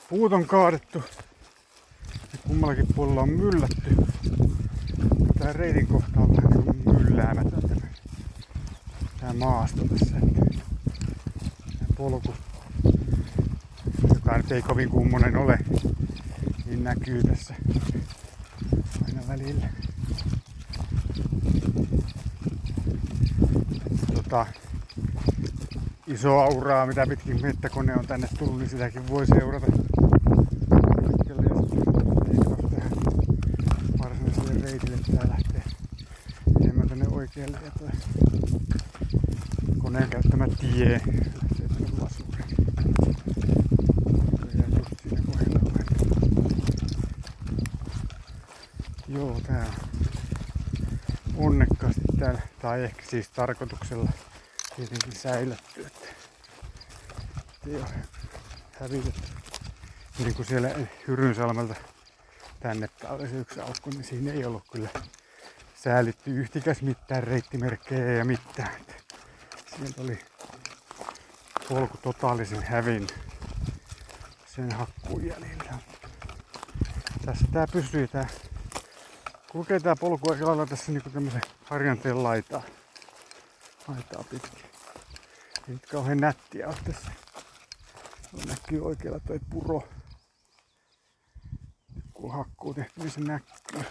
puut 0.08 0.32
on 0.32 0.46
kaadettu 0.46 1.02
ja 2.32 2.38
kummallakin 2.46 2.86
puolella 2.94 3.22
on 3.22 3.28
myllätty. 3.28 3.96
Tää 5.40 5.52
reitin 5.52 5.86
kohta 5.86 6.20
on 6.20 6.36
vähän 6.36 6.76
mylläämätön 6.84 7.62
tämä, 7.62 7.86
tää 9.20 9.32
maasto 9.32 9.84
tässä. 9.84 10.14
Tää 11.78 11.88
polku, 11.96 12.34
joka 14.14 14.36
nyt 14.36 14.52
ei 14.52 14.62
kovin 14.62 14.88
kummonen 14.88 15.36
ole, 15.36 15.58
niin 16.66 16.84
näkyy 16.84 17.22
tässä 17.22 17.54
aina 19.06 19.28
välillä. 19.28 19.68
Tota, 24.14 24.46
iso 26.06 26.38
auraa, 26.38 26.86
mitä 26.86 27.06
pitkin 27.06 27.42
mettäkone 27.42 27.96
on 27.96 28.06
tänne 28.06 28.28
tullut, 28.38 28.58
niin 28.58 28.70
sitäkin 28.70 29.08
voi 29.08 29.26
seurata. 29.26 29.66
Pitkälle 29.66 31.42
ja 31.42 31.54
sitten 31.62 32.70
tähän 32.70 32.92
varsinaiselle 33.98 34.62
reitille. 34.62 34.96
Tää 35.16 35.28
lähtee 35.28 35.62
enemmän 36.62 36.88
tänne 36.88 37.06
oikealle 37.10 37.58
ja 37.64 37.70
toi 37.78 37.88
koneen 39.78 40.10
kohdalla 40.80 42.10
Joo, 49.08 49.40
tää 49.46 49.66
on 51.36 51.46
onnekkaasti 51.46 52.00
täällä, 52.18 52.40
tai 52.62 52.84
ehkä 52.84 53.02
siis 53.08 53.28
tarkoituksella 53.28 54.08
tietenkin 54.76 55.12
säilytty, 55.12 55.86
että 55.86 56.08
ei 57.66 57.76
ole 57.76 57.84
hävitetty. 58.80 59.20
Niin 60.18 60.34
kuin 60.34 60.46
siellä 60.46 60.68
Hyrynsalmelta 61.08 61.74
tänne 62.60 62.88
olisi 63.08 63.36
yksi 63.36 63.60
aukko, 63.60 63.90
niin 63.90 64.04
siinä 64.04 64.32
ei 64.32 64.44
ollut 64.44 64.64
kyllä 64.72 64.88
säälitty 65.74 66.30
yhtikäs 66.30 66.82
mitään 66.82 67.24
reittimerkkejä 67.24 68.12
ja 68.12 68.24
mitään. 68.24 68.80
Sieltä 69.76 70.02
oli 70.02 70.29
polku 71.70 71.98
totaalisen 72.02 72.62
hävin 72.62 73.06
sen 74.46 74.72
hakkuun 74.72 75.26
jäljellä. 75.26 75.78
Tässä 77.24 77.46
tää 77.52 77.66
pysyy 77.72 78.08
tää 78.08 78.28
kulkee 79.52 79.80
tää 79.80 79.96
polku 79.96 80.30
aika 80.30 80.46
lailla 80.46 80.66
tässä 80.66 80.92
niinku 80.92 81.10
tämmösen 81.10 81.40
harjanteen 81.64 82.22
laitaa. 82.22 82.62
Laitaa 83.88 84.24
pitkin. 84.30 84.64
Ei 85.68 85.74
nyt 85.74 85.86
kauhean 85.86 86.18
nättiä 86.18 86.68
ole 86.68 86.76
tässä. 86.84 87.10
No, 88.32 88.38
näkyy 88.46 88.86
oikealla 88.86 89.20
toi 89.20 89.40
puro. 89.50 89.88
hakkuu, 91.96 92.30
hakkuu 92.30 92.74
tehty, 92.74 93.00
niin 93.00 93.10
se 93.10 93.20
näkyy. 93.20 93.84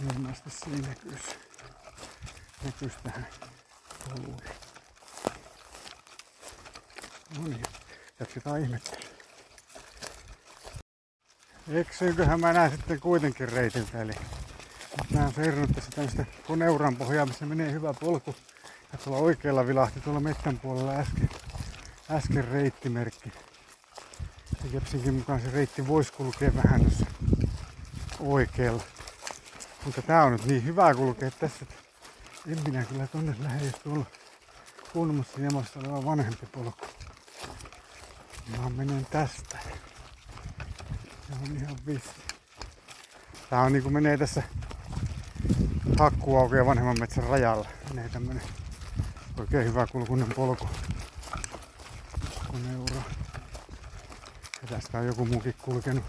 Ilmeisesti 0.00 0.50
siinä 0.50 0.88
näkyisi, 0.88 1.36
näkyisi 2.64 2.96
tähän 3.02 3.26
polulle. 4.08 4.73
No 7.38 7.48
niin, 7.48 7.62
jatketaan 8.20 8.60
ihmettelyä. 8.60 9.08
Eksynköhän 11.68 12.40
mä 12.40 12.52
näen 12.52 12.70
sitten 12.70 13.00
kuitenkin 13.00 13.48
reitiltä, 13.48 14.02
eli 14.02 14.12
mä 15.14 15.20
oon 15.20 15.34
seurannut 15.34 15.70
tässä 15.74 15.90
tämmöistä 15.90 16.24
koneuran 16.46 16.96
pohjaa, 16.96 17.26
missä 17.26 17.46
menee 17.46 17.72
hyvä 17.72 17.94
polku. 17.94 18.34
Ja 18.92 18.98
tuolla 18.98 19.22
oikealla 19.22 19.66
vilahti 19.66 20.00
tuolla 20.00 20.20
mettän 20.20 20.58
puolella 20.58 20.92
äsken, 20.92 21.28
äsken 22.10 22.48
reittimerkki. 22.48 23.32
Ja 24.64 24.70
Kepsinkin 24.72 25.14
mukaan 25.14 25.40
se 25.40 25.50
reitti 25.50 25.88
voisi 25.88 26.12
kulkea 26.12 26.54
vähän 26.54 26.80
tuossa 26.80 27.06
oikealla. 28.20 28.82
Mutta 29.84 30.02
tää 30.02 30.24
on 30.24 30.32
nyt 30.32 30.44
niin 30.44 30.64
hyvä 30.64 30.94
kulkea 30.94 31.30
tässä, 31.30 31.58
että 31.62 31.74
en 32.48 32.58
minä 32.64 32.84
kyllä 32.84 33.06
tonne 33.06 33.36
lähde, 33.40 33.66
jos 33.66 33.74
tuolla 33.74 34.06
kulmassa 34.92 35.40
jamassa 35.40 35.80
oleva 35.80 36.04
vanhempi 36.04 36.46
polku. 36.46 36.93
Mä 38.48 38.70
menen 38.70 39.06
tästä. 39.10 39.58
Se 41.26 41.32
on 41.42 41.56
ihan 41.56 41.76
vissi. 41.86 42.10
Tää 43.50 43.60
on 43.60 43.72
niinku 43.72 43.90
menee 43.90 44.18
tässä 44.18 44.42
hakkuaukeen 45.98 46.66
vanhemman 46.66 47.00
metsän 47.00 47.24
rajalla. 47.24 47.68
Menee 47.88 48.08
tämmönen 48.08 48.42
oikein 49.38 49.66
hyvä 49.66 49.86
kulkunen 49.86 50.34
polku. 50.36 50.68
Kun 52.46 52.70
euro. 52.72 53.02
Ja 54.62 54.68
tästä 54.68 54.98
on 54.98 55.06
joku 55.06 55.24
muukin 55.26 55.54
kulkenut. 55.62 56.04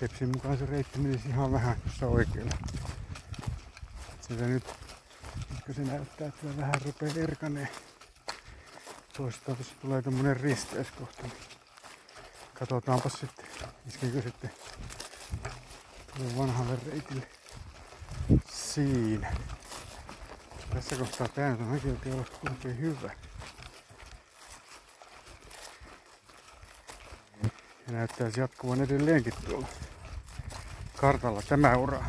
Kepsin 0.00 0.28
mukaan 0.28 0.58
se 0.58 0.66
reitti 0.66 0.98
menisi 0.98 1.28
ihan 1.28 1.52
vähän 1.52 1.80
tuossa 1.80 2.06
oikealla. 2.06 2.54
Sitä 4.20 4.44
nyt, 4.44 4.64
kun 5.66 5.74
se 5.74 5.82
näyttää, 5.82 6.28
että 6.28 6.56
vähän 6.56 6.74
rupeaa 6.84 7.14
erkaneen. 7.16 7.68
Toista 9.16 9.54
tuossa 9.54 9.74
tulee 9.80 10.02
tämmönen 10.02 10.36
risteyskohta. 10.36 11.22
Niin 11.22 11.32
katsotaanpa 12.54 13.08
sitten, 13.08 13.46
iskeekö 13.88 14.22
sitten 14.22 14.50
tuolle 16.16 16.36
vanhalle 16.38 16.78
reitille. 16.90 17.26
Siinä. 18.50 19.32
Tässä 20.74 20.96
kohtaa 20.96 21.28
tää 21.28 21.50
nyt 21.50 21.60
on 21.60 21.72
oikein 21.72 22.14
olla 22.14 22.26
oikein 22.50 22.78
hyvä. 22.78 23.10
Ja 27.86 27.92
näyttäisi 27.92 28.40
jatkuvan 28.40 28.82
edelleenkin 28.82 29.34
tuolla 29.48 29.68
kartalla 30.96 31.42
tämä 31.42 31.76
ura. 31.76 32.04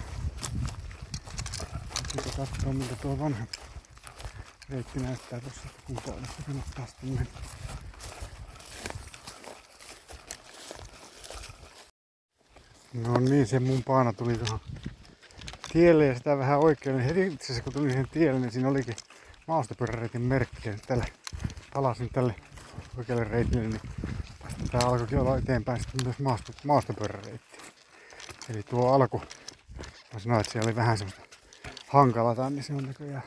Sitten 2.12 2.34
katsoa 2.38 2.74
miltä 2.74 2.96
tuo 2.96 3.20
vanha 3.20 3.46
reitti 4.70 5.00
näyttää 5.00 5.40
tuossa, 5.40 5.62
että 5.66 5.82
kun 5.88 5.96
puolesta 6.06 6.44
kannattaa 6.46 6.86
sitten 6.86 7.10
mennä. 7.10 7.26
No 12.94 13.18
niin, 13.20 13.48
se 13.48 13.60
mun 13.60 13.84
paana 13.84 14.14
tuli 14.14 14.38
tuohon 14.38 14.60
tielle 15.74 16.06
ja 16.06 16.16
sitä 16.16 16.38
vähän 16.38 16.60
oikealle. 16.60 17.06
Heti 17.06 17.28
itse 17.28 17.46
asiassa 17.46 17.64
kun 17.64 17.74
tuli 17.74 17.90
siihen 17.90 18.08
tielle, 18.12 18.40
niin 18.40 18.52
siinä 18.52 18.70
olikin 18.70 18.96
maastopyöräreitin 19.48 20.22
merkki. 20.22 20.70
Ja 20.70 20.78
tälle 20.88 21.06
palasin 21.74 22.10
tälle 22.14 22.36
oikealle 22.98 23.24
reitille, 23.24 23.68
niin 23.68 23.82
tää 24.72 24.82
alkoikin 24.82 25.20
olla 25.20 25.38
eteenpäin 25.38 25.80
sitten 25.82 26.06
myös 26.06 26.20
maasto, 26.20 26.52
maastopyöräreitti. 26.64 27.58
Eli 28.50 28.64
tuo 28.64 28.94
alku, 28.94 29.22
mä 30.14 30.20
sanoin, 30.20 30.42
että 30.42 30.52
siellä 30.52 30.68
oli 30.68 30.76
vähän 30.76 30.98
semmoista 30.98 31.22
hankalaa, 31.88 32.50
niin 32.50 32.64
se 32.64 32.74
on 32.74 32.84
näköjään 32.84 33.24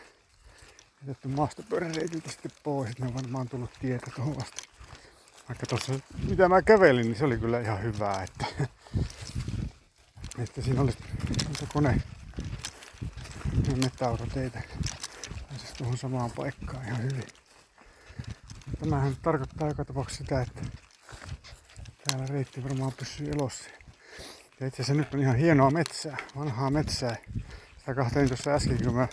jätetty 1.01 1.29
maastopyöräreitiltä 1.29 2.31
sitten 2.31 2.51
pois. 2.63 2.99
Ne 2.99 3.07
on 3.07 3.15
varmaan 3.15 3.49
tullut 3.49 3.71
tietä 3.81 4.11
tuohon 4.17 4.37
vasta. 4.37 4.63
Vaikka 5.49 5.67
tuossa, 5.67 5.93
mitä 6.29 6.49
mä 6.49 6.63
kävelin, 6.63 7.07
niin 7.07 7.19
se 7.19 7.25
oli 7.25 7.39
kyllä 7.39 7.61
ihan 7.61 7.83
hyvää, 7.83 8.23
että, 8.23 8.47
että 10.39 10.63
siinä 10.63 10.81
olisi 10.81 10.99
kone 11.73 12.03
metäautoteitä 13.83 14.63
pääsisi 15.49 15.75
tuohon 15.75 15.99
samaan 15.99 16.31
paikkaan 16.31 16.85
ihan 16.85 17.03
hyvin. 17.03 17.25
Tämähän 18.81 19.17
tarkoittaa 19.23 19.69
joka 19.69 19.85
tapauksessa 19.85 20.25
sitä, 20.25 20.43
että 20.43 20.61
täällä 22.05 22.27
reitti 22.27 22.65
varmaan 22.65 22.93
pysyy 22.93 23.31
elossa. 23.31 23.71
Ja 24.61 24.67
itse 24.67 24.83
asiassa 24.83 24.95
nyt 24.95 25.15
on 25.15 25.21
ihan 25.21 25.37
hienoa 25.37 25.71
metsää, 25.71 26.17
vanhaa 26.37 26.71
metsää. 26.71 27.17
Sitä 27.79 27.95
kahtelin 27.95 28.29
tuossa 28.29 28.51
äsken, 28.51 28.85
kun 28.85 28.95
mä 28.95 29.09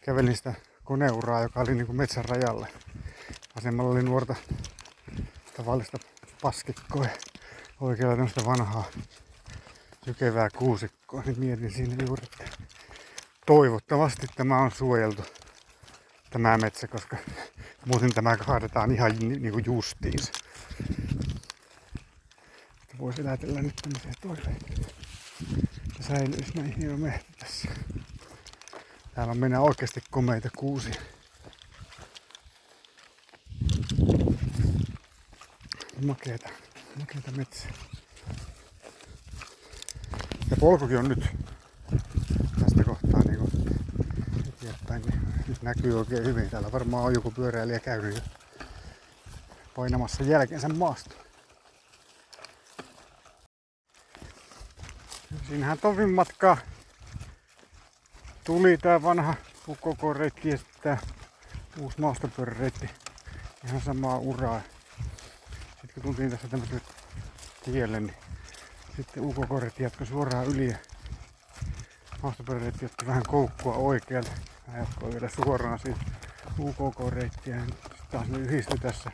kävelin 0.00 0.36
sitä 0.36 0.54
koneuraa, 0.90 1.42
joka 1.42 1.60
oli 1.60 1.74
niin 1.74 1.96
metsän 1.96 2.24
rajalla. 2.24 2.66
Vasemmalla 3.56 3.90
oli 3.90 4.02
nuorta 4.02 4.34
tavallista 5.56 5.98
paskikkoa 6.42 7.04
ja 7.04 7.10
oikealla 7.80 8.14
tämmöistä 8.16 8.44
vanhaa 8.44 8.84
jykevää 10.06 10.48
kuusikkoa. 10.50 11.22
Niin 11.26 11.40
mietin 11.40 11.70
siinä 11.70 12.04
juuri, 12.06 12.22
että 12.24 12.44
toivottavasti 13.46 14.26
tämä 14.36 14.58
on 14.58 14.70
suojeltu 14.70 15.22
tämä 16.30 16.58
metsä, 16.58 16.88
koska 16.88 17.16
muuten 17.86 18.14
tämä 18.14 18.36
kaadetaan 18.36 18.90
ihan 18.90 19.18
niin 19.18 19.52
kuin 19.52 19.64
justiinsa. 19.64 20.32
Voisi 22.98 23.22
ajatella 23.22 23.62
nyt 23.62 23.76
tämmöisiä 23.82 24.12
toiveita. 24.20 24.66
Säilyisi 26.00 26.52
näin 26.54 26.76
hieno 26.76 26.96
mehti 26.96 27.32
tässä. 27.38 27.68
Täällä 29.20 29.32
on 29.32 29.38
mennä 29.38 29.60
oikeasti 29.60 30.02
komeita 30.10 30.48
kuusia. 30.56 30.94
Makeeta, 36.06 36.48
makeeta 36.98 37.30
metsää. 37.30 37.70
Ja 40.50 40.56
polkukin 40.60 40.98
on 40.98 41.08
nyt 41.08 41.28
tästä 42.60 42.84
kohtaa 42.84 43.20
niin 43.20 43.38
kuin 43.38 43.50
eteenpäin, 44.48 45.02
niin 45.02 45.20
nyt 45.48 45.62
näkyy 45.62 45.98
oikein 45.98 46.24
hyvin. 46.24 46.50
Täällä 46.50 46.72
varmaan 46.72 47.04
on 47.04 47.14
joku 47.14 47.30
pyöräilijä 47.30 47.80
käynyt 47.80 48.14
jo 48.14 48.20
painamassa 49.76 50.22
jälkeensä 50.22 50.68
maasta. 50.68 51.14
Siinähän 55.48 55.78
tovin 55.78 56.10
matkaa 56.10 56.56
tuli 58.44 58.78
tää 58.78 59.02
vanha 59.02 59.34
ukk-reitti 59.68 60.48
ja 60.48 60.56
sitten 60.56 60.82
tää 60.82 60.98
uusi 61.78 62.00
maastopyöräreitti. 62.00 62.90
Ihan 63.64 63.80
samaa 63.80 64.18
uraa. 64.18 64.60
Sitten 65.70 65.94
kun 65.94 66.02
tultiin 66.02 66.30
tässä 66.30 66.48
tämmöiselle 66.48 66.82
tielle, 67.64 68.00
niin 68.00 68.16
sitten 68.96 69.22
ukk-reitti 69.22 69.82
jatkoi 69.82 70.06
suoraan 70.06 70.46
yli 70.46 70.70
ja 70.70 70.76
maastopyöräreitti 72.22 72.86
otti 72.86 73.06
vähän 73.06 73.22
koukkua 73.28 73.74
oikealta. 73.74 74.30
Mä 74.66 74.78
jatkoin 74.78 75.12
vielä 75.12 75.28
suoraan 75.28 75.78
siitä 75.78 76.00
UKK-reittiä. 76.58 77.60
Sitten 77.60 78.06
taas 78.10 78.28
ne 78.28 78.38
yhdistyi 78.38 78.78
tässä. 78.78 79.10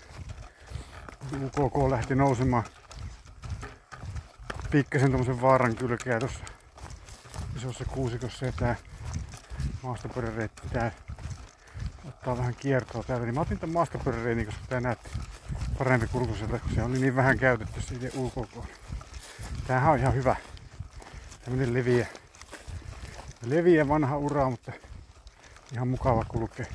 UKK 1.32 1.90
lähti 1.90 2.14
nousemaan 2.14 2.64
pikkasen 4.70 5.10
tommosen 5.10 5.40
vaaran 5.40 5.76
kylkeä 5.76 6.18
tuossa 6.18 6.44
isossa 7.56 7.84
kuusikossa 7.84 8.46
ja 8.46 8.52
tää 8.52 8.76
maastopyöräreitti 9.86 10.62
pitää 10.62 10.92
ottaa 12.08 12.38
vähän 12.38 12.54
kiertoa 12.54 13.02
täältä. 13.02 13.24
Niin 13.24 13.34
mä 13.34 13.40
otin 13.40 13.58
tämän 13.58 13.74
maastopyöräreitin, 13.74 14.46
koska 14.46 14.60
tää 14.68 14.80
näytti 14.80 15.10
parempi 15.78 16.06
kulkuiselta, 16.06 16.58
kun 16.58 16.74
se 16.74 16.82
oli 16.82 16.98
niin 16.98 17.16
vähän 17.16 17.38
käytetty 17.38 17.82
siitä 17.82 18.18
UKK. 18.18 18.64
Tämähän 19.66 19.92
on 19.92 19.98
ihan 19.98 20.14
hyvä. 20.14 20.36
Tämmönen 21.44 21.74
leviä. 21.74 22.06
Leviä 23.46 23.88
vanha 23.88 24.18
ura, 24.18 24.50
mutta 24.50 24.72
ihan 25.72 25.88
mukava 25.88 26.24
kulkea. 26.24 26.66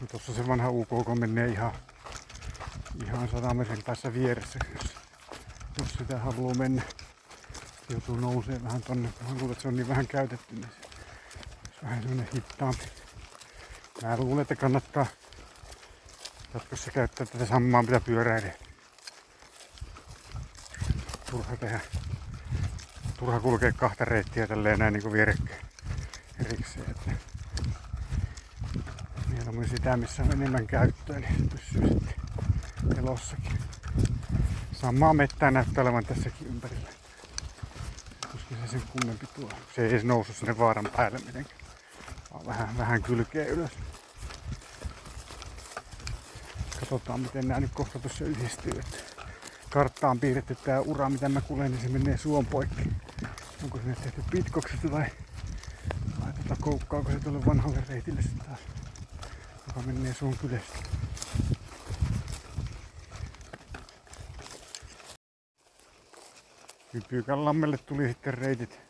Ja 0.00 0.06
tossa 0.06 0.34
se 0.34 0.46
vanha 0.46 0.70
UKK 0.70 1.08
menee 1.18 1.48
ihan, 1.48 1.72
ihan 3.04 3.28
100 3.28 3.54
metrin 3.54 3.82
päässä 3.86 4.14
vieressä, 4.14 4.58
jos, 4.74 4.94
jos 5.78 5.92
sitä 5.92 6.18
haluaa 6.18 6.54
mennä. 6.54 6.82
Joutuu 7.90 8.16
nousee 8.16 8.62
vähän 8.64 8.82
tonne, 8.82 9.08
kun 9.40 9.50
että 9.50 9.62
se 9.62 9.68
on 9.68 9.76
niin 9.76 9.88
vähän 9.88 10.06
käytetty, 10.06 10.54
niin 10.54 10.81
vähän 11.82 12.02
semmonen 12.02 12.28
hittaampi. 12.34 12.84
Mä 14.02 14.16
luulen, 14.16 14.42
että 14.42 14.56
kannattaa 14.56 15.06
jatkossa 16.54 16.90
käyttää 16.90 17.26
tätä 17.26 17.46
samaa 17.46 17.82
mitä 17.82 18.00
pyöräilee. 18.00 18.58
Turha 21.30 21.56
tehdä. 21.56 21.80
Turha 23.18 23.40
kulkea 23.40 23.72
kahta 23.72 24.04
reittiä 24.04 24.46
tälleen 24.46 24.78
näin 24.78 24.92
niin 24.92 25.12
vierekkäin 25.12 25.66
erikseen. 26.46 26.90
Että 26.90 27.10
mieluummin 29.28 29.68
sitä, 29.68 29.96
missä 29.96 30.22
on 30.22 30.32
enemmän 30.32 30.66
käyttöä, 30.66 31.18
niin 31.18 31.48
pysyy 31.48 31.88
sitten 31.88 32.14
elossakin. 32.98 33.58
Samaa 34.72 35.14
mettää 35.14 35.50
näyttää 35.50 35.82
olevan 35.82 36.04
tässäkin 36.04 36.46
ympärillä. 36.46 36.88
Tuskin 38.32 38.58
se 38.64 38.70
sen 38.70 38.82
kummempi 38.82 39.26
tuo. 39.26 39.50
Se 39.74 39.82
ei 39.82 39.90
edes 39.90 40.04
noussut 40.04 40.36
sinne 40.36 40.58
vaaran 40.58 40.88
päälle 40.96 41.18
mitenkään. 41.18 41.61
Vähän, 42.46 42.78
vähän 42.78 43.02
kylkeä 43.02 43.46
ylös. 43.46 43.70
Katsotaan 46.80 47.20
miten 47.20 47.48
nämä 47.48 47.60
nyt 47.60 47.70
kohta 47.74 47.98
tuossa 47.98 48.24
yhdistyy. 48.24 48.72
Että 48.72 48.96
karttaan 49.70 50.20
piirretty 50.20 50.54
tää 50.54 50.80
ura 50.80 51.10
mitä 51.10 51.28
mä 51.28 51.40
kuulen, 51.40 51.70
niin 51.70 51.82
se 51.82 51.88
menee 51.88 52.16
suon 52.16 52.46
poikki. 52.46 52.82
Onko 53.62 53.78
se 53.78 54.00
tehty 54.02 54.22
pitkoksesta 54.30 54.90
vai, 54.90 55.06
vai 56.20 56.32
tota, 56.32 56.56
koukkaako 56.60 57.10
se 57.10 57.20
tuolle 57.20 57.46
vanhalle 57.46 57.84
reitille 57.88 58.22
sitten 58.22 58.46
taas, 58.46 58.60
joka 59.66 59.80
menee 59.80 60.14
suon 60.14 60.36
kylästä. 60.36 60.78
Pyykänlammelle 67.08 67.78
tuli 67.78 68.08
sitten 68.08 68.34
reitit 68.34 68.80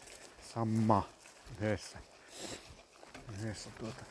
sama 0.55 1.09
yhdessä. 1.53 2.12
Yhdessä 3.43 3.71
tuota. 3.79 4.05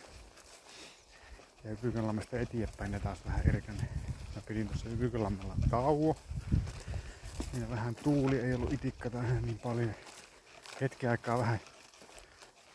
Ja 1.63 1.75
Pyykänlammesta 1.75 2.39
eteenpäin 2.39 2.91
ne 2.91 2.99
taas 2.99 3.25
vähän 3.25 3.47
erkäne. 3.47 3.89
Mä 4.35 4.41
pidin 4.47 4.67
tuossa 4.67 4.89
Pyykänlammella 4.99 5.55
tauo. 5.69 6.17
Siinä 7.51 7.69
vähän 7.69 7.95
tuuli, 7.95 8.39
ei 8.39 8.53
ollut 8.53 8.73
itikkaa 8.73 9.21
niin 9.21 9.59
paljon. 9.59 9.95
Hetken 10.81 11.09
aikaa 11.09 11.37
vähän 11.37 11.59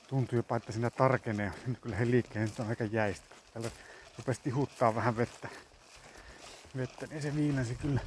tuntui 0.09 0.39
jopa, 0.39 0.57
että 0.57 0.73
siinä 0.73 0.91
tarkenee. 0.91 1.53
Nyt 1.67 1.79
kun 1.79 1.91
lähden 1.91 2.11
liikkeen, 2.11 2.45
nyt 2.45 2.61
on 2.61 2.69
aika 2.69 2.85
jäistä. 2.85 3.35
Täällä 3.53 3.71
rupesi 4.19 4.41
tihuttaa 4.41 4.95
vähän 4.95 5.17
vettä. 5.17 5.49
Vettä, 6.77 7.07
niin 7.07 7.23
se 7.23 7.35
viilensi 7.35 7.75
kyllä. 7.75 8.01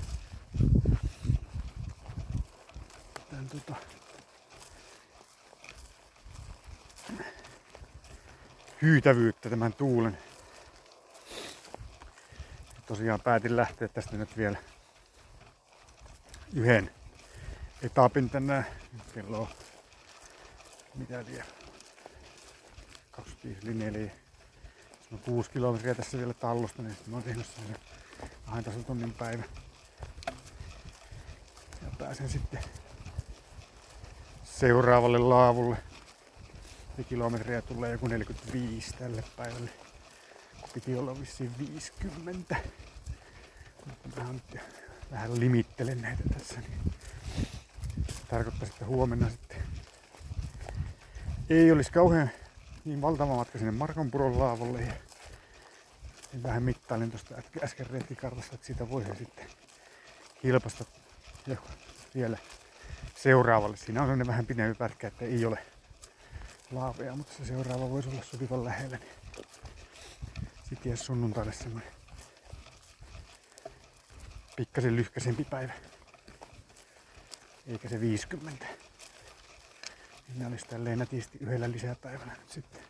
Tän 3.30 3.50
tota... 3.50 3.99
hyytävyyttä 8.82 9.50
tämän 9.50 9.74
tuulen. 9.74 10.18
Tosiaan 12.86 13.22
päätin 13.22 13.56
lähteä 13.56 13.88
tästä 13.88 14.18
nyt 14.18 14.38
vielä 14.38 14.58
yhden 16.54 16.92
etapin 17.84 18.30
tänne. 18.30 18.66
Kello 19.14 19.40
on 19.40 19.48
mitä 20.96 21.24
tiedä, 21.24 21.46
25 23.12 23.68
linjeli. 23.68 24.12
Jos 25.12 25.12
on 25.12 25.20
6 25.20 25.52
kilometriä 25.52 25.96
tässä 25.96 26.18
vielä 26.18 26.34
tallusta, 26.34 26.82
niin 26.82 26.94
sitten 26.94 27.10
mä 27.10 27.16
oon 27.16 27.24
tehnyt 27.24 27.46
sen 27.46 27.76
12 28.46 28.84
tunnin 28.84 29.14
päivä. 29.14 29.44
Ja 31.82 31.90
pääsen 31.98 32.30
sitten 32.30 32.60
seuraavalle 34.44 35.18
laavulle. 35.18 35.78
Kilometriä 37.04 37.62
tulee 37.62 37.92
joku 37.92 38.08
45 38.08 38.94
tälle 38.94 39.24
päivälle. 39.38 39.70
Piti 40.74 40.96
olla 40.96 41.20
vissiin 41.20 41.52
50. 41.58 42.56
Mutta 43.86 44.22
mä 44.22 44.34
nyt 44.34 44.62
vähän 45.12 45.40
limittelen 45.40 46.02
näitä 46.02 46.24
tässä. 46.34 46.60
Niin 46.60 46.94
tarkoittaa, 48.30 48.68
että 48.68 48.86
huomenna 48.86 49.30
sitten 49.30 49.58
ei 51.50 51.72
olisi 51.72 51.92
kauhean 51.92 52.30
niin 52.86 53.02
valtava 53.02 53.36
matka 53.36 53.58
sinne 53.58 53.72
Markonpuron 53.72 54.40
laavalle. 54.40 54.82
Ja 54.82 54.94
vähän 56.44 56.64
mittailin 56.64 57.12
tuosta 57.12 57.36
äsken 57.64 57.88
retkikartasta, 57.88 58.56
että 58.56 58.68
siitä 58.68 58.90
voisi 58.90 59.16
sitten 59.18 59.46
kilpasta 60.42 60.86
jo 61.48 61.56
vielä 62.16 62.38
seuraavalle. 63.16 63.78
Siinä 63.78 64.02
on 64.02 64.06
sellainen 64.06 64.28
vähän 64.28 64.46
pidempi 64.46 64.78
pätkä, 64.78 65.08
että 65.08 65.26
ei 65.26 65.46
ole 65.46 65.60
laaveja, 66.72 67.16
mutta 67.16 67.34
se 67.34 67.46
seuraava 67.46 67.90
voisi 67.90 68.10
olla 68.10 68.24
sopivan 68.24 68.66
lähellä. 68.66 68.98
Niin 68.98 69.46
sitten 70.70 70.90
jäisi 70.90 71.04
sunnuntaille 71.04 71.54
semmoinen 71.54 71.92
pikkasen 74.56 74.96
lyhkäisempi 74.96 75.44
päivä. 75.44 75.74
Eikä 77.68 77.90
se 77.90 78.02
50. 78.02 78.66
Niin 80.36 80.48
olisi 80.48 80.66
tälleen 80.66 81.00
nätisti 81.00 81.38
yhdellä 81.42 81.72
lisäpäivällä 81.72 82.34
nyt 82.34 82.52
sitten 82.52 82.82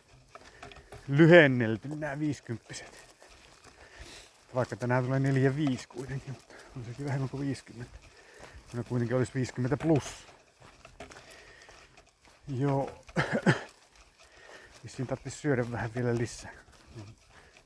lyhennelty 1.08 1.88
nämä 1.88 2.18
50 2.18 2.74
Vaikka 4.54 4.76
tänään 4.76 5.04
tulee 5.04 5.20
4-5 5.20 5.22
kuitenkin, 5.88 6.34
mutta 6.34 6.54
on 6.76 6.84
sekin 6.84 7.06
vähemmän 7.06 7.28
kuin 7.28 7.40
50. 7.40 7.98
No 8.72 8.84
kuitenkin 8.84 9.16
olisi 9.16 9.34
50 9.34 9.76
plus. 9.76 10.04
Joo. 12.48 13.04
Vissiin 14.90 15.06
tarvitsisi 15.06 15.38
syödä 15.38 15.70
vähän 15.70 15.90
vielä 15.94 16.18
lisää. 16.18 16.52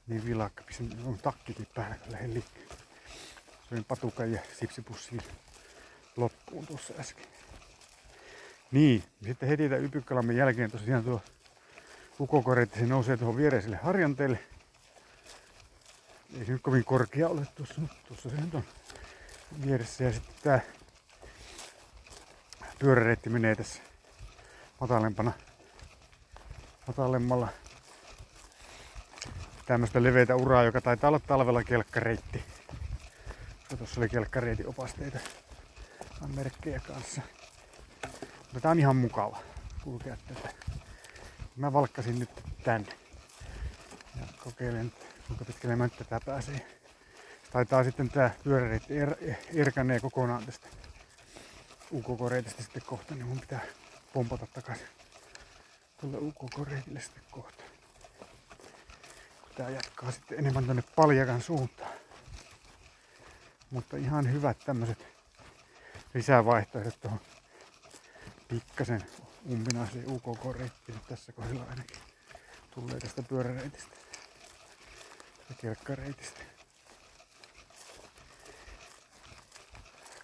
Niin 0.07 0.27
vilakka. 0.27 0.65
On 1.05 1.19
takkikin 1.19 1.67
päällä, 1.75 1.97
kun 1.97 2.13
lähden 2.13 2.35
liikkeelle. 2.35 2.75
Söin 3.69 3.85
patukan 3.85 4.33
ja 4.33 4.41
sipsipussiin 4.59 5.23
loppuun 6.17 6.67
tuossa 6.67 6.95
äsken. 6.99 7.27
Niin, 8.73 9.05
sitten 9.27 9.49
heti 9.49 9.69
tämän 9.69 9.85
Ypykkalammen 9.85 10.37
jälkeen 10.37 10.71
tosiaan 10.71 11.05
tuo 11.05 11.23
ukokoretti, 12.21 12.79
se 12.79 12.87
nousee 12.87 13.17
tuohon 13.17 13.37
viereiselle 13.37 13.77
harjanteelle. 13.77 14.39
Ei 16.39 16.45
se 16.45 16.53
nyt 16.53 16.63
kovin 16.63 16.85
korkea 16.85 17.29
ole 17.29 17.47
tuossa, 17.55 17.81
mutta 17.81 17.97
tuossa 18.09 18.31
se 18.31 18.37
nyt 18.37 18.55
on 18.55 18.65
vieressä. 19.67 20.05
Ja 20.05 20.13
sitten 20.13 20.35
tää 20.43 20.61
pyöräreitti 22.79 23.31
menee 23.31 23.55
tässä 23.55 23.83
matalempana, 24.81 25.33
matalemmalla 26.87 27.49
tämmöistä 29.67 30.03
leveitä 30.03 30.37
uraa, 30.37 30.63
joka 30.63 30.81
taitaa 30.81 31.09
olla 31.09 31.19
talvella 31.19 31.65
kelkkareitti. 31.65 32.45
Tuossa 33.79 34.01
oli 34.01 34.09
kelkkareitin 34.09 34.69
opasteita 34.69 35.19
merkkejä 36.35 36.81
kanssa. 36.87 37.21
Mutta 38.39 38.61
tää 38.61 38.71
on 38.71 38.79
ihan 38.79 38.97
mukava 38.97 39.39
kulkea 39.85 40.17
tätä. 40.29 40.49
Mä 41.57 41.73
valkkasin 41.73 42.19
nyt 42.19 42.31
tänne. 42.65 42.93
Ja 44.21 44.27
kokeilen, 44.45 44.93
kuinka 45.27 45.45
pitkälle 45.45 45.77
mä 45.77 45.89
tätä 45.89 46.21
pääsee. 46.27 46.67
Taitaa 47.53 47.85
sitten 47.85 48.11
tää 48.11 48.35
pyöräreitti 48.45 48.99
er, 48.99 49.15
erkanee 49.55 50.01
kokonaan 50.01 50.47
tästä 50.47 50.69
UKK-reitistä 51.93 52.63
sitten 52.63 52.83
kohta, 52.87 53.15
niin 53.15 53.27
mun 53.27 53.41
pitää 53.41 53.61
pompata 54.13 54.47
takaisin 54.47 54.87
tuolle 56.11 56.29
UKK-reitille 56.29 57.01
sitten 57.01 57.23
kohta. 57.31 57.65
Tää 59.57 59.71
jatkaa 59.71 60.11
sitten 60.11 60.39
enemmän 60.39 60.67
tonne 60.67 60.83
Paljakan 60.97 61.43
suuntaan. 61.43 61.93
Mutta 63.71 63.97
ihan 63.97 64.33
hyvät 64.33 64.59
tämmöiset 64.67 65.07
lisävaihtoehdot 66.15 67.01
tuohon 67.01 67.21
pikkasen 68.49 69.05
umpinaiseen 69.53 70.05
UKK-reittiin 70.09 71.01
tässä 71.09 71.33
kohdalla 71.33 71.65
ainakin 71.71 71.99
tulee 72.71 72.99
tästä 72.99 73.23
pyöräreitistä 73.23 73.97
ja 75.49 75.55
kelkkareitistä. 75.61 76.41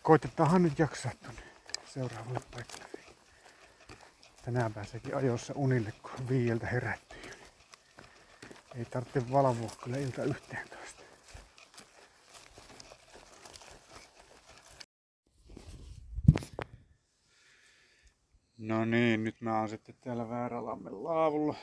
Koitetaanhan 0.02 0.62
nyt 0.62 0.78
jaksaa 0.78 1.12
tuonne 1.22 1.42
seuraavalle 1.86 2.40
paikalle. 2.50 2.89
Tänään 4.44 4.74
pääseekin 4.74 5.16
ajoissa 5.16 5.54
unille, 5.56 5.92
kun 6.02 6.28
viieltä 6.28 6.66
herättyy. 6.66 7.30
Ei 8.74 8.84
tarvitse 8.84 9.32
valvoa 9.32 9.70
kyllä 9.84 9.98
ilta 9.98 10.22
yhteen. 10.24 10.68
No 18.58 18.84
niin, 18.84 19.24
nyt 19.24 19.40
mä 19.40 19.58
oon 19.58 19.68
sitten 19.68 19.94
täällä 20.00 20.28
Väärälammen 20.28 21.04
laavulla. 21.04 21.54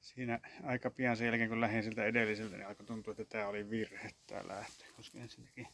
Siinä 0.00 0.40
aika 0.62 0.90
pian 0.90 1.16
sen 1.16 1.26
jälkeen 1.26 1.48
kun 1.48 1.60
lähdin 1.60 1.82
siltä 1.82 2.04
edelliseltä, 2.04 2.56
niin 2.56 2.66
alkoi 2.66 2.86
tuntua, 2.86 3.10
että 3.10 3.24
tämä 3.24 3.48
oli 3.48 3.70
virhe 3.70 4.10
tää 4.26 4.48
lähtö. 4.48 4.84
Koska 4.96 5.18
ensinnäkin 5.18 5.66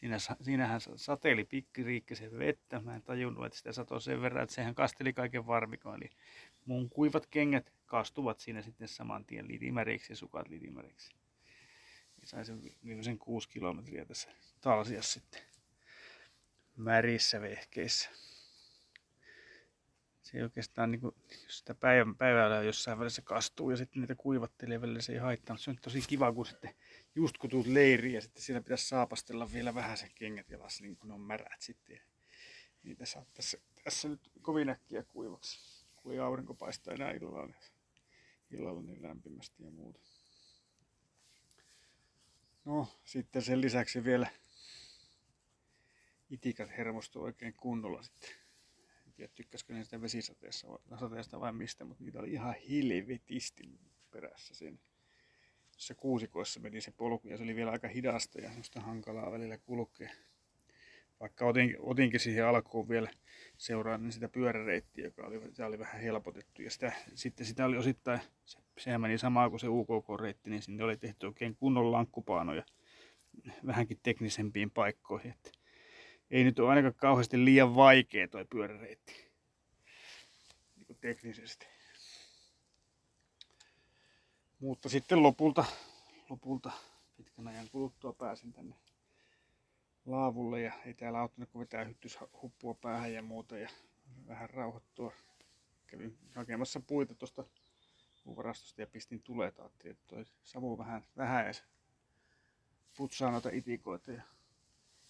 siinä, 0.00 0.18
siinähän 0.40 0.80
sateeli 0.96 1.44
pikkiriikkisen 1.44 2.38
vettä. 2.38 2.80
Mä 2.80 2.96
en 2.96 3.02
tajunnut, 3.02 3.46
että 3.46 3.58
sitä 3.58 3.72
satoi 3.72 4.00
sen 4.00 4.22
verran, 4.22 4.42
että 4.42 4.54
sehän 4.54 4.74
kasteli 4.74 5.12
kaiken 5.12 5.46
varmikon. 5.46 5.96
Eli 5.96 6.10
mun 6.64 6.90
kuivat 6.90 7.26
kengät 7.26 7.72
kastuvat 7.86 8.38
siinä 8.38 8.62
sitten 8.62 8.88
saman 8.88 9.24
tien 9.24 9.48
litimäriksi 9.48 10.12
ja 10.12 10.16
sukat 10.16 10.48
litimäriksi. 10.48 11.10
Ja 12.20 12.26
sain 12.26 12.44
sen 12.44 12.62
viimeisen 12.84 13.18
kuusi 13.18 13.48
kilometriä 13.48 14.04
tässä 14.04 14.28
talsiassa 14.60 15.20
sitten 15.20 15.42
märissä 16.76 17.40
vehkeissä 17.40 18.10
se 20.30 20.42
oikeastaan, 20.42 20.90
niin 20.90 21.00
kuin, 21.00 21.14
jos 21.44 21.58
sitä 21.58 21.74
päivän, 21.74 22.16
päivällä 22.16 22.62
jossain 22.62 22.98
välissä 22.98 23.22
kastuu 23.22 23.70
ja 23.70 23.76
sitten 23.76 24.00
niitä 24.00 24.14
kuivattelee 24.14 24.80
välillä, 24.80 25.00
se 25.00 25.12
ei 25.12 25.18
haittaa. 25.18 25.54
Mutta 25.54 25.64
se 25.64 25.70
on 25.70 25.78
tosi 25.82 26.02
kiva, 26.08 26.32
kun 26.32 26.46
sitten 26.46 26.74
just 27.14 27.38
kun 27.38 27.50
tuut 27.50 27.66
leiriin 27.66 28.14
ja 28.14 28.20
sitten 28.20 28.42
siellä 28.42 28.62
pitäisi 28.62 28.88
saapastella 28.88 29.52
vielä 29.52 29.74
vähän 29.74 29.96
sen 29.96 30.10
kengät 30.14 30.50
jalassa, 30.50 30.84
niin 30.84 30.96
kun 30.96 31.08
ne 31.08 31.14
on 31.14 31.20
märät 31.20 31.62
sitten. 31.62 32.00
Niitä 32.82 33.06
saa 33.06 33.24
tässä, 33.34 33.58
tässä 33.84 34.08
nyt 34.08 34.30
kovin 34.42 34.68
äkkiä 34.68 35.02
kuivaksi, 35.02 35.84
kun 35.96 36.12
ei 36.12 36.18
aurinko 36.18 36.54
paistaa 36.54 36.94
enää 36.94 37.10
illalla, 37.10 37.46
niin, 37.46 37.62
illalla 38.50 38.82
niin 38.82 39.02
lämpimästi 39.02 39.62
ja 39.64 39.70
muuta. 39.70 40.00
No, 42.64 42.88
sitten 43.04 43.42
sen 43.42 43.60
lisäksi 43.60 44.04
vielä 44.04 44.30
itikat 46.30 46.70
hermostu 46.76 47.22
oikein 47.22 47.54
kunnolla 47.54 48.02
sitten. 48.02 48.30
En 49.06 49.12
tiedä, 49.12 49.32
tykkäskö 49.34 49.74
ne 49.74 49.84
sitä 49.84 50.00
vesisateessa 50.00 50.68
sateesta 51.00 51.40
vai 51.40 51.52
mistä, 51.52 51.84
mutta 51.84 52.04
niitä 52.04 52.18
oli 52.18 52.32
ihan 52.32 52.54
hilvetisti 52.54 53.80
perässä 54.10 54.54
siinä. 54.54 54.78
Se 55.80 55.94
kuusikoissa 55.94 56.60
meni 56.60 56.80
se 56.80 56.90
polku 56.90 57.28
ja 57.28 57.36
se 57.36 57.42
oli 57.42 57.56
vielä 57.56 57.70
aika 57.70 57.88
hidasta 57.88 58.40
ja 58.40 58.48
semmoista 58.48 58.80
hankalaa 58.80 59.32
välillä 59.32 59.58
kulkea. 59.58 60.10
Vaikka 61.20 61.46
otin, 61.46 61.76
otinkin 61.78 62.20
siihen 62.20 62.46
alkuun 62.46 62.88
vielä 62.88 63.10
seuraan 63.58 64.02
niin 64.02 64.12
sitä 64.12 64.28
pyöräreittiä, 64.28 65.04
joka 65.04 65.26
oli, 65.26 65.40
sitä 65.50 65.66
oli 65.66 65.78
vähän 65.78 66.00
helpotettu. 66.00 66.62
Ja 66.62 66.70
sitä, 66.70 66.92
sitten 67.14 67.46
sitä 67.46 67.64
oli 67.64 67.76
osittain, 67.76 68.20
se, 68.44 68.58
sehän 68.78 69.00
meni 69.00 69.18
samaa 69.18 69.50
kuin 69.50 69.60
se 69.60 69.66
UKK-reitti, 69.68 70.50
niin 70.50 70.62
sinne 70.62 70.84
oli 70.84 70.96
tehty 70.96 71.26
oikein 71.26 71.56
kunnon 71.56 71.92
lankkupaanoja 71.92 72.64
vähänkin 73.66 74.00
teknisempiin 74.02 74.70
paikkoihin. 74.70 75.30
Että 75.30 75.50
ei 76.30 76.44
nyt 76.44 76.58
ole 76.58 76.68
ainakaan 76.68 76.94
kauheasti 76.94 77.44
liian 77.44 77.74
vaikea 77.74 78.28
tuo 78.28 78.44
pyöräreitti 78.44 79.30
niin 80.76 80.98
teknisesti. 81.00 81.66
Mutta 84.60 84.88
sitten 84.88 85.22
lopulta, 85.22 85.64
lopulta 86.30 86.70
pitkän 87.16 87.48
ajan 87.48 87.68
kuluttua 87.72 88.12
pääsin 88.12 88.52
tänne 88.52 88.74
laavulle 90.06 90.60
ja 90.60 90.72
ei 90.86 90.94
täällä 90.94 91.20
auttanut 91.20 91.50
kun 91.50 91.60
vetää 91.60 91.84
hyttyshuppua 91.84 92.74
päähän 92.74 93.12
ja 93.12 93.22
muuta 93.22 93.58
ja 93.58 93.68
vähän 94.28 94.50
rauhoittua. 94.50 95.12
Kävin 95.86 96.18
hakemassa 96.34 96.80
puita 96.80 97.14
tuosta 97.14 97.44
varastosta 98.36 98.80
ja 98.80 98.86
pistin 98.86 99.22
tulet. 99.22 99.58
Ajattelin, 99.58 99.92
että 99.92 100.06
toi 100.06 100.24
savu 100.42 100.78
vähän, 100.78 101.04
vähän 101.16 101.44
edes 101.44 101.62
putsaa 102.96 103.30
noita 103.30 103.50
itikoita 103.52 104.12
ja 104.12 104.22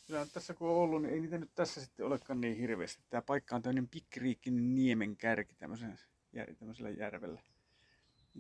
kyllä 0.07 0.27
tässä 0.27 0.55
kun 0.55 0.69
on 0.69 0.77
ollut, 0.77 1.03
niin 1.03 1.15
ei 1.15 1.21
niitä 1.21 1.39
nyt 1.39 1.55
tässä 1.55 1.81
sitten 1.81 2.07
olekaan 2.07 2.41
niin 2.41 2.57
hirveästi. 2.57 3.03
Tämä 3.11 3.23
paikka 3.23 3.57
on 3.57 3.63
tämmöinen 3.63 3.89
pikkiriikkinen 3.89 4.75
niemen 4.75 5.17
kärki 5.17 5.55
tämmöisellä 5.55 6.91
järvellä. 6.91 7.41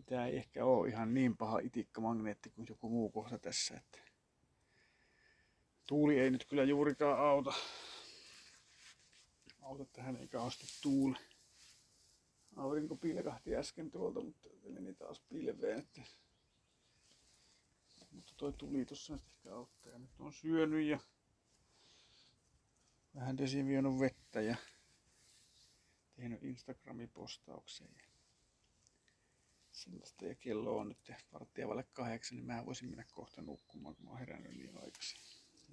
Tämä 0.06 0.26
ei 0.26 0.36
ehkä 0.36 0.64
ole 0.64 0.88
ihan 0.88 1.14
niin 1.14 1.36
paha 1.36 1.58
itikkamagneetti 1.58 2.50
kuin 2.50 2.66
joku 2.68 2.88
muu 2.88 3.10
kohta 3.10 3.38
tässä. 3.38 3.76
Että 3.76 3.98
tuuli 5.86 6.20
ei 6.20 6.30
nyt 6.30 6.44
kyllä 6.44 6.64
juurikaan 6.64 7.18
auta. 7.18 7.52
Auta 9.62 9.84
tähän 9.84 10.16
ei 10.16 10.28
kauheasti 10.28 10.66
tuuli. 10.82 11.16
Aurinko 12.56 12.96
pilkahti 12.96 13.56
äsken 13.56 13.90
tuolta, 13.90 14.20
mutta 14.20 14.48
meni 14.68 14.94
taas 14.94 15.20
pilveen. 15.20 15.78
Että... 15.78 16.02
Mutta 18.10 18.32
toi 18.36 18.52
tuli 18.52 18.84
tuossa 18.84 19.14
ehkä 19.14 19.54
auttaa. 19.54 19.92
Ja 19.92 19.98
nyt 19.98 20.10
on 20.18 20.32
syönyt 20.32 20.86
ja 20.86 20.98
vähän 23.14 23.38
desinfioinut 23.38 24.00
vettä 24.00 24.40
ja 24.40 24.56
tehnyt 26.14 26.42
Instagramipostauksen. 26.42 27.88
Ja 27.98 28.09
sellaista. 29.80 30.24
Ja 30.24 30.34
kello 30.34 30.78
on 30.78 30.88
nyt 30.88 31.12
varttia 31.32 31.68
vaille 31.68 31.84
kahdeksan, 31.92 32.36
niin 32.36 32.46
mä 32.46 32.66
voisin 32.66 32.88
mennä 32.88 33.04
kohta 33.12 33.42
nukkumaan, 33.42 33.96
kun 33.96 34.04
mä 34.04 34.10
oon 34.10 34.18
herännyt 34.18 34.52
niin 34.52 34.82
aikaisin. 34.82 35.20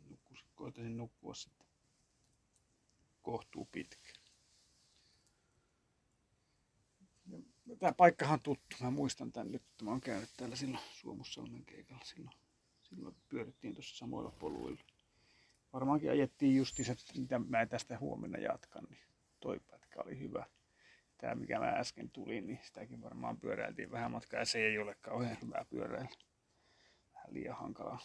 Nukkus, 0.10 0.46
koitaisin 0.56 0.98
nukkua 0.98 1.34
sitten 1.34 1.68
kohtuu 3.22 3.66
pitkä. 3.72 4.14
Tämä 7.80 7.94
paikkahan 7.94 8.34
on 8.34 8.40
tuttu. 8.40 8.76
Mä 8.82 8.92
muistan 8.92 9.32
tän 9.32 9.52
nyt, 9.52 9.62
että 9.62 9.86
mä 9.86 9.92
oon 9.92 10.02
käynyt 10.02 10.30
täällä 10.38 10.56
silloin 10.56 10.84
Suomussalmen 10.94 11.66
keikalla. 11.66 12.06
Silloin, 12.06 12.38
silloin 12.82 13.16
pyörittiin 13.30 13.74
tuossa 13.74 13.98
samoilla 13.98 14.32
poluilla 14.32 14.84
varmaankin 15.74 16.12
ajettiin 16.12 16.56
justiinsa, 16.56 16.96
mitä 17.18 17.40
mä 17.40 17.66
tästä 17.66 17.98
huomenna 17.98 18.38
jatkan, 18.38 18.84
niin 18.90 19.02
toi 19.40 19.60
pätkä 19.60 20.02
oli 20.02 20.20
hyvä. 20.20 20.46
Tämä 21.18 21.36
mikä 21.36 21.60
mä 21.60 21.70
äsken 21.70 22.10
tulin, 22.10 22.48
niin 22.48 22.60
sitäkin 22.64 23.02
varmaan 23.02 23.40
pyöräiltiin 23.40 23.92
vähän 23.92 24.12
matkaa 24.12 24.40
ja 24.40 24.46
se 24.46 24.60
ei 24.60 24.78
ole 24.78 24.96
kauhean 24.96 25.38
hyvää 25.42 25.66
pyöräillä. 25.70 26.18
Vähän 27.14 27.34
liian 27.34 27.58
hankalaa. 27.58 28.00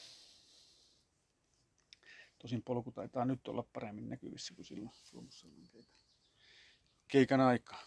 Tosin 2.39 2.63
polku 2.63 2.93
taitaa 2.93 3.25
nyt 3.25 3.49
olla 3.49 3.65
paremmin 3.73 4.09
näkyvissä 4.09 4.55
kuin 4.55 4.65
silloin 4.65 4.95
Suomessa 4.95 5.49
keikan, 5.49 5.83
keikan 7.09 7.41
aikaa. 7.41 7.83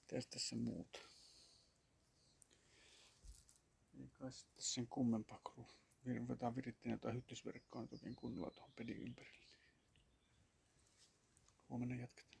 Mitäs 0.00 0.26
tässä 0.26 0.56
muuta? 0.56 0.98
Ei 4.00 4.08
kai 4.18 4.32
sitten 4.32 4.62
sen 4.62 4.86
kummempaa 4.86 5.40
ruvetaan 6.18 6.56
virittiin 6.56 6.92
jotain 6.92 7.16
hyttysverkkoa 7.16 7.82
nyt 7.82 7.92
oikein 7.92 8.16
kunnolla 8.16 8.50
tuohon 8.50 8.72
pedin 8.76 9.02
ympärille. 9.02 9.41
Huomenna 11.72 11.94
jatketaan. 11.94 12.31